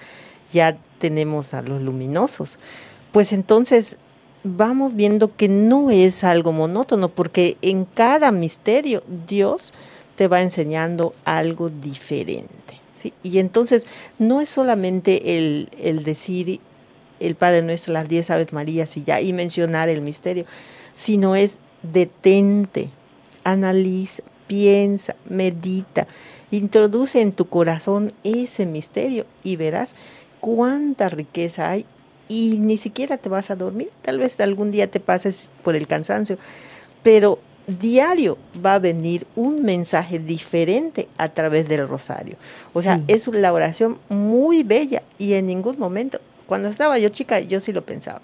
ya 0.52 0.76
tenemos 1.00 1.52
a 1.52 1.62
los 1.62 1.82
luminosos, 1.82 2.60
pues 3.10 3.32
entonces 3.32 3.96
vamos 4.44 4.94
viendo 4.94 5.34
que 5.34 5.48
no 5.48 5.90
es 5.90 6.22
algo 6.22 6.52
monótono, 6.52 7.08
porque 7.08 7.56
en 7.60 7.86
cada 7.86 8.30
misterio 8.30 9.02
Dios 9.26 9.72
te 10.14 10.28
va 10.28 10.42
enseñando 10.42 11.12
algo 11.24 11.70
diferente. 11.70 12.78
¿sí? 13.02 13.12
Y 13.24 13.40
entonces 13.40 13.84
no 14.20 14.40
es 14.40 14.48
solamente 14.48 15.36
el, 15.36 15.70
el 15.82 16.04
decir 16.04 16.60
el 17.18 17.34
Padre 17.34 17.62
Nuestro, 17.62 17.94
las 17.94 18.08
diez 18.08 18.30
Aves 18.30 18.52
Marías 18.52 18.96
y 18.96 19.02
ya, 19.02 19.20
y 19.20 19.32
mencionar 19.32 19.88
el 19.88 20.02
misterio, 20.02 20.44
sino 20.94 21.34
es 21.34 21.58
detente, 21.82 22.90
analiza, 23.42 24.22
piensa, 24.46 25.16
medita, 25.28 26.06
Introduce 26.50 27.20
en 27.20 27.32
tu 27.32 27.46
corazón 27.46 28.12
ese 28.22 28.66
misterio 28.66 29.26
y 29.42 29.56
verás 29.56 29.94
cuánta 30.40 31.08
riqueza 31.08 31.70
hay 31.70 31.86
y 32.28 32.58
ni 32.58 32.78
siquiera 32.78 33.18
te 33.18 33.28
vas 33.28 33.50
a 33.50 33.56
dormir. 33.56 33.90
Tal 34.02 34.18
vez 34.18 34.38
algún 34.40 34.70
día 34.70 34.90
te 34.90 35.00
pases 35.00 35.50
por 35.62 35.76
el 35.76 35.86
cansancio, 35.86 36.38
pero 37.02 37.38
diario 37.66 38.36
va 38.64 38.74
a 38.74 38.78
venir 38.78 39.26
un 39.36 39.62
mensaje 39.62 40.18
diferente 40.18 41.08
a 41.18 41.28
través 41.30 41.68
del 41.68 41.88
rosario. 41.88 42.36
O 42.72 42.82
sea, 42.82 43.00
es 43.08 43.26
una 43.28 43.52
oración 43.52 43.98
muy 44.08 44.62
bella 44.62 45.02
y 45.18 45.34
en 45.34 45.46
ningún 45.46 45.78
momento, 45.78 46.20
cuando 46.46 46.68
estaba 46.68 46.98
yo 46.98 47.08
chica, 47.08 47.40
yo 47.40 47.60
sí 47.60 47.72
lo 47.72 47.82
pensaba, 47.82 48.20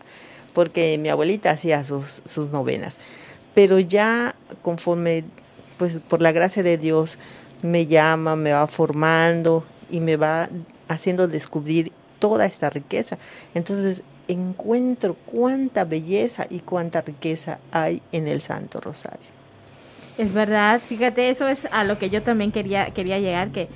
porque 0.53 0.99
mi 0.99 1.09
abuelita 1.09 1.51
hacía 1.51 1.85
sus, 1.85 2.23
sus 2.27 2.51
novenas. 2.51 2.99
Pero 3.55 3.79
ya 3.79 4.35
conforme, 4.63 5.25
pues 5.79 6.01
por 6.01 6.21
la 6.21 6.33
gracia 6.33 6.63
de 6.63 6.77
Dios, 6.77 7.17
me 7.63 7.87
llama, 7.87 8.37
me 8.37 8.53
va 8.53 8.67
formando 8.67 9.65
y 9.91 10.01
me 10.01 10.17
va 10.17 10.49
haciendo 10.89 11.29
descubrir 11.29 11.93
toda 12.19 12.47
esta 12.47 12.71
riqueza. 12.71 13.19
Entonces 13.55 14.03
encuentro 14.29 15.17
cuánta 15.27 15.85
belleza 15.85 16.47
y 16.49 16.61
cuánta 16.61 17.01
riqueza 17.01 17.59
hay 17.73 18.03
en 18.13 18.29
el 18.29 18.43
Santo 18.43 18.81
Rosario. 18.81 19.29
Es 20.19 20.33
verdad, 20.33 20.81
fíjate, 20.81 21.31
eso 21.31 21.49
es 21.49 21.67
a 21.73 21.85
lo 21.85 21.99
que 21.99 22.11
yo 22.11 22.23
también 22.23 22.53
quería, 22.53 22.91
quería 22.91 23.19
llegar, 23.19 23.51
que 23.51 23.69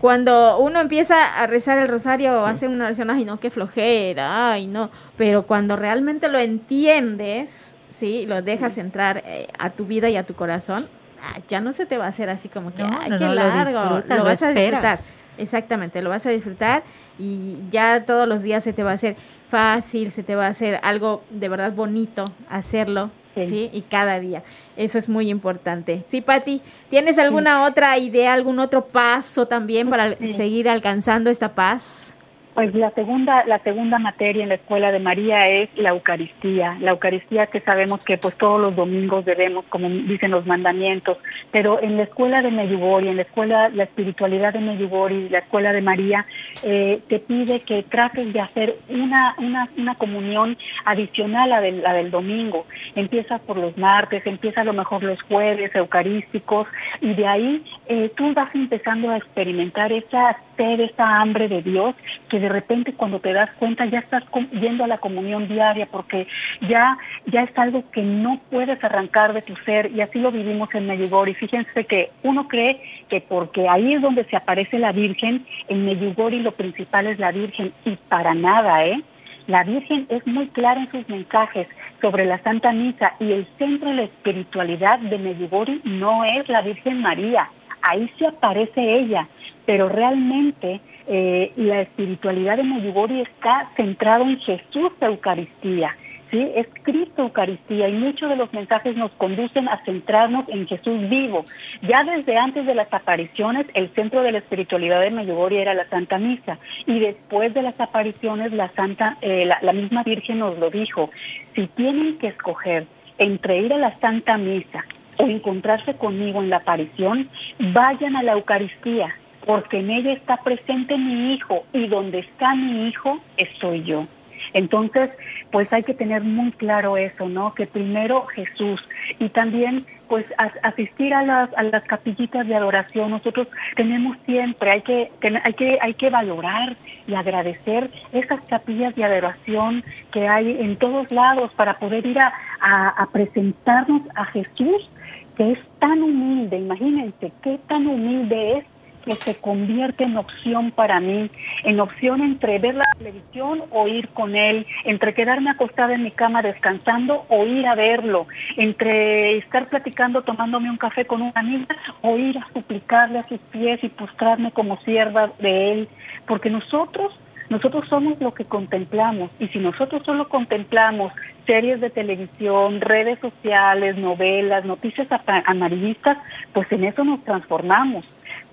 cuando 0.00 0.58
uno 0.58 0.80
empieza 0.80 1.40
a 1.40 1.46
rezar 1.46 1.78
el 1.78 1.88
rosario 1.88 2.44
hace 2.44 2.68
una 2.68 2.86
oración, 2.86 3.10
ay 3.10 3.24
no, 3.24 3.38
qué 3.40 3.50
flojera, 3.50 4.52
ay 4.52 4.66
no, 4.66 4.90
pero 5.16 5.44
cuando 5.44 5.76
realmente 5.76 6.28
lo 6.28 6.38
entiendes, 6.38 7.74
sí, 7.90 8.26
lo 8.26 8.42
dejas 8.42 8.76
entrar 8.76 9.22
eh, 9.24 9.48
a 9.58 9.70
tu 9.70 9.86
vida 9.86 10.10
y 10.10 10.16
a 10.16 10.24
tu 10.24 10.34
corazón, 10.34 10.88
Ah, 11.26 11.40
ya 11.48 11.60
no 11.60 11.72
se 11.72 11.86
te 11.86 11.96
va 11.96 12.04
a 12.04 12.08
hacer 12.08 12.28
así 12.28 12.50
como 12.50 12.74
que, 12.74 12.82
ay, 12.82 13.10
qué 13.18 13.28
largo, 13.28 14.02
lo, 14.06 14.24
vas 14.24 14.42
a 14.42 14.50
disfrutar. 14.50 14.98
Exactamente, 15.38 16.02
lo 16.02 16.10
vas 16.10 16.26
a 16.26 16.30
disfrutar 16.30 16.82
y 17.18 17.56
ya 17.70 18.04
todos 18.04 18.28
los 18.28 18.42
días 18.42 18.62
se 18.62 18.72
te 18.72 18.82
va 18.82 18.90
a 18.90 18.94
hacer 18.94 19.16
fácil, 19.48 20.10
se 20.10 20.22
te 20.22 20.34
va 20.34 20.46
a 20.46 20.50
hacer 20.50 20.78
algo 20.82 21.24
de 21.30 21.48
verdad 21.48 21.72
bonito 21.72 22.30
hacerlo, 22.48 23.10
sí. 23.34 23.70
Y 23.72 23.82
cada 23.82 24.20
día. 24.20 24.42
Eso 24.76 24.98
es 24.98 25.08
muy 25.08 25.30
importante. 25.30 26.04
Sí, 26.06 26.20
Patti, 26.20 26.60
¿tienes 26.90 27.18
alguna 27.18 27.64
otra 27.64 27.98
idea, 27.98 28.32
algún 28.32 28.58
otro 28.58 28.84
paso 28.84 29.46
también 29.46 29.90
para 29.90 30.16
seguir 30.18 30.68
alcanzando 30.68 31.30
esta 31.30 31.54
paz? 31.54 32.13
Pues 32.54 32.72
la 32.72 32.92
segunda, 32.92 33.44
la 33.46 33.58
segunda 33.58 33.98
materia 33.98 34.44
en 34.44 34.50
la 34.50 34.54
escuela 34.54 34.92
de 34.92 35.00
María 35.00 35.48
es 35.48 35.68
la 35.76 35.88
Eucaristía, 35.90 36.76
la 36.80 36.92
Eucaristía 36.92 37.48
que 37.48 37.58
sabemos 37.60 38.04
que 38.04 38.16
pues 38.16 38.36
todos 38.36 38.60
los 38.60 38.76
domingos 38.76 39.24
debemos, 39.24 39.64
como 39.64 39.88
dicen 39.88 40.30
los 40.30 40.46
mandamientos, 40.46 41.18
pero 41.50 41.82
en 41.82 41.96
la 41.96 42.04
escuela 42.04 42.42
de 42.42 42.52
Medjugorje, 42.52 43.10
en 43.10 43.16
la 43.16 43.22
escuela, 43.22 43.68
la 43.70 43.82
espiritualidad 43.82 44.52
de 44.52 44.60
Medjugorje, 44.60 45.30
la 45.30 45.40
escuela 45.40 45.72
de 45.72 45.80
María, 45.80 46.26
eh, 46.62 47.00
te 47.08 47.18
pide 47.18 47.58
que 47.58 47.82
trates 47.82 48.32
de 48.32 48.40
hacer 48.40 48.76
una, 48.88 49.34
una, 49.38 49.68
una 49.76 49.96
comunión 49.96 50.56
adicional 50.84 51.52
a 51.52 51.60
la 51.60 51.92
del 51.92 52.12
domingo. 52.12 52.66
Empieza 52.94 53.40
por 53.40 53.56
los 53.56 53.76
martes, 53.76 54.24
empieza 54.26 54.60
a 54.60 54.64
lo 54.64 54.74
mejor 54.74 55.02
los 55.02 55.20
jueves 55.22 55.74
eucarísticos 55.74 56.68
y 57.00 57.14
de 57.14 57.26
ahí 57.26 57.64
eh, 57.88 58.12
tú 58.16 58.32
vas 58.32 58.54
empezando 58.54 59.10
a 59.10 59.16
experimentar 59.16 59.92
esa 59.92 60.36
sed, 60.56 60.78
esa 60.78 61.20
hambre 61.20 61.48
de 61.48 61.62
Dios 61.62 61.96
que 62.28 62.43
de 62.44 62.50
repente 62.50 62.92
cuando 62.92 63.20
te 63.20 63.32
das 63.32 63.50
cuenta 63.58 63.86
ya 63.86 64.00
estás 64.00 64.22
yendo 64.52 64.84
a 64.84 64.86
la 64.86 64.98
comunión 64.98 65.48
diaria 65.48 65.86
porque 65.86 66.26
ya, 66.68 66.98
ya 67.24 67.42
es 67.42 67.58
algo 67.58 67.90
que 67.90 68.02
no 68.02 68.38
puedes 68.50 68.84
arrancar 68.84 69.32
de 69.32 69.40
tu 69.40 69.56
ser 69.64 69.90
y 69.92 70.02
así 70.02 70.18
lo 70.18 70.30
vivimos 70.30 70.68
en 70.74 70.86
Medjugorje. 70.86 71.32
Fíjense 71.34 71.84
que 71.86 72.10
uno 72.22 72.46
cree 72.46 72.82
que 73.08 73.22
porque 73.22 73.66
ahí 73.66 73.94
es 73.94 74.02
donde 74.02 74.24
se 74.24 74.36
aparece 74.36 74.78
la 74.78 74.92
Virgen, 74.92 75.46
en 75.68 75.86
Medjugorje 75.86 76.40
lo 76.40 76.52
principal 76.52 77.06
es 77.06 77.18
la 77.18 77.32
Virgen 77.32 77.72
y 77.86 77.96
para 78.08 78.34
nada, 78.34 78.84
¿eh? 78.84 79.00
La 79.46 79.62
Virgen 79.64 80.06
es 80.10 80.26
muy 80.26 80.48
clara 80.48 80.80
en 80.80 80.90
sus 80.90 81.08
mensajes 81.08 81.66
sobre 82.02 82.26
la 82.26 82.42
Santa 82.42 82.72
Misa 82.72 83.14
y 83.20 83.32
el 83.32 83.46
centro 83.56 83.88
de 83.88 83.96
la 83.96 84.02
espiritualidad 84.02 84.98
de 84.98 85.16
Medjugorje 85.16 85.80
no 85.84 86.24
es 86.24 86.46
la 86.50 86.60
Virgen 86.60 87.00
María, 87.00 87.48
ahí 87.80 88.10
se 88.18 88.26
aparece 88.26 88.80
ella, 89.00 89.28
pero 89.66 89.88
realmente 89.88 90.80
eh, 91.06 91.52
la 91.56 91.82
espiritualidad 91.82 92.56
de 92.56 92.64
Medjugorje 92.64 93.22
está 93.22 93.70
centrado 93.76 94.24
en 94.24 94.38
Jesús 94.40 94.92
Eucaristía. 95.00 95.96
¿sí? 96.30 96.50
Es 96.54 96.66
Cristo 96.82 97.22
Eucaristía 97.22 97.88
y 97.88 97.92
muchos 97.92 98.30
de 98.30 98.36
los 98.36 98.52
mensajes 98.52 98.96
nos 98.96 99.10
conducen 99.12 99.68
a 99.68 99.84
centrarnos 99.84 100.44
en 100.48 100.66
Jesús 100.66 101.08
vivo. 101.08 101.44
Ya 101.82 102.04
desde 102.04 102.36
antes 102.36 102.66
de 102.66 102.74
las 102.74 102.92
apariciones, 102.92 103.66
el 103.74 103.90
centro 103.94 104.22
de 104.22 104.32
la 104.32 104.38
espiritualidad 104.38 105.00
de 105.00 105.10
Medjugorje 105.10 105.60
era 105.60 105.74
la 105.74 105.88
Santa 105.88 106.18
Misa 106.18 106.58
y 106.86 106.98
después 107.00 107.52
de 107.54 107.62
las 107.62 107.78
apariciones, 107.78 108.52
la, 108.52 108.70
Santa, 108.72 109.16
eh, 109.20 109.48
la 109.60 109.72
misma 109.72 110.02
Virgen 110.02 110.38
nos 110.38 110.58
lo 110.58 110.70
dijo. 110.70 111.10
Si 111.54 111.66
tienen 111.68 112.18
que 112.18 112.28
escoger 112.28 112.86
entre 113.18 113.60
ir 113.60 113.72
a 113.72 113.78
la 113.78 113.98
Santa 114.00 114.36
Misa 114.38 114.84
o 115.18 115.24
encontrarse 115.24 115.94
conmigo 115.94 116.42
en 116.42 116.50
la 116.50 116.56
aparición, 116.56 117.28
vayan 117.58 118.16
a 118.16 118.22
la 118.22 118.32
Eucaristía 118.32 119.14
porque 119.46 119.78
en 119.78 119.90
ella 119.90 120.12
está 120.12 120.36
presente 120.38 120.96
mi 120.96 121.34
hijo 121.34 121.64
y 121.72 121.86
donde 121.88 122.20
está 122.20 122.54
mi 122.54 122.88
hijo 122.88 123.20
estoy 123.36 123.82
yo. 123.82 124.06
Entonces, 124.52 125.10
pues 125.50 125.72
hay 125.72 125.82
que 125.82 125.94
tener 125.94 126.22
muy 126.22 126.52
claro 126.52 126.96
eso, 126.96 127.28
¿no? 127.28 127.54
Que 127.54 127.66
primero 127.66 128.26
Jesús 128.26 128.80
y 129.18 129.28
también 129.30 129.84
pues 130.08 130.26
asistir 130.62 131.14
a 131.14 131.22
las, 131.22 131.52
a 131.56 131.62
las 131.62 131.82
capillitas 131.84 132.46
de 132.46 132.54
adoración. 132.54 133.10
Nosotros 133.10 133.48
tenemos 133.74 134.16
siempre, 134.26 134.70
hay 134.70 134.82
que, 134.82 135.10
hay 135.42 135.54
que, 135.54 135.78
hay 135.80 135.94
que 135.94 136.10
valorar 136.10 136.76
y 137.06 137.14
agradecer 137.14 137.90
esas 138.12 138.40
capillas 138.42 138.94
de 138.94 139.04
adoración 139.04 139.82
que 140.12 140.28
hay 140.28 140.58
en 140.60 140.76
todos 140.76 141.10
lados 141.10 141.50
para 141.56 141.78
poder 141.78 142.06
ir 142.06 142.18
a, 142.18 142.32
a 142.60 143.06
presentarnos 143.12 144.02
a 144.14 144.26
Jesús, 144.26 144.88
que 145.36 145.52
es 145.52 145.58
tan 145.80 146.02
humilde, 146.02 146.58
imagínense 146.58 147.32
qué 147.42 147.58
tan 147.66 147.86
humilde 147.86 148.58
es 148.58 148.64
que 149.04 149.12
se 149.12 149.36
convierte 149.36 150.04
en 150.04 150.16
opción 150.16 150.70
para 150.70 151.00
mí, 151.00 151.30
en 151.64 151.80
opción 151.80 152.22
entre 152.22 152.58
ver 152.58 152.74
la 152.74 152.84
televisión 152.98 153.62
o 153.70 153.86
ir 153.88 154.08
con 154.08 154.34
él, 154.34 154.66
entre 154.84 155.14
quedarme 155.14 155.50
acostada 155.50 155.94
en 155.94 156.02
mi 156.02 156.10
cama 156.10 156.42
descansando 156.42 157.26
o 157.28 157.44
ir 157.44 157.66
a 157.66 157.74
verlo, 157.74 158.26
entre 158.56 159.38
estar 159.38 159.68
platicando 159.68 160.22
tomándome 160.22 160.70
un 160.70 160.76
café 160.76 161.04
con 161.04 161.22
una 161.22 161.32
amiga 161.34 161.76
o 162.02 162.16
ir 162.16 162.38
a 162.38 162.48
suplicarle 162.52 163.18
a 163.18 163.28
sus 163.28 163.40
pies 163.50 163.82
y 163.82 163.88
postrarme 163.88 164.52
como 164.52 164.78
sierva 164.82 165.30
de 165.38 165.72
él, 165.72 165.88
porque 166.26 166.50
nosotros 166.50 167.12
nosotros 167.50 167.86
somos 167.88 168.18
lo 168.20 168.32
que 168.32 168.46
contemplamos 168.46 169.30
y 169.38 169.48
si 169.48 169.58
nosotros 169.58 170.02
solo 170.04 170.28
contemplamos 170.28 171.12
series 171.46 171.80
de 171.80 171.90
televisión, 171.90 172.80
redes 172.80 173.18
sociales, 173.20 173.96
novelas, 173.98 174.64
noticias 174.64 175.08
amarillistas, 175.46 176.16
pues 176.54 176.70
en 176.72 176.84
eso 176.84 177.04
nos 177.04 177.22
transformamos. 177.24 178.04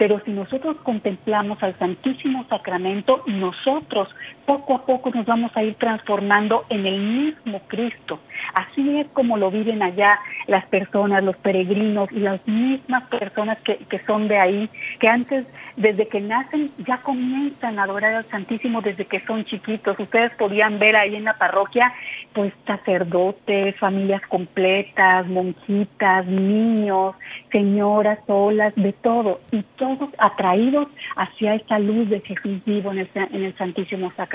Pero 0.02 0.20
si 0.26 0.32
nosotros 0.32 0.78
contemplamos 0.82 1.62
al 1.62 1.78
Santísimo 1.78 2.43
Sacramento, 2.49 3.22
nosotros 3.28 4.10
poco 4.46 4.76
a 4.76 4.86
poco 4.86 5.12
nos 5.12 5.26
vamos 5.26 5.52
a 5.56 5.64
ir 5.64 5.76
transformando 5.76 6.66
en 6.70 6.86
el 6.86 7.00
mismo 7.00 7.62
Cristo. 7.68 8.20
Así 8.54 8.98
es 8.98 9.08
como 9.14 9.38
lo 9.38 9.52
viven 9.52 9.82
allá 9.82 10.20
las 10.48 10.66
personas, 10.66 11.24
los 11.24 11.38
peregrinos 11.38 12.12
y 12.12 12.20
las 12.20 12.46
mismas 12.48 13.04
personas 13.10 13.58
que, 13.62 13.78
que 13.78 14.00
son 14.06 14.28
de 14.28 14.38
ahí, 14.38 14.70
que 15.00 15.08
antes, 15.08 15.46
desde 15.78 16.08
que 16.08 16.20
nacen, 16.20 16.72
ya 16.88 16.98
comienzan 16.98 17.80
a 17.80 17.84
adorar 17.84 18.16
al 18.16 18.26
Santísimo 18.26 18.82
desde 18.82 19.06
que 19.06 19.20
son 19.22 19.46
chiquitos. 19.46 20.00
Ustedes 20.00 20.32
podían 20.36 20.80
ver 20.80 20.96
ahí 20.96 21.16
en 21.16 21.26
la 21.26 21.38
parroquia, 21.38 21.94
pues 22.34 22.54
sacerdotes, 22.66 23.78
familias 23.78 24.22
completas, 24.28 25.28
monjitas, 25.28 26.26
niños, 26.26 27.16
señoras 27.52 28.20
solas, 28.26 28.74
de 28.76 28.94
todo. 28.94 29.39
Y 29.52 29.64
todos 29.78 30.10
atraídos 30.18 30.88
hacia 31.16 31.56
esa 31.56 31.80
luz 31.80 32.10
de 32.10 32.22
Jesús 32.22 32.64
vivo 32.66 32.92
en 32.92 33.00
el, 33.00 33.10
en 33.16 33.44
el 33.44 33.56
Santísimo 33.58 34.12
Sacramento. 34.16 34.30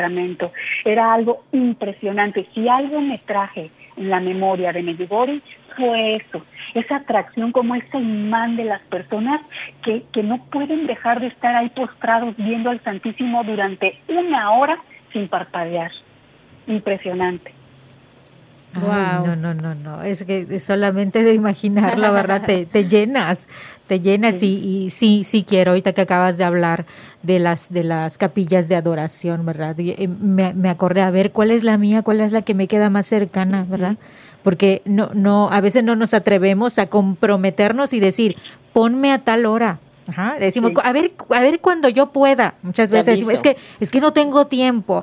Era 0.85 1.13
algo 1.13 1.45
impresionante. 1.53 2.47
Si 2.55 2.69
algo 2.69 3.01
me 3.01 3.19
traje 3.19 3.71
en 3.97 4.11
la 4.11 4.21
memoria 4.21 4.73
de 4.73 4.83
Medjugorje 4.83 5.43
fue 5.77 6.17
eso, 6.17 6.45
esa 6.75 6.97
atracción 6.97 7.53
como 7.53 7.75
ese 7.75 7.99
imán 7.99 8.57
de 8.57 8.65
las 8.65 8.81
personas 8.83 9.41
que, 9.85 10.05
que 10.13 10.23
no 10.23 10.39
pueden 10.47 10.87
dejar 10.87 11.21
de 11.21 11.27
estar 11.27 11.55
ahí 11.55 11.69
postrados 11.71 12.35
viendo 12.37 12.71
al 12.71 12.83
Santísimo 12.83 13.45
durante 13.45 13.99
una 14.09 14.53
hora 14.53 14.79
sin 15.13 15.29
parpadear. 15.29 15.91
Impresionante. 16.67 17.53
No, 18.75 19.37
no, 19.37 19.55
no, 19.55 19.75
no. 19.75 20.03
Es 20.03 20.25
que 20.25 20.59
solamente 20.61 21.23
de 21.23 21.35
imaginar, 21.35 21.99
la 21.99 22.11
verdad, 22.11 22.43
te, 22.45 22.67
te 22.67 22.89
llenas, 22.89 23.49
te 23.87 24.01
llenas 24.01 24.43
y, 24.43 24.91
sí, 24.91 25.25
sí 25.25 25.45
quiero, 25.49 25.71
ahorita 25.71 25.93
que 25.93 26.03
acabas 26.03 26.37
de 26.37 26.45
hablar 26.45 26.85
de 27.23 27.39
las, 27.39 27.73
de 27.73 27.85
las 27.85 28.19
capillas 28.19 28.69
de 28.69 28.77
adoración, 28.77 29.47
¿verdad? 29.47 29.75
Eh, 29.79 30.09
me, 30.09 30.53
me 30.53 30.69
acordé 30.69 31.01
a 31.03 31.11
ver 31.11 31.33
cuál 31.33 31.51
es 31.51 31.65
la 31.65 31.79
mía, 31.79 32.03
cuál 32.03 32.21
es 32.21 32.33
la 32.33 32.43
que 32.43 32.55
me 32.55 32.69
queda 32.69 32.91
más 32.91 33.07
cercana, 33.07 33.65
¿verdad? 33.69 33.97
Porque 34.43 34.83
no, 34.85 35.11
no, 35.15 35.49
a 35.51 35.61
veces 35.61 35.83
no 35.83 35.97
nos 35.97 36.15
atrevemos 36.15 36.79
a 36.79 36.87
comprometernos 36.87 37.93
y 37.93 38.01
decir, 38.01 38.37
ponme 38.73 39.13
a 39.13 39.19
tal 39.19 39.47
hora, 39.47 39.79
Ajá, 40.09 40.37
decimos, 40.39 40.73
a 40.83 40.93
ver, 40.93 41.13
a 41.31 41.41
ver 41.41 41.61
cuando 41.61 41.89
yo 41.89 42.13
pueda. 42.13 42.55
Muchas 42.63 42.91
veces 42.91 43.07
decimos, 43.07 43.35
es 43.35 43.43
que 43.43 43.57
es 43.81 43.91
que 43.91 44.01
no 44.01 44.13
tengo 44.13 44.47
tiempo. 44.47 45.03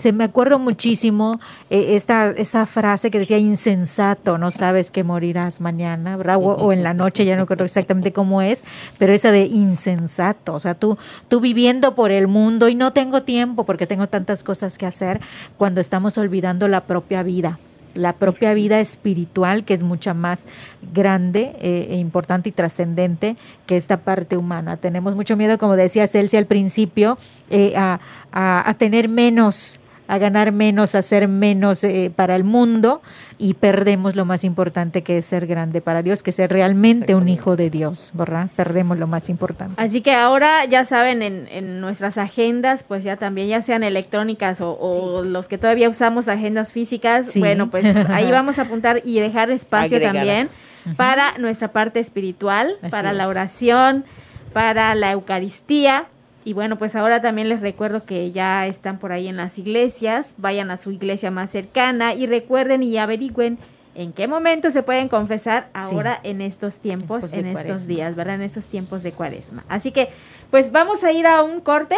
Se, 0.00 0.12
me 0.12 0.24
acuerdo 0.24 0.58
muchísimo 0.58 1.38
eh, 1.68 1.96
esta 1.96 2.30
esa 2.30 2.64
frase 2.66 3.10
que 3.10 3.18
decía 3.18 3.38
insensato, 3.38 4.38
no 4.38 4.50
sabes 4.50 4.90
que 4.90 5.04
morirás 5.04 5.60
mañana, 5.60 6.16
¿verdad? 6.16 6.38
O, 6.40 6.72
en 6.72 6.82
la 6.82 6.94
noche, 6.94 7.24
ya 7.24 7.36
no 7.36 7.42
recuerdo 7.42 7.64
exactamente 7.64 8.12
cómo 8.12 8.40
es, 8.40 8.64
pero 8.98 9.12
esa 9.12 9.30
de 9.32 9.44
insensato, 9.44 10.54
o 10.54 10.60
sea, 10.60 10.74
tú 10.74 10.96
tú 11.28 11.40
viviendo 11.40 11.94
por 11.94 12.10
el 12.10 12.26
mundo 12.26 12.68
y 12.68 12.74
no 12.74 12.92
tengo 12.92 13.22
tiempo 13.22 13.64
porque 13.64 13.86
tengo 13.86 14.06
tantas 14.06 14.44
cosas 14.44 14.78
que 14.78 14.86
hacer 14.86 15.20
cuando 15.58 15.80
estamos 15.80 16.16
olvidando 16.16 16.68
la 16.68 16.82
propia 16.82 17.22
vida 17.22 17.58
la 17.94 18.14
propia 18.14 18.54
vida 18.54 18.80
espiritual, 18.80 19.64
que 19.64 19.74
es 19.74 19.82
mucha 19.82 20.14
más 20.14 20.48
grande 20.92 21.52
eh, 21.60 21.88
e 21.90 21.96
importante 21.96 22.48
y 22.48 22.52
trascendente 22.52 23.36
que 23.66 23.76
esta 23.76 23.98
parte 23.98 24.36
humana. 24.36 24.76
Tenemos 24.76 25.14
mucho 25.14 25.36
miedo, 25.36 25.58
como 25.58 25.76
decía 25.76 26.06
Celsia 26.06 26.38
al 26.38 26.46
principio, 26.46 27.18
eh, 27.50 27.74
a, 27.76 28.00
a, 28.32 28.74
tener 28.74 29.08
menos 29.08 29.80
a 30.08 30.16
ganar 30.16 30.52
menos, 30.52 30.94
a 30.94 31.02
ser 31.02 31.28
menos 31.28 31.84
eh, 31.84 32.10
para 32.14 32.34
el 32.34 32.42
mundo 32.42 33.02
y 33.36 33.54
perdemos 33.54 34.16
lo 34.16 34.24
más 34.24 34.42
importante 34.42 35.02
que 35.02 35.18
es 35.18 35.26
ser 35.26 35.46
grande 35.46 35.82
para 35.82 36.02
Dios, 36.02 36.22
que 36.22 36.30
es 36.30 36.36
ser 36.36 36.50
realmente 36.50 37.14
un 37.14 37.28
hijo 37.28 37.56
de 37.56 37.68
Dios, 37.68 38.10
¿verdad? 38.14 38.48
Perdemos 38.56 38.98
lo 38.98 39.06
más 39.06 39.28
importante. 39.28 39.74
Así 39.76 40.00
que 40.00 40.14
ahora 40.14 40.64
ya 40.64 40.86
saben, 40.86 41.22
en, 41.22 41.80
nuestras 41.80 42.16
agendas, 42.18 42.82
pues 42.82 43.04
ya 43.04 43.16
también, 43.16 43.48
ya 43.48 43.60
sean 43.60 43.82
electrónicas 43.82 44.60
o, 44.60 45.22
los 45.24 45.46
que 45.46 45.58
todavía 45.58 45.88
usamos 45.88 46.26
agendas 46.26 46.72
físicas, 46.72 47.36
bueno, 47.38 47.70
pues 47.70 47.84
ahí 48.08 48.30
vamos 48.32 48.58
a 48.58 48.62
apuntar 48.62 49.02
y 49.04 49.20
dejar 49.20 49.50
espacio 49.50 50.00
también 50.00 50.48
para 50.96 51.36
nuestra 51.36 51.68
parte 51.68 52.00
espiritual, 52.00 52.76
para 52.90 53.12
la 53.12 53.28
oración, 53.28 54.06
para 54.54 54.94
la 54.94 55.12
Eucaristía 55.12 56.06
y 56.44 56.52
bueno, 56.52 56.76
pues 56.76 56.96
ahora 56.96 57.20
también 57.20 57.48
les 57.48 57.60
recuerdo 57.60 58.04
que 58.04 58.30
ya 58.30 58.66
están 58.66 58.98
por 58.98 59.12
ahí 59.12 59.28
en 59.28 59.36
las 59.36 59.58
iglesias, 59.58 60.30
vayan 60.36 60.70
a 60.70 60.76
su 60.76 60.90
iglesia 60.90 61.30
más 61.30 61.50
cercana 61.50 62.14
y 62.14 62.26
recuerden 62.26 62.82
y 62.82 62.96
averigüen 62.96 63.58
en 63.94 64.12
qué 64.12 64.28
momento 64.28 64.70
se 64.70 64.82
pueden 64.82 65.08
confesar 65.08 65.68
ahora 65.74 66.20
en 66.22 66.40
estos 66.40 66.78
tiempos, 66.78 67.32
en 67.32 67.46
estos 67.46 67.86
días, 67.86 68.14
¿verdad? 68.14 68.36
En 68.36 68.42
estos 68.42 68.66
tiempos 68.66 69.02
de 69.02 69.10
cuaresma. 69.10 69.64
Así 69.68 69.90
que, 69.90 70.08
pues 70.52 70.70
vamos 70.70 71.02
a 71.02 71.10
ir 71.10 71.26
a 71.26 71.42
un 71.42 71.60
corte 71.60 71.96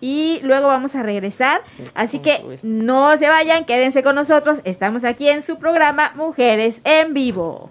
y 0.00 0.40
luego 0.42 0.66
vamos 0.66 0.96
a 0.96 1.04
regresar. 1.04 1.60
Así 1.94 2.18
que 2.18 2.42
no 2.62 3.16
se 3.16 3.28
vayan, 3.28 3.64
quédense 3.64 4.02
con 4.02 4.16
nosotros. 4.16 4.60
Estamos 4.64 5.04
aquí 5.04 5.28
en 5.28 5.42
su 5.42 5.56
programa 5.56 6.12
Mujeres 6.16 6.80
en 6.82 7.14
Vivo. 7.14 7.70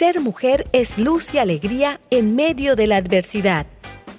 Ser 0.00 0.18
mujer 0.20 0.66
es 0.72 0.96
luz 0.96 1.34
y 1.34 1.36
alegría 1.36 2.00
en 2.08 2.34
medio 2.34 2.74
de 2.74 2.86
la 2.86 2.96
adversidad. 2.96 3.66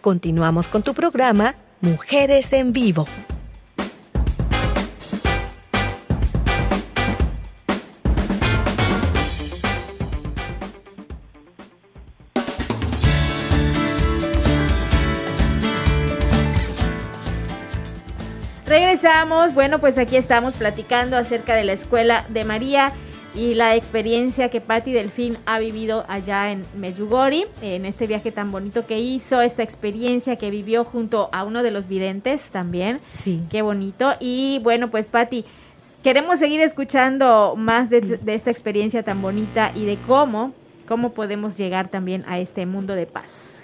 Continuamos 0.02 0.68
con 0.68 0.84
tu 0.84 0.94
programa 0.94 1.56
Mujeres 1.80 2.54
en 2.54 2.72
Vivo. 2.72 3.08
Regresamos, 18.68 19.56
bueno, 19.56 19.80
pues 19.80 19.98
aquí 19.98 20.16
estamos 20.16 20.54
platicando 20.54 21.18
acerca 21.18 21.56
de 21.56 21.64
la 21.64 21.74
escuela 21.74 22.24
de 22.30 22.46
María 22.46 22.94
y 23.34 23.54
la 23.54 23.76
experiencia 23.76 24.50
que 24.50 24.62
Patti 24.62 24.92
Delfín 24.92 25.38
ha 25.46 25.60
vivido 25.60 26.04
allá 26.08 26.52
en 26.52 26.66
Medjugorje, 26.78 27.48
en 27.62 27.86
este 27.86 28.08
viaje 28.08 28.32
tan 28.32 28.52
bonito 28.52 28.86
que 28.86 29.00
hizo, 29.00 29.42
esta 29.42 29.64
experiencia 29.64 30.36
que 30.36 30.50
vivió 30.50 30.84
junto 30.84 31.30
a 31.32 31.44
uno 31.44 31.64
de 31.64 31.72
los 31.72 31.88
videntes 31.88 32.42
también. 32.52 33.00
Sí. 33.14 33.42
Qué 33.50 33.62
bonito. 33.62 34.14
Y 34.20 34.60
bueno, 34.64 34.92
pues 34.92 35.08
Patti, 35.08 35.46
queremos 36.04 36.40
seguir 36.40 36.62
escuchando 36.62 37.56
más 37.56 37.90
de, 37.90 38.02
de 38.02 38.34
esta 38.34 38.52
experiencia 38.52 39.04
tan 39.04 39.22
bonita 39.22 39.72
y 39.76 39.86
de 39.86 39.98
cómo, 40.08 40.54
cómo 40.88 41.14
podemos 41.14 41.58
llegar 41.58 41.88
también 41.88 42.26
a 42.28 42.40
este 42.40 42.66
mundo 42.66 42.96
de 42.96 43.06
paz. 43.06 43.62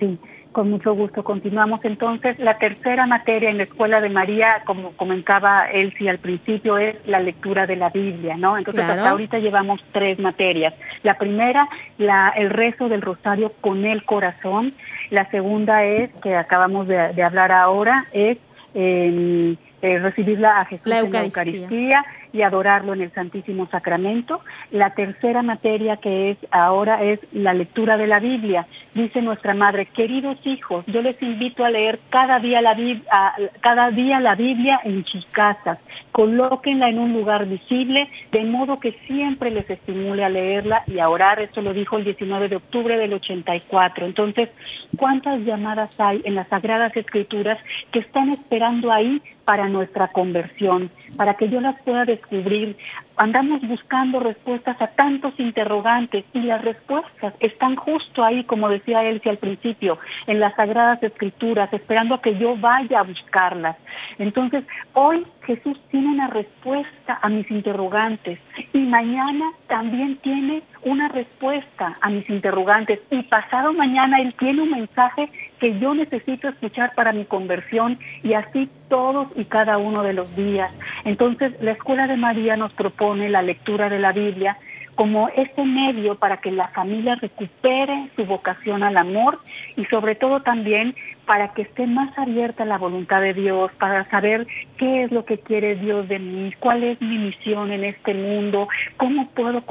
Sí. 0.00 0.18
Con 0.56 0.70
mucho 0.70 0.94
gusto. 0.94 1.22
Continuamos 1.22 1.80
entonces. 1.84 2.38
La 2.38 2.56
tercera 2.56 3.06
materia 3.06 3.50
en 3.50 3.58
la 3.58 3.64
Escuela 3.64 4.00
de 4.00 4.08
María, 4.08 4.62
como 4.64 4.92
comentaba 4.92 5.66
Elsie 5.70 6.08
al 6.08 6.16
principio, 6.18 6.78
es 6.78 6.96
la 7.06 7.20
lectura 7.20 7.66
de 7.66 7.76
la 7.76 7.90
Biblia, 7.90 8.38
¿no? 8.38 8.56
Entonces, 8.56 8.82
Claro. 8.82 8.98
hasta 9.02 9.10
ahorita 9.10 9.38
llevamos 9.38 9.84
tres 9.92 10.18
materias. 10.18 10.72
La 11.02 11.18
primera, 11.18 11.68
la, 11.98 12.30
el 12.34 12.48
rezo 12.48 12.88
del 12.88 13.02
rosario 13.02 13.52
con 13.60 13.84
el 13.84 14.02
corazón. 14.04 14.72
La 15.10 15.28
segunda 15.30 15.84
es, 15.84 16.10
que 16.22 16.34
acabamos 16.34 16.88
de, 16.88 17.12
de 17.12 17.22
hablar 17.22 17.52
ahora, 17.52 18.06
es 18.14 18.38
eh, 18.72 19.56
eh, 19.82 19.98
recibirla 19.98 20.60
a 20.60 20.64
Jesús 20.66 20.86
La 20.86 21.00
en 21.00 21.12
la 21.12 21.24
Eucaristía. 21.24 22.04
Y 22.32 22.42
adorarlo 22.42 22.92
en 22.92 23.00
el 23.00 23.10
Santísimo 23.12 23.66
Sacramento. 23.68 24.42
La 24.70 24.90
tercera 24.90 25.40
materia 25.42 25.96
que 25.96 26.32
es 26.32 26.38
ahora 26.50 27.02
es 27.02 27.18
la 27.32 27.54
lectura 27.54 27.96
de 27.96 28.06
la 28.06 28.18
Biblia. 28.18 28.66
Dice 28.94 29.22
nuestra 29.22 29.54
madre, 29.54 29.86
queridos 29.86 30.36
hijos, 30.44 30.84
yo 30.86 31.00
les 31.00 31.20
invito 31.22 31.64
a 31.64 31.70
leer 31.70 31.98
cada 32.10 32.38
día 32.40 32.60
la, 32.60 32.76
a- 33.10 33.36
cada 33.60 33.90
día 33.90 34.20
la 34.20 34.34
Biblia 34.34 34.80
en 34.84 35.02
sus 35.06 35.24
casas. 35.26 35.78
Colóquenla 36.12 36.90
en 36.90 36.98
un 36.98 37.12
lugar 37.14 37.46
visible, 37.46 38.08
de 38.32 38.44
modo 38.44 38.80
que 38.80 38.92
siempre 39.06 39.50
les 39.50 39.68
estimule 39.70 40.22
a 40.24 40.28
leerla 40.28 40.82
y 40.86 40.98
a 40.98 41.08
orar. 41.08 41.40
Esto 41.40 41.62
lo 41.62 41.72
dijo 41.72 41.96
el 41.96 42.04
19 42.04 42.48
de 42.48 42.56
octubre 42.56 42.98
del 42.98 43.14
84. 43.14 44.04
Entonces, 44.04 44.50
¿cuántas 44.98 45.40
llamadas 45.40 45.98
hay 46.00 46.20
en 46.24 46.34
las 46.34 46.48
Sagradas 46.48 46.94
Escrituras 46.96 47.58
que 47.92 48.00
están 48.00 48.30
esperando 48.30 48.92
ahí 48.92 49.22
para 49.46 49.68
nuestra 49.68 50.08
conversión, 50.08 50.90
para 51.16 51.34
que 51.34 51.48
yo 51.48 51.60
las 51.60 51.80
pueda 51.82 52.04
descubrir? 52.04 52.76
Andamos 53.16 53.60
buscando 53.62 54.20
respuestas 54.20 54.80
a 54.80 54.88
tantos 54.88 55.38
interrogantes 55.38 56.24
y 56.32 56.40
las 56.40 56.62
respuestas 56.62 57.34
están 57.40 57.76
justo 57.76 58.22
ahí, 58.22 58.44
como 58.44 58.68
decía 58.68 59.04
Elsie 59.04 59.30
al 59.30 59.38
principio, 59.38 59.98
en 60.26 60.40
las 60.40 60.54
Sagradas 60.54 61.02
Escrituras, 61.02 61.72
esperando 61.72 62.16
a 62.16 62.22
que 62.22 62.36
yo 62.38 62.56
vaya 62.56 63.00
a 63.00 63.04
buscarlas. 63.04 63.76
Entonces, 64.18 64.64
hoy 64.92 65.26
Jesús 65.46 65.80
tiene 65.90 66.08
una 66.08 66.26
respuesta 66.28 67.18
a 67.22 67.28
mis 67.28 67.50
interrogantes 67.50 68.38
y 68.72 68.78
mañana 68.78 69.52
también 69.68 70.16
tiene 70.18 70.62
una 70.82 71.08
respuesta 71.08 71.96
a 72.00 72.10
mis 72.10 72.28
interrogantes 72.28 73.00
y 73.10 73.22
pasado 73.22 73.72
mañana 73.72 74.20
Él 74.20 74.34
tiene 74.38 74.62
un 74.62 74.70
mensaje 74.70 75.30
que 75.58 75.78
yo 75.78 75.94
necesito 75.94 76.48
escuchar 76.48 76.94
para 76.94 77.12
mi 77.12 77.24
conversión 77.24 77.98
y 78.22 78.34
así 78.34 78.68
todos 78.88 79.28
y 79.36 79.44
cada 79.44 79.78
uno 79.78 80.02
de 80.02 80.12
los 80.12 80.34
días. 80.36 80.72
Entonces, 81.06 81.52
la 81.60 81.70
Escuela 81.70 82.08
de 82.08 82.16
María 82.16 82.56
nos 82.56 82.72
propone 82.72 83.28
la 83.28 83.40
lectura 83.40 83.88
de 83.88 84.00
la 84.00 84.10
Biblia 84.10 84.58
como 84.96 85.28
ese 85.28 85.62
medio 85.62 86.16
para 86.16 86.38
que 86.38 86.50
la 86.50 86.68
familia 86.68 87.14
recupere 87.14 88.08
su 88.16 88.24
vocación 88.24 88.82
al 88.82 88.96
amor 88.96 89.38
y 89.76 89.84
sobre 89.84 90.16
todo 90.16 90.40
también 90.40 90.96
para 91.26 91.52
que 91.52 91.62
esté 91.62 91.86
más 91.86 92.18
abierta 92.18 92.64
a 92.64 92.66
la 92.66 92.78
voluntad 92.78 93.20
de 93.20 93.34
Dios, 93.34 93.70
para 93.78 94.08
saber 94.10 94.48
qué 94.78 95.04
es 95.04 95.12
lo 95.12 95.24
que 95.24 95.38
quiere 95.38 95.76
Dios 95.76 96.08
de 96.08 96.18
mí, 96.18 96.52
cuál 96.58 96.82
es 96.82 97.00
mi 97.00 97.18
misión 97.18 97.70
en 97.70 97.84
este 97.84 98.12
mundo, 98.12 98.66
cómo 98.96 99.28
puedo 99.28 99.62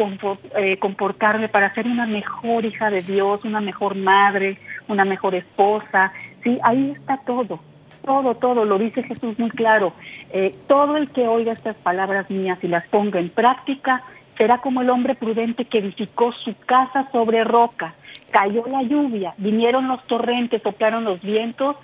eh, 0.55 0.77
comportarme 0.77 1.49
para 1.49 1.73
ser 1.73 1.86
una 1.86 2.05
mejor 2.05 2.63
hija 2.63 2.89
de 2.89 3.01
Dios, 3.01 3.43
una 3.43 3.59
mejor 3.59 3.95
madre, 3.95 4.57
una 4.88 5.03
mejor 5.03 5.36
esposa. 5.36 6.13
Sí, 6.43 6.59
ahí 6.63 6.91
está 6.91 7.17
todo 7.25 7.59
todo, 8.06 8.36
todo, 8.36 8.66
lo 8.66 8.78
dice 8.78 9.03
Jesús 9.03 9.38
muy 9.39 9.49
claro. 9.49 9.93
Eh, 10.32 10.56
todo 10.68 10.97
el 10.97 11.10
que 11.10 11.28
oiga 11.28 11.51
estas 11.51 11.76
palabras 11.78 12.30
mías 12.30 12.60
y 12.62 12.68
las 12.68 12.88
ponga 12.88 13.20
en 13.20 13.30
práctica 13.30 14.03
será 14.38 14.60
como 14.60 14.82
el 14.82 14.89
hombre 14.89 15.16
prudente 15.16 15.66
que 15.66 15.80
edificó 15.80 16.32
su 16.32 16.56
casa 16.66 17.10
sobre 17.12 17.43
roca. 17.43 17.95
Cayó 18.32 18.64
la 18.70 18.84
lluvia, 18.84 19.34
vinieron 19.38 19.88
los 19.88 20.06
torrentes, 20.08 20.62
soplaron 20.62 21.03
los 21.06 21.22
vientos 21.22 21.78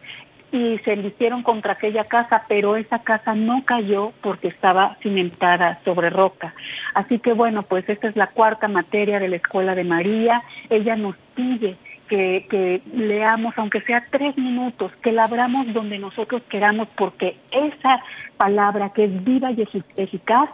y 0.52 0.78
se 0.80 0.94
eligieron 0.94 1.44
contra 1.44 1.74
aquella 1.74 2.04
casa, 2.04 2.44
pero 2.50 2.76
esa 2.76 3.00
casa 3.00 3.34
no 3.34 3.64
cayó 3.64 4.12
porque 4.22 4.50
estaba 4.50 4.98
cimentada 5.02 5.80
sobre 5.86 6.10
roca. 6.10 6.54
Así 6.94 7.20
que 7.20 7.32
bueno, 7.32 7.64
pues 7.64 7.88
esta 7.88 8.10
es 8.10 8.18
la 8.18 8.28
cuarta 8.28 8.68
materia 8.68 9.20
de 9.20 9.30
la 9.30 9.38
Escuela 9.38 9.76
de 9.76 9.86
María. 9.86 10.44
Ella 10.70 10.98
nos 10.98 11.16
pide 11.36 11.78
que, 12.12 12.46
que 12.50 12.82
leamos, 12.94 13.54
aunque 13.56 13.80
sea 13.84 14.06
tres 14.12 14.38
minutos, 14.38 14.92
que 15.02 15.14
la 15.14 15.24
abramos 15.24 15.72
donde 15.74 15.98
nosotros 15.98 16.42
queramos, 16.50 16.90
porque 16.98 17.38
esa 17.52 18.02
palabra 18.36 18.90
que 18.94 19.06
es 19.06 19.24
viva 19.24 19.50
y 19.52 19.56
efic- 19.56 19.86
eficaz 19.96 20.50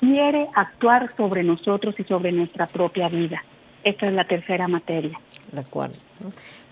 quiere 0.00 0.48
actuar 0.54 1.10
sobre 1.16 1.42
nosotros 1.42 1.94
y 1.98 2.04
sobre 2.04 2.30
nuestra 2.30 2.66
propia 2.66 3.08
vida. 3.08 3.42
Esta 3.84 4.04
es 4.04 4.12
la 4.12 4.24
tercera 4.24 4.68
materia. 4.68 5.18
La 5.52 5.62
cuarta. 5.62 5.98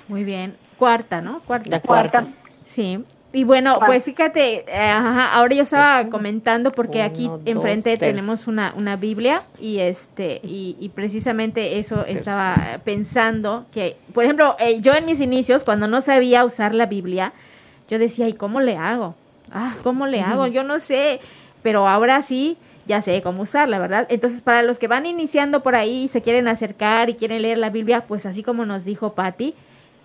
Muy 0.07 0.23
bien. 0.23 0.55
Cuarta, 0.77 1.23
¿no? 1.23 1.41
Cuarta. 1.41 1.71
La 1.71 1.81
cuarta. 1.81 2.27
Sí. 2.63 3.03
Y 3.33 3.45
bueno, 3.45 3.79
pues 3.85 4.05
fíjate, 4.05 4.65
eh, 4.67 4.89
ajá, 4.89 5.35
ahora 5.35 5.55
yo 5.55 5.63
estaba 5.63 6.09
comentando 6.09 6.71
porque 6.71 7.03
aquí 7.03 7.27
Uno, 7.27 7.41
enfrente 7.45 7.97
tenemos 7.99 8.47
una, 8.47 8.73
una 8.77 8.97
Biblia 8.97 9.43
y 9.61 9.81
este 9.81 10.41
y, 10.43 10.77
y 10.81 10.89
precisamente 10.91 11.79
eso 11.79 12.07
estaba 12.07 12.81
pensando 12.85 13.67
que, 13.73 13.97
por 14.15 14.25
ejemplo, 14.25 14.57
eh, 14.59 14.81
yo 14.81 14.95
en 14.95 15.05
mis 15.05 15.21
inicios 15.21 15.65
cuando 15.65 15.87
no 15.87 16.01
sabía 16.01 16.45
usar 16.45 16.75
la 16.75 16.87
Biblia, 16.87 17.33
yo 17.89 17.99
decía, 17.99 18.29
¿y 18.29 18.33
cómo 18.33 18.61
le 18.61 18.77
hago? 18.77 19.15
Ah, 19.53 19.75
¿cómo 19.83 20.07
le 20.07 20.21
hago? 20.23 20.47
Yo 20.47 20.63
no 20.63 20.79
sé, 20.79 21.21
pero 21.63 21.87
ahora 21.89 22.23
sí 22.23 22.57
ya 22.87 23.01
sé 23.01 23.21
cómo 23.23 23.43
usarla, 23.43 23.79
¿verdad? 23.79 24.07
Entonces, 24.09 24.41
para 24.41 24.63
los 24.63 24.79
que 24.79 24.89
van 24.89 25.07
iniciando 25.07 25.63
por 25.63 25.75
ahí, 25.75 26.09
se 26.09 26.23
quieren 26.23 26.49
acercar 26.49 27.11
y 27.11 27.15
quieren 27.15 27.43
leer 27.43 27.59
la 27.59 27.71
Biblia, 27.71 28.05
pues 28.07 28.27
así 28.27 28.43
como 28.43 28.65
nos 28.65 28.85
dijo 28.85 29.13
Patti, 29.13 29.55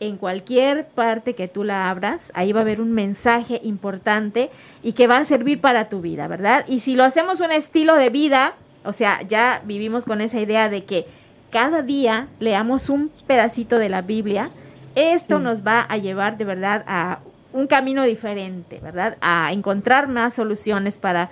en 0.02 0.18
cualquier 0.18 0.88
parte 0.88 1.36
que 1.36 1.48
tú 1.48 1.64
la 1.64 1.90
abras, 1.90 2.32
ahí 2.34 2.52
va 2.52 2.62
a 2.62 2.64
haber 2.64 2.82
un 2.82 2.92
mensaje 2.92 3.62
importante 3.64 4.50
y 4.82 4.94
que 4.94 5.06
va 5.06 5.18
a 5.18 5.26
servir 5.26 5.62
para 5.62 5.90
tu 5.90 6.02
vida, 6.02 6.28
¿verdad? 6.28 6.66
Y 6.68 6.80
si 6.80 6.96
lo 6.96 7.04
hacemos 7.04 7.40
un 7.40 7.52
estilo 7.52 7.96
de 7.96 8.10
vida, 8.10 8.56
o 8.84 8.94
sea, 8.94 9.22
ya 9.22 9.62
vivimos 9.64 10.06
con 10.06 10.20
esa 10.20 10.42
idea 10.42 10.70
de 10.70 10.86
que 10.86 11.06
cada 11.52 11.84
día 11.84 12.28
leamos 12.40 12.90
un 12.90 13.12
pedacito 13.28 13.78
de 13.78 13.90
la 13.90 14.02
Biblia, 14.02 14.50
esto 14.96 15.38
nos 15.38 15.66
va 15.66 15.82
a 15.82 15.98
llevar 15.98 16.36
de 16.36 16.46
verdad 16.46 16.84
a 16.88 17.20
un 17.54 17.68
camino 17.68 18.04
diferente, 18.04 18.80
¿verdad? 18.82 19.18
A 19.22 19.52
encontrar 19.54 20.08
más 20.08 20.34
soluciones 20.34 20.98
para 20.98 21.30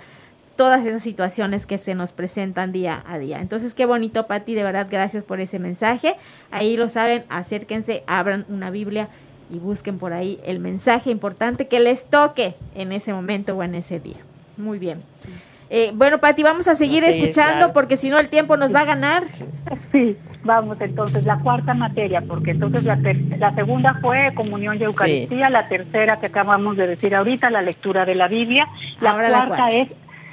todas 0.56 0.84
esas 0.84 1.02
situaciones 1.02 1.66
que 1.66 1.78
se 1.78 1.94
nos 1.94 2.12
presentan 2.12 2.72
día 2.72 3.02
a 3.06 3.18
día. 3.18 3.40
Entonces, 3.40 3.72
qué 3.74 3.86
bonito, 3.86 4.26
Pati, 4.26 4.54
de 4.54 4.62
verdad, 4.62 4.86
gracias 4.90 5.24
por 5.24 5.40
ese 5.40 5.58
mensaje. 5.58 6.16
Ahí 6.50 6.76
lo 6.76 6.88
saben, 6.88 7.24
acérquense, 7.30 8.02
abran 8.06 8.44
una 8.48 8.70
Biblia 8.70 9.08
y 9.52 9.58
busquen 9.58 9.98
por 9.98 10.12
ahí 10.12 10.38
el 10.44 10.60
mensaje 10.60 11.10
importante 11.10 11.66
que 11.66 11.80
les 11.80 12.04
toque 12.04 12.54
en 12.74 12.92
ese 12.92 13.12
momento 13.12 13.56
o 13.56 13.62
en 13.62 13.74
ese 13.74 14.00
día. 14.00 14.18
Muy 14.56 14.78
bien. 14.78 15.02
Eh, 15.72 15.92
bueno, 15.94 16.18
Pati, 16.18 16.42
vamos 16.42 16.66
a 16.66 16.74
seguir 16.74 17.04
escuchando 17.04 17.56
claro. 17.58 17.72
porque 17.72 17.96
si 17.96 18.10
no 18.10 18.18
el 18.18 18.28
tiempo 18.28 18.56
nos 18.56 18.74
va 18.74 18.80
a 18.80 18.84
ganar. 18.84 19.22
Sí, 19.92 20.16
vamos 20.42 20.80
entonces, 20.80 21.24
la 21.24 21.38
cuarta 21.38 21.74
materia, 21.74 22.20
porque 22.26 22.50
entonces 22.50 22.82
la, 22.82 22.96
ter- 22.96 23.38
la 23.38 23.54
segunda 23.54 23.96
fue 24.00 24.34
comunión 24.34 24.78
y 24.80 24.82
Eucaristía, 24.82 25.48
la 25.48 25.64
tercera 25.66 26.18
que 26.18 26.26
acabamos 26.26 26.76
de 26.76 26.88
decir 26.88 27.14
ahorita, 27.14 27.50
la 27.50 27.62
lectura 27.62 28.04
de 28.04 28.16
la 28.16 28.26
Biblia, 28.26 28.66
la 29.00 29.10
Ahora 29.12 29.28
la 29.28 29.46
cuarta 29.46 29.56
cuarta. 29.56 29.76
es 29.76 29.88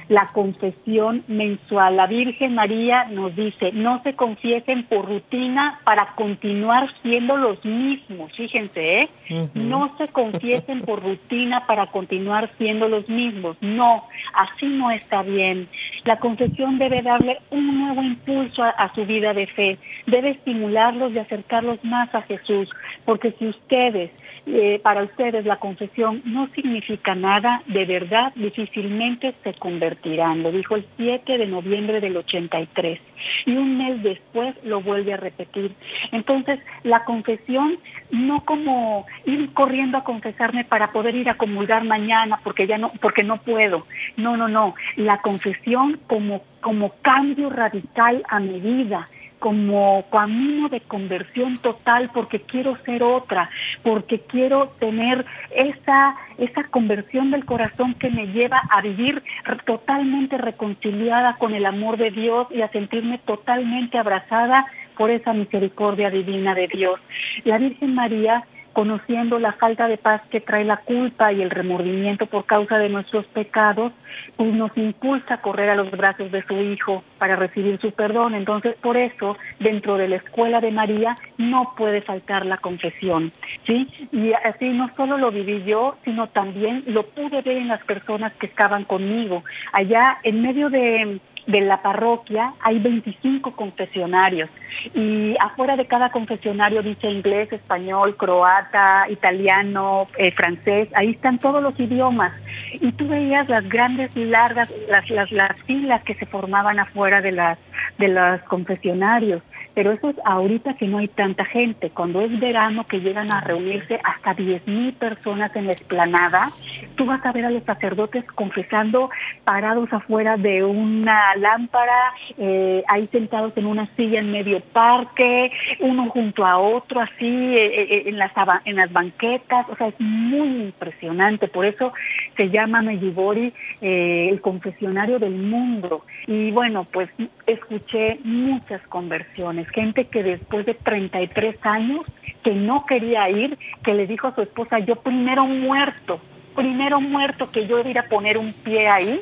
la 0.08 0.26
confesión 0.32 1.22
mensual. 1.28 1.96
La 1.96 2.06
Virgen 2.06 2.54
María 2.54 3.04
nos 3.04 3.36
dice, 3.36 3.72
no 3.72 4.02
se 4.02 4.14
confiesen 4.14 4.84
por 4.84 5.06
rutina 5.06 5.80
para 5.84 6.14
continuar 6.14 6.88
siendo 7.02 7.36
los 7.36 7.62
mismos. 7.64 8.32
Fíjense, 8.36 9.02
¿eh? 9.02 9.08
No 9.54 9.94
se 9.98 10.08
confiesen 10.08 10.82
por 10.82 11.02
rutina 11.02 11.66
para 11.66 11.88
continuar 11.88 12.50
siendo 12.56 12.88
los 12.88 13.08
mismos. 13.08 13.56
No, 13.60 14.04
así 14.34 14.66
no 14.66 14.90
está 14.90 15.22
bien. 15.22 15.68
La 16.04 16.18
confesión 16.18 16.78
debe 16.78 17.02
darle 17.02 17.38
un 17.50 17.78
nuevo 17.78 18.02
impulso 18.02 18.62
a, 18.62 18.90
su 18.94 19.04
vida 19.04 19.34
de 19.34 19.46
fe, 19.46 19.78
debe 20.06 20.30
estimularlos 20.30 21.12
y 21.12 21.18
acercarlos 21.18 21.84
más 21.84 22.14
a 22.14 22.22
Jesús, 22.22 22.70
porque 23.04 23.32
si 23.32 23.46
ustedes 23.46 24.10
eh, 24.50 24.80
para 24.82 25.02
ustedes 25.02 25.44
la 25.44 25.56
confesión 25.56 26.22
no 26.24 26.48
significa 26.54 27.14
nada, 27.14 27.62
de 27.66 27.84
verdad 27.84 28.32
difícilmente 28.34 29.34
se 29.44 29.52
convertirán. 29.54 30.42
Lo 30.42 30.50
dijo 30.50 30.76
el 30.76 30.86
7 30.96 31.36
de 31.36 31.46
noviembre 31.46 32.00
del 32.00 32.16
83 32.16 32.98
y 33.46 33.56
un 33.56 33.76
mes 33.76 34.02
después 34.02 34.54
lo 34.64 34.80
vuelve 34.80 35.12
a 35.12 35.18
repetir. 35.18 35.74
Entonces, 36.12 36.60
la 36.82 37.04
confesión 37.04 37.78
no 38.10 38.44
como 38.44 39.06
ir 39.26 39.52
corriendo 39.52 39.98
a 39.98 40.04
confesarme 40.04 40.64
para 40.64 40.92
poder 40.92 41.14
ir 41.14 41.28
a 41.28 41.36
comulgar 41.36 41.84
mañana 41.84 42.40
porque 42.42 42.66
ya 42.66 42.78
no 42.78 42.92
porque 43.00 43.24
no 43.24 43.38
puedo. 43.38 43.86
No, 44.16 44.36
no, 44.36 44.48
no, 44.48 44.74
la 44.96 45.18
confesión 45.18 46.00
como 46.06 46.42
como 46.60 46.94
cambio 47.02 47.50
radical 47.50 48.22
a 48.28 48.40
mi 48.40 48.60
vida 48.60 49.08
como 49.38 50.04
camino 50.10 50.68
de 50.68 50.80
conversión 50.80 51.58
total 51.58 52.10
porque 52.12 52.40
quiero 52.40 52.76
ser 52.84 53.02
otra, 53.02 53.50
porque 53.82 54.20
quiero 54.20 54.68
tener 54.78 55.24
esa, 55.50 56.16
esa 56.38 56.64
conversión 56.64 57.30
del 57.30 57.44
corazón 57.44 57.94
que 57.94 58.10
me 58.10 58.26
lleva 58.28 58.60
a 58.70 58.80
vivir 58.82 59.22
totalmente 59.64 60.38
reconciliada 60.38 61.36
con 61.36 61.54
el 61.54 61.66
amor 61.66 61.96
de 61.96 62.10
Dios 62.10 62.48
y 62.50 62.62
a 62.62 62.70
sentirme 62.70 63.18
totalmente 63.18 63.98
abrazada 63.98 64.66
por 64.96 65.10
esa 65.10 65.32
misericordia 65.32 66.10
divina 66.10 66.54
de 66.54 66.68
Dios. 66.68 67.00
La 67.44 67.58
Virgen 67.58 67.94
María 67.94 68.44
conociendo 68.72 69.38
la 69.38 69.52
falta 69.52 69.88
de 69.88 69.98
paz 69.98 70.22
que 70.30 70.40
trae 70.40 70.64
la 70.64 70.78
culpa 70.78 71.32
y 71.32 71.42
el 71.42 71.50
remordimiento 71.50 72.26
por 72.26 72.44
causa 72.46 72.78
de 72.78 72.88
nuestros 72.88 73.26
pecados, 73.26 73.92
pues 74.36 74.52
nos 74.52 74.76
impulsa 74.76 75.34
a 75.34 75.40
correr 75.40 75.70
a 75.70 75.74
los 75.74 75.90
brazos 75.90 76.30
de 76.30 76.42
su 76.46 76.54
Hijo 76.54 77.02
para 77.18 77.36
recibir 77.36 77.76
su 77.78 77.92
perdón. 77.92 78.34
Entonces, 78.34 78.76
por 78.76 78.96
eso, 78.96 79.36
dentro 79.58 79.96
de 79.96 80.08
la 80.08 80.16
escuela 80.16 80.60
de 80.60 80.70
María 80.70 81.14
no 81.36 81.74
puede 81.76 82.02
faltar 82.02 82.46
la 82.46 82.58
confesión, 82.58 83.32
¿sí? 83.66 83.88
Y 84.12 84.32
así 84.32 84.68
no 84.70 84.90
solo 84.96 85.18
lo 85.18 85.30
viví 85.30 85.64
yo, 85.64 85.96
sino 86.04 86.28
también 86.28 86.84
lo 86.86 87.04
pude 87.04 87.42
ver 87.42 87.58
en 87.58 87.68
las 87.68 87.82
personas 87.84 88.32
que 88.34 88.46
estaban 88.46 88.84
conmigo. 88.84 89.44
Allá, 89.72 90.18
en 90.22 90.42
medio 90.42 90.70
de 90.70 91.20
de 91.48 91.62
la 91.62 91.80
parroquia 91.80 92.52
hay 92.60 92.78
25 92.78 93.52
confesionarios. 93.56 94.50
Y 94.94 95.34
afuera 95.40 95.76
de 95.76 95.86
cada 95.86 96.12
confesionario 96.12 96.82
dice 96.82 97.08
inglés, 97.08 97.50
español, 97.52 98.16
croata, 98.16 99.06
italiano, 99.08 100.06
eh, 100.18 100.30
francés, 100.32 100.88
ahí 100.94 101.10
están 101.10 101.38
todos 101.38 101.62
los 101.62 101.78
idiomas 101.80 102.32
y 102.72 102.92
tú 102.92 103.08
veías 103.08 103.48
las 103.48 103.68
grandes 103.68 104.14
largas 104.16 104.70
las, 104.88 105.08
las, 105.10 105.30
las 105.32 105.60
filas 105.62 106.02
que 106.04 106.14
se 106.14 106.26
formaban 106.26 106.78
afuera 106.78 107.20
de 107.20 107.32
las 107.32 107.58
de 107.98 108.08
los 108.08 108.40
confesionarios 108.42 109.42
pero 109.78 109.92
eso 109.92 110.10
es 110.10 110.16
ahorita 110.24 110.74
que 110.74 110.88
no 110.88 110.98
hay 110.98 111.06
tanta 111.06 111.44
gente. 111.44 111.90
Cuando 111.90 112.20
es 112.20 112.40
verano 112.40 112.84
que 112.84 112.98
llegan 112.98 113.32
a 113.32 113.42
reunirse 113.42 114.00
hasta 114.02 114.34
10.000 114.34 114.92
personas 114.94 115.54
en 115.54 115.66
la 115.66 115.72
esplanada, 115.72 116.48
tú 116.96 117.06
vas 117.06 117.24
a 117.24 117.30
ver 117.30 117.44
a 117.44 117.50
los 117.50 117.62
sacerdotes 117.62 118.24
confesando 118.34 119.08
parados 119.44 119.92
afuera 119.92 120.36
de 120.36 120.64
una 120.64 121.36
lámpara, 121.36 122.12
eh, 122.38 122.82
ahí 122.88 123.06
sentados 123.12 123.56
en 123.56 123.66
una 123.66 123.86
silla 123.94 124.18
en 124.18 124.32
medio 124.32 124.58
parque, 124.72 125.48
uno 125.78 126.10
junto 126.10 126.44
a 126.44 126.58
otro, 126.58 127.00
así 127.00 127.24
eh, 127.24 127.82
eh, 127.82 128.02
en, 128.06 128.18
las, 128.18 128.32
en 128.64 128.74
las 128.74 128.92
banquetas. 128.92 129.64
O 129.68 129.76
sea, 129.76 129.86
es 129.86 130.00
muy 130.00 130.62
impresionante. 130.62 131.46
Por 131.46 131.66
eso 131.66 131.92
se 132.36 132.50
llama 132.50 132.57
Medjugorje 132.66 133.52
el 133.80 134.40
confesionario 134.40 135.18
del 135.18 135.34
mundo. 135.34 136.04
Y 136.26 136.50
bueno, 136.50 136.86
pues 136.92 137.08
escuché 137.46 138.18
muchas 138.24 138.80
conversiones 138.88 139.68
gente 139.70 140.06
que 140.06 140.22
después 140.22 140.64
de 140.66 140.74
33 140.74 141.56
años, 141.62 142.06
que 142.42 142.54
no 142.54 142.84
quería 142.86 143.28
ir, 143.30 143.58
que 143.82 143.94
le 143.94 144.06
dijo 144.06 144.28
a 144.28 144.34
su 144.34 144.42
esposa, 144.42 144.78
yo 144.80 144.96
primero 144.96 145.46
muerto, 145.46 146.20
primero 146.54 147.00
muerto 147.00 147.50
que 147.50 147.66
yo 147.66 147.80
iba 147.80 148.02
a 148.02 148.08
poner 148.08 148.38
un 148.38 148.52
pie 148.52 148.88
ahí, 148.88 149.20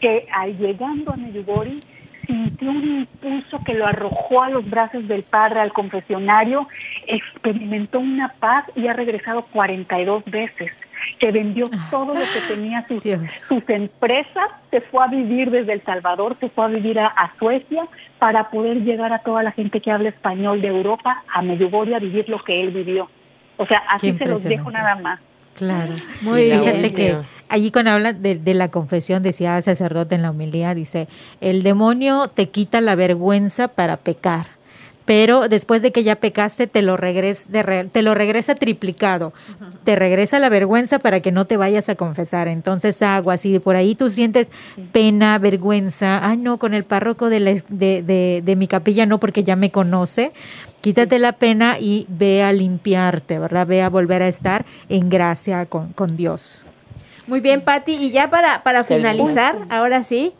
que 0.00 0.26
al 0.32 0.56
llegando 0.58 1.12
a 1.12 1.16
Medjugorje 1.16 1.80
sintió 2.26 2.70
un 2.70 3.00
impulso 3.00 3.58
que 3.64 3.74
lo 3.74 3.86
arrojó 3.86 4.42
a 4.42 4.50
los 4.50 4.68
brazos 4.68 5.06
del 5.08 5.22
padre 5.24 5.60
al 5.60 5.72
confesionario, 5.72 6.68
experimentó 7.06 8.00
una 8.00 8.28
paz 8.40 8.64
y 8.74 8.86
ha 8.86 8.92
regresado 8.92 9.42
42 9.52 10.24
veces 10.24 10.72
que 11.18 11.32
vendió 11.32 11.64
ah. 11.72 11.88
todo 11.90 12.14
lo 12.14 12.20
que 12.20 12.40
tenía 12.48 12.86
sus, 12.86 13.02
sus 13.32 13.68
empresas, 13.68 14.50
se 14.70 14.80
fue 14.80 15.04
a 15.04 15.08
vivir 15.08 15.50
desde 15.50 15.72
El 15.72 15.82
Salvador, 15.82 16.36
se 16.40 16.48
fue 16.48 16.64
a 16.64 16.68
vivir 16.68 16.98
a, 16.98 17.32
Suecia 17.38 17.84
para 18.18 18.50
poder 18.50 18.82
llegar 18.82 19.12
a 19.12 19.18
toda 19.20 19.42
la 19.42 19.52
gente 19.52 19.80
que 19.80 19.90
habla 19.90 20.08
español 20.08 20.60
de 20.60 20.68
Europa, 20.68 21.22
a 21.32 21.42
Medjugorje, 21.42 21.94
a 21.94 21.98
vivir 21.98 22.28
lo 22.28 22.42
que 22.42 22.62
él 22.62 22.70
vivió. 22.70 23.08
O 23.56 23.66
sea, 23.66 23.82
así 23.88 24.12
se 24.12 24.26
los 24.26 24.42
dejo 24.42 24.70
nada 24.70 24.96
más. 24.96 25.20
Claro, 25.56 25.94
muy 26.22 26.44
bien. 26.44 26.60
Fíjate 26.60 26.92
que 26.92 27.16
allí 27.48 27.70
cuando 27.70 27.92
habla 27.92 28.12
de, 28.12 28.36
de, 28.36 28.54
la 28.54 28.70
confesión, 28.70 29.22
decía 29.22 29.56
el 29.56 29.62
sacerdote 29.62 30.16
en 30.16 30.22
la 30.22 30.32
humildad, 30.32 30.74
dice, 30.74 31.08
el 31.40 31.62
demonio 31.62 32.28
te 32.28 32.48
quita 32.48 32.80
la 32.80 32.96
vergüenza 32.96 33.68
para 33.68 33.98
pecar 33.98 34.53
pero 35.04 35.48
después 35.48 35.82
de 35.82 35.92
que 35.92 36.02
ya 36.02 36.16
pecaste 36.16 36.66
te 36.66 36.82
lo 36.82 36.96
regresa, 36.96 37.50
te 37.90 38.02
lo 38.02 38.14
regresa 38.14 38.54
triplicado. 38.54 39.32
Te 39.84 39.96
regresa 39.96 40.38
la 40.38 40.48
vergüenza 40.48 40.98
para 40.98 41.20
que 41.20 41.30
no 41.30 41.44
te 41.44 41.56
vayas 41.56 41.88
a 41.88 41.94
confesar. 41.94 42.48
Entonces, 42.48 43.02
agua, 43.02 43.36
si 43.36 43.58
por 43.58 43.76
ahí 43.76 43.94
tú 43.94 44.10
sientes 44.10 44.50
pena, 44.92 45.38
vergüenza, 45.38 46.26
ay 46.26 46.38
no, 46.38 46.58
con 46.58 46.72
el 46.72 46.84
párroco 46.84 47.28
de, 47.28 47.62
de, 47.68 48.42
de, 48.42 48.56
mi 48.56 48.66
capilla 48.66 49.04
no, 49.04 49.18
porque 49.18 49.44
ya 49.44 49.56
me 49.56 49.70
conoce, 49.70 50.32
quítate 50.80 51.18
la 51.18 51.32
pena 51.32 51.78
y 51.78 52.06
ve 52.08 52.42
a 52.42 52.52
limpiarte, 52.52 53.38
¿verdad? 53.38 53.66
Ve 53.66 53.82
a 53.82 53.90
volver 53.90 54.22
a 54.22 54.28
estar 54.28 54.64
en 54.88 55.10
gracia 55.10 55.66
con, 55.66 55.92
con 55.92 56.16
Dios. 56.16 56.64
Muy 57.26 57.40
bien, 57.40 57.62
Patti. 57.62 57.92
Y 57.92 58.10
ya 58.10 58.30
para, 58.30 58.62
para 58.62 58.84
finalizar, 58.84 59.56
ahora 59.70 60.02
sí, 60.02 60.32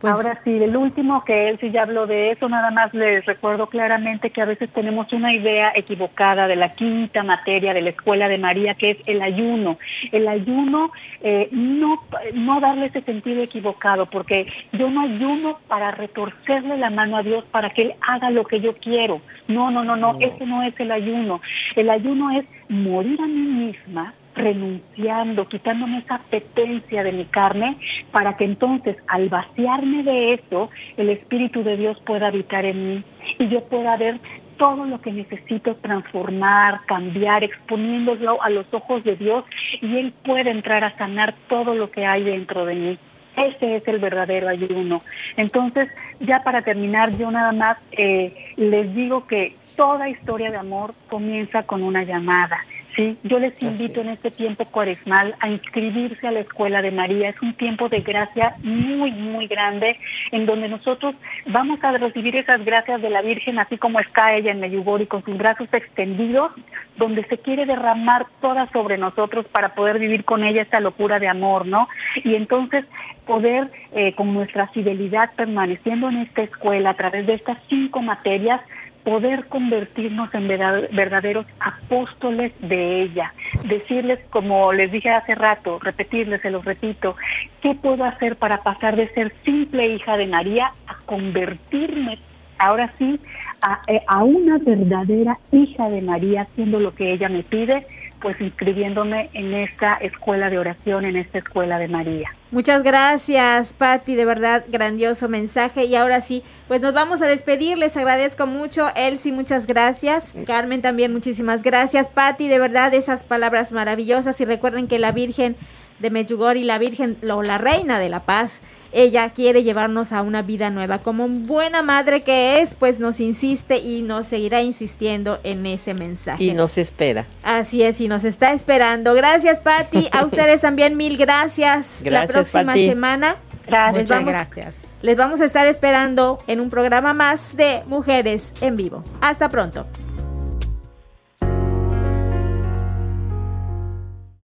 pues, 0.00 0.12
Ahora 0.12 0.40
sí, 0.44 0.50
el 0.50 0.76
último 0.76 1.24
que 1.24 1.48
él 1.48 1.58
sí 1.60 1.70
ya 1.70 1.82
habló 1.82 2.06
de 2.06 2.32
eso, 2.32 2.48
nada 2.48 2.70
más 2.70 2.92
les 2.94 3.24
recuerdo 3.26 3.68
claramente 3.68 4.30
que 4.30 4.42
a 4.42 4.46
veces 4.46 4.70
tenemos 4.70 5.12
una 5.12 5.34
idea 5.34 5.72
equivocada 5.74 6.46
de 6.46 6.56
la 6.56 6.74
quinta 6.74 7.22
materia 7.22 7.72
de 7.72 7.82
la 7.82 7.90
escuela 7.90 8.28
de 8.28 8.38
María, 8.38 8.74
que 8.74 8.92
es 8.92 8.98
el 9.06 9.22
ayuno. 9.22 9.78
El 10.12 10.28
ayuno, 10.28 10.92
eh, 11.22 11.48
no, 11.52 12.02
no 12.34 12.60
darle 12.60 12.86
ese 12.86 13.02
sentido 13.02 13.42
equivocado, 13.42 14.06
porque 14.06 14.46
yo 14.72 14.90
no 14.90 15.02
ayuno 15.02 15.58
para 15.68 15.90
retorcerle 15.90 16.76
la 16.76 16.90
mano 16.90 17.16
a 17.16 17.22
Dios 17.22 17.44
para 17.50 17.70
que 17.70 17.82
Él 17.82 17.94
haga 18.00 18.30
lo 18.30 18.44
que 18.44 18.60
yo 18.60 18.74
quiero. 18.76 19.20
No, 19.48 19.70
no, 19.70 19.84
no, 19.84 19.96
no, 19.96 20.12
no. 20.12 20.18
ese 20.20 20.46
no 20.46 20.62
es 20.62 20.78
el 20.78 20.90
ayuno. 20.92 21.40
El 21.76 21.90
ayuno 21.90 22.30
es 22.30 22.46
morir 22.68 23.20
a 23.20 23.26
mí 23.26 23.40
misma 23.40 24.14
renunciando, 24.34 25.48
quitándome 25.48 25.98
esa 25.98 26.16
apetencia 26.16 27.02
de 27.02 27.12
mi 27.12 27.24
carne, 27.26 27.76
para 28.10 28.36
que 28.36 28.44
entonces 28.44 28.96
al 29.06 29.28
vaciarme 29.28 30.02
de 30.02 30.34
eso, 30.34 30.70
el 30.96 31.10
Espíritu 31.10 31.62
de 31.62 31.76
Dios 31.76 32.00
pueda 32.06 32.28
habitar 32.28 32.64
en 32.64 32.88
mí 32.88 33.04
y 33.38 33.48
yo 33.48 33.64
pueda 33.64 33.96
ver 33.96 34.20
todo 34.56 34.84
lo 34.84 35.00
que 35.00 35.10
necesito 35.10 35.74
transformar, 35.76 36.80
cambiar, 36.86 37.42
exponiéndolo 37.42 38.42
a 38.42 38.50
los 38.50 38.66
ojos 38.72 39.02
de 39.04 39.16
Dios 39.16 39.44
y 39.80 39.96
Él 39.96 40.12
puede 40.22 40.50
entrar 40.50 40.84
a 40.84 40.96
sanar 40.98 41.34
todo 41.48 41.74
lo 41.74 41.90
que 41.90 42.04
hay 42.04 42.24
dentro 42.24 42.66
de 42.66 42.74
mí. 42.74 42.98
Ese 43.36 43.76
es 43.76 43.88
el 43.88 43.98
verdadero 43.98 44.48
ayuno. 44.48 45.02
Entonces, 45.38 45.88
ya 46.20 46.42
para 46.42 46.60
terminar, 46.60 47.16
yo 47.16 47.30
nada 47.30 47.52
más 47.52 47.78
eh, 47.92 48.34
les 48.56 48.94
digo 48.94 49.26
que 49.26 49.56
toda 49.76 50.10
historia 50.10 50.50
de 50.50 50.58
amor 50.58 50.92
comienza 51.08 51.62
con 51.62 51.82
una 51.82 52.04
llamada. 52.04 52.58
Sí, 52.96 53.16
yo 53.22 53.38
les 53.38 53.62
invito 53.62 54.00
en 54.00 54.08
este 54.08 54.30
tiempo 54.30 54.64
cuaresmal 54.64 55.36
a 55.38 55.48
inscribirse 55.48 56.26
a 56.26 56.32
la 56.32 56.40
Escuela 56.40 56.82
de 56.82 56.90
María. 56.90 57.28
Es 57.28 57.40
un 57.40 57.54
tiempo 57.54 57.88
de 57.88 58.00
gracia 58.00 58.56
muy, 58.62 59.12
muy 59.12 59.46
grande 59.46 59.96
en 60.32 60.46
donde 60.46 60.68
nosotros 60.68 61.14
vamos 61.46 61.82
a 61.84 61.92
recibir 61.92 62.36
esas 62.36 62.64
gracias 62.64 63.00
de 63.00 63.10
la 63.10 63.22
Virgen, 63.22 63.58
así 63.58 63.78
como 63.78 64.00
está 64.00 64.34
ella 64.34 64.50
en 64.50 64.60
Medjugorje 64.60 65.06
con 65.06 65.24
sus 65.24 65.36
brazos 65.36 65.68
extendidos, 65.72 66.52
donde 66.96 67.24
se 67.26 67.38
quiere 67.38 67.64
derramar 67.64 68.26
toda 68.40 68.68
sobre 68.72 68.98
nosotros 68.98 69.46
para 69.46 69.74
poder 69.74 69.98
vivir 69.98 70.24
con 70.24 70.42
ella 70.42 70.62
esta 70.62 70.80
locura 70.80 71.18
de 71.18 71.28
amor, 71.28 71.66
¿no? 71.66 71.88
Y 72.24 72.34
entonces 72.34 72.84
poder, 73.26 73.70
eh, 73.92 74.14
con 74.14 74.34
nuestra 74.34 74.66
fidelidad 74.68 75.30
permaneciendo 75.36 76.08
en 76.08 76.18
esta 76.18 76.42
escuela 76.42 76.90
a 76.90 76.94
través 76.94 77.26
de 77.26 77.34
estas 77.34 77.58
cinco 77.68 78.02
materias, 78.02 78.60
poder 79.04 79.46
convertirnos 79.46 80.32
en 80.34 80.48
verdaderos 80.48 81.46
apóstoles 81.58 82.52
de 82.60 83.02
ella. 83.02 83.32
Decirles, 83.64 84.20
como 84.30 84.72
les 84.72 84.92
dije 84.92 85.10
hace 85.10 85.34
rato, 85.34 85.78
repetirles, 85.78 86.42
se 86.42 86.50
los 86.50 86.64
repito, 86.64 87.16
¿qué 87.62 87.74
puedo 87.74 88.04
hacer 88.04 88.36
para 88.36 88.62
pasar 88.62 88.96
de 88.96 89.08
ser 89.08 89.32
simple 89.44 89.88
hija 89.88 90.16
de 90.16 90.26
María 90.26 90.72
a 90.86 90.96
convertirme 91.06 92.18
ahora 92.58 92.92
sí 92.98 93.18
a, 93.62 93.80
eh, 93.86 94.02
a 94.06 94.22
una 94.22 94.58
verdadera 94.58 95.38
hija 95.50 95.88
de 95.88 96.02
María, 96.02 96.42
haciendo 96.42 96.78
lo 96.78 96.94
que 96.94 97.12
ella 97.12 97.28
me 97.28 97.42
pide? 97.42 97.86
Pues 98.20 98.40
inscribiéndome 98.40 99.30
en 99.32 99.54
esta 99.54 99.94
escuela 99.94 100.50
de 100.50 100.58
oración, 100.58 101.04
en 101.04 101.16
esta 101.16 101.38
escuela 101.38 101.78
de 101.78 101.88
María. 101.88 102.30
Muchas 102.50 102.82
gracias, 102.82 103.72
Patti, 103.72 104.16
de 104.16 104.24
verdad, 104.24 104.64
grandioso 104.68 105.28
mensaje. 105.28 105.84
Y 105.84 105.94
ahora 105.94 106.20
sí, 106.20 106.42
pues 106.68 106.80
nos 106.80 106.92
vamos 106.92 107.22
a 107.22 107.26
despedir, 107.26 107.78
les 107.78 107.96
agradezco 107.96 108.46
mucho. 108.46 108.88
Elsie, 108.96 109.32
muchas 109.32 109.66
gracias. 109.66 110.34
Carmen 110.46 110.82
también, 110.82 111.12
muchísimas 111.12 111.62
gracias. 111.62 112.08
Patti, 112.08 112.48
de 112.48 112.58
verdad, 112.58 112.92
esas 112.94 113.24
palabras 113.24 113.72
maravillosas. 113.72 114.40
Y 114.40 114.44
recuerden 114.44 114.88
que 114.88 114.98
la 114.98 115.12
Virgen 115.12 115.56
de 116.00 116.10
Medjugorje 116.10 116.60
y 116.60 116.64
la 116.64 116.78
Virgen, 116.78 117.16
o 117.30 117.42
la 117.42 117.58
Reina 117.58 117.98
de 117.98 118.08
la 118.08 118.20
Paz, 118.20 118.60
ella 118.92 119.28
quiere 119.30 119.62
llevarnos 119.62 120.12
a 120.12 120.22
una 120.22 120.42
vida 120.42 120.70
nueva. 120.70 120.98
Como 120.98 121.28
buena 121.28 121.82
madre 121.82 122.22
que 122.22 122.60
es, 122.60 122.74
pues 122.74 122.98
nos 122.98 123.20
insiste 123.20 123.78
y 123.78 124.02
nos 124.02 124.26
seguirá 124.26 124.62
insistiendo 124.62 125.38
en 125.44 125.64
ese 125.66 125.94
mensaje. 125.94 126.42
Y 126.42 126.52
nos 126.52 126.76
espera. 126.76 127.26
Así 127.42 127.82
es, 127.82 128.00
y 128.00 128.08
nos 128.08 128.24
está 128.24 128.52
esperando. 128.52 129.14
Gracias, 129.14 129.60
Patti. 129.60 130.08
A 130.12 130.24
ustedes 130.24 130.60
también 130.60 130.96
mil 130.96 131.16
gracias. 131.16 132.00
gracias 132.02 132.10
La 132.10 132.26
próxima 132.26 132.74
semana. 132.74 133.36
Gracias. 133.66 134.08
Muchas 134.10 134.24
gracias. 134.24 134.94
Les 135.02 135.16
vamos 135.16 135.40
a 135.40 135.44
estar 135.44 135.66
esperando 135.66 136.38
en 136.46 136.60
un 136.60 136.68
programa 136.68 137.12
más 137.12 137.56
de 137.56 137.82
Mujeres 137.86 138.52
en 138.60 138.76
Vivo. 138.76 139.04
Hasta 139.20 139.48
pronto. 139.48 139.86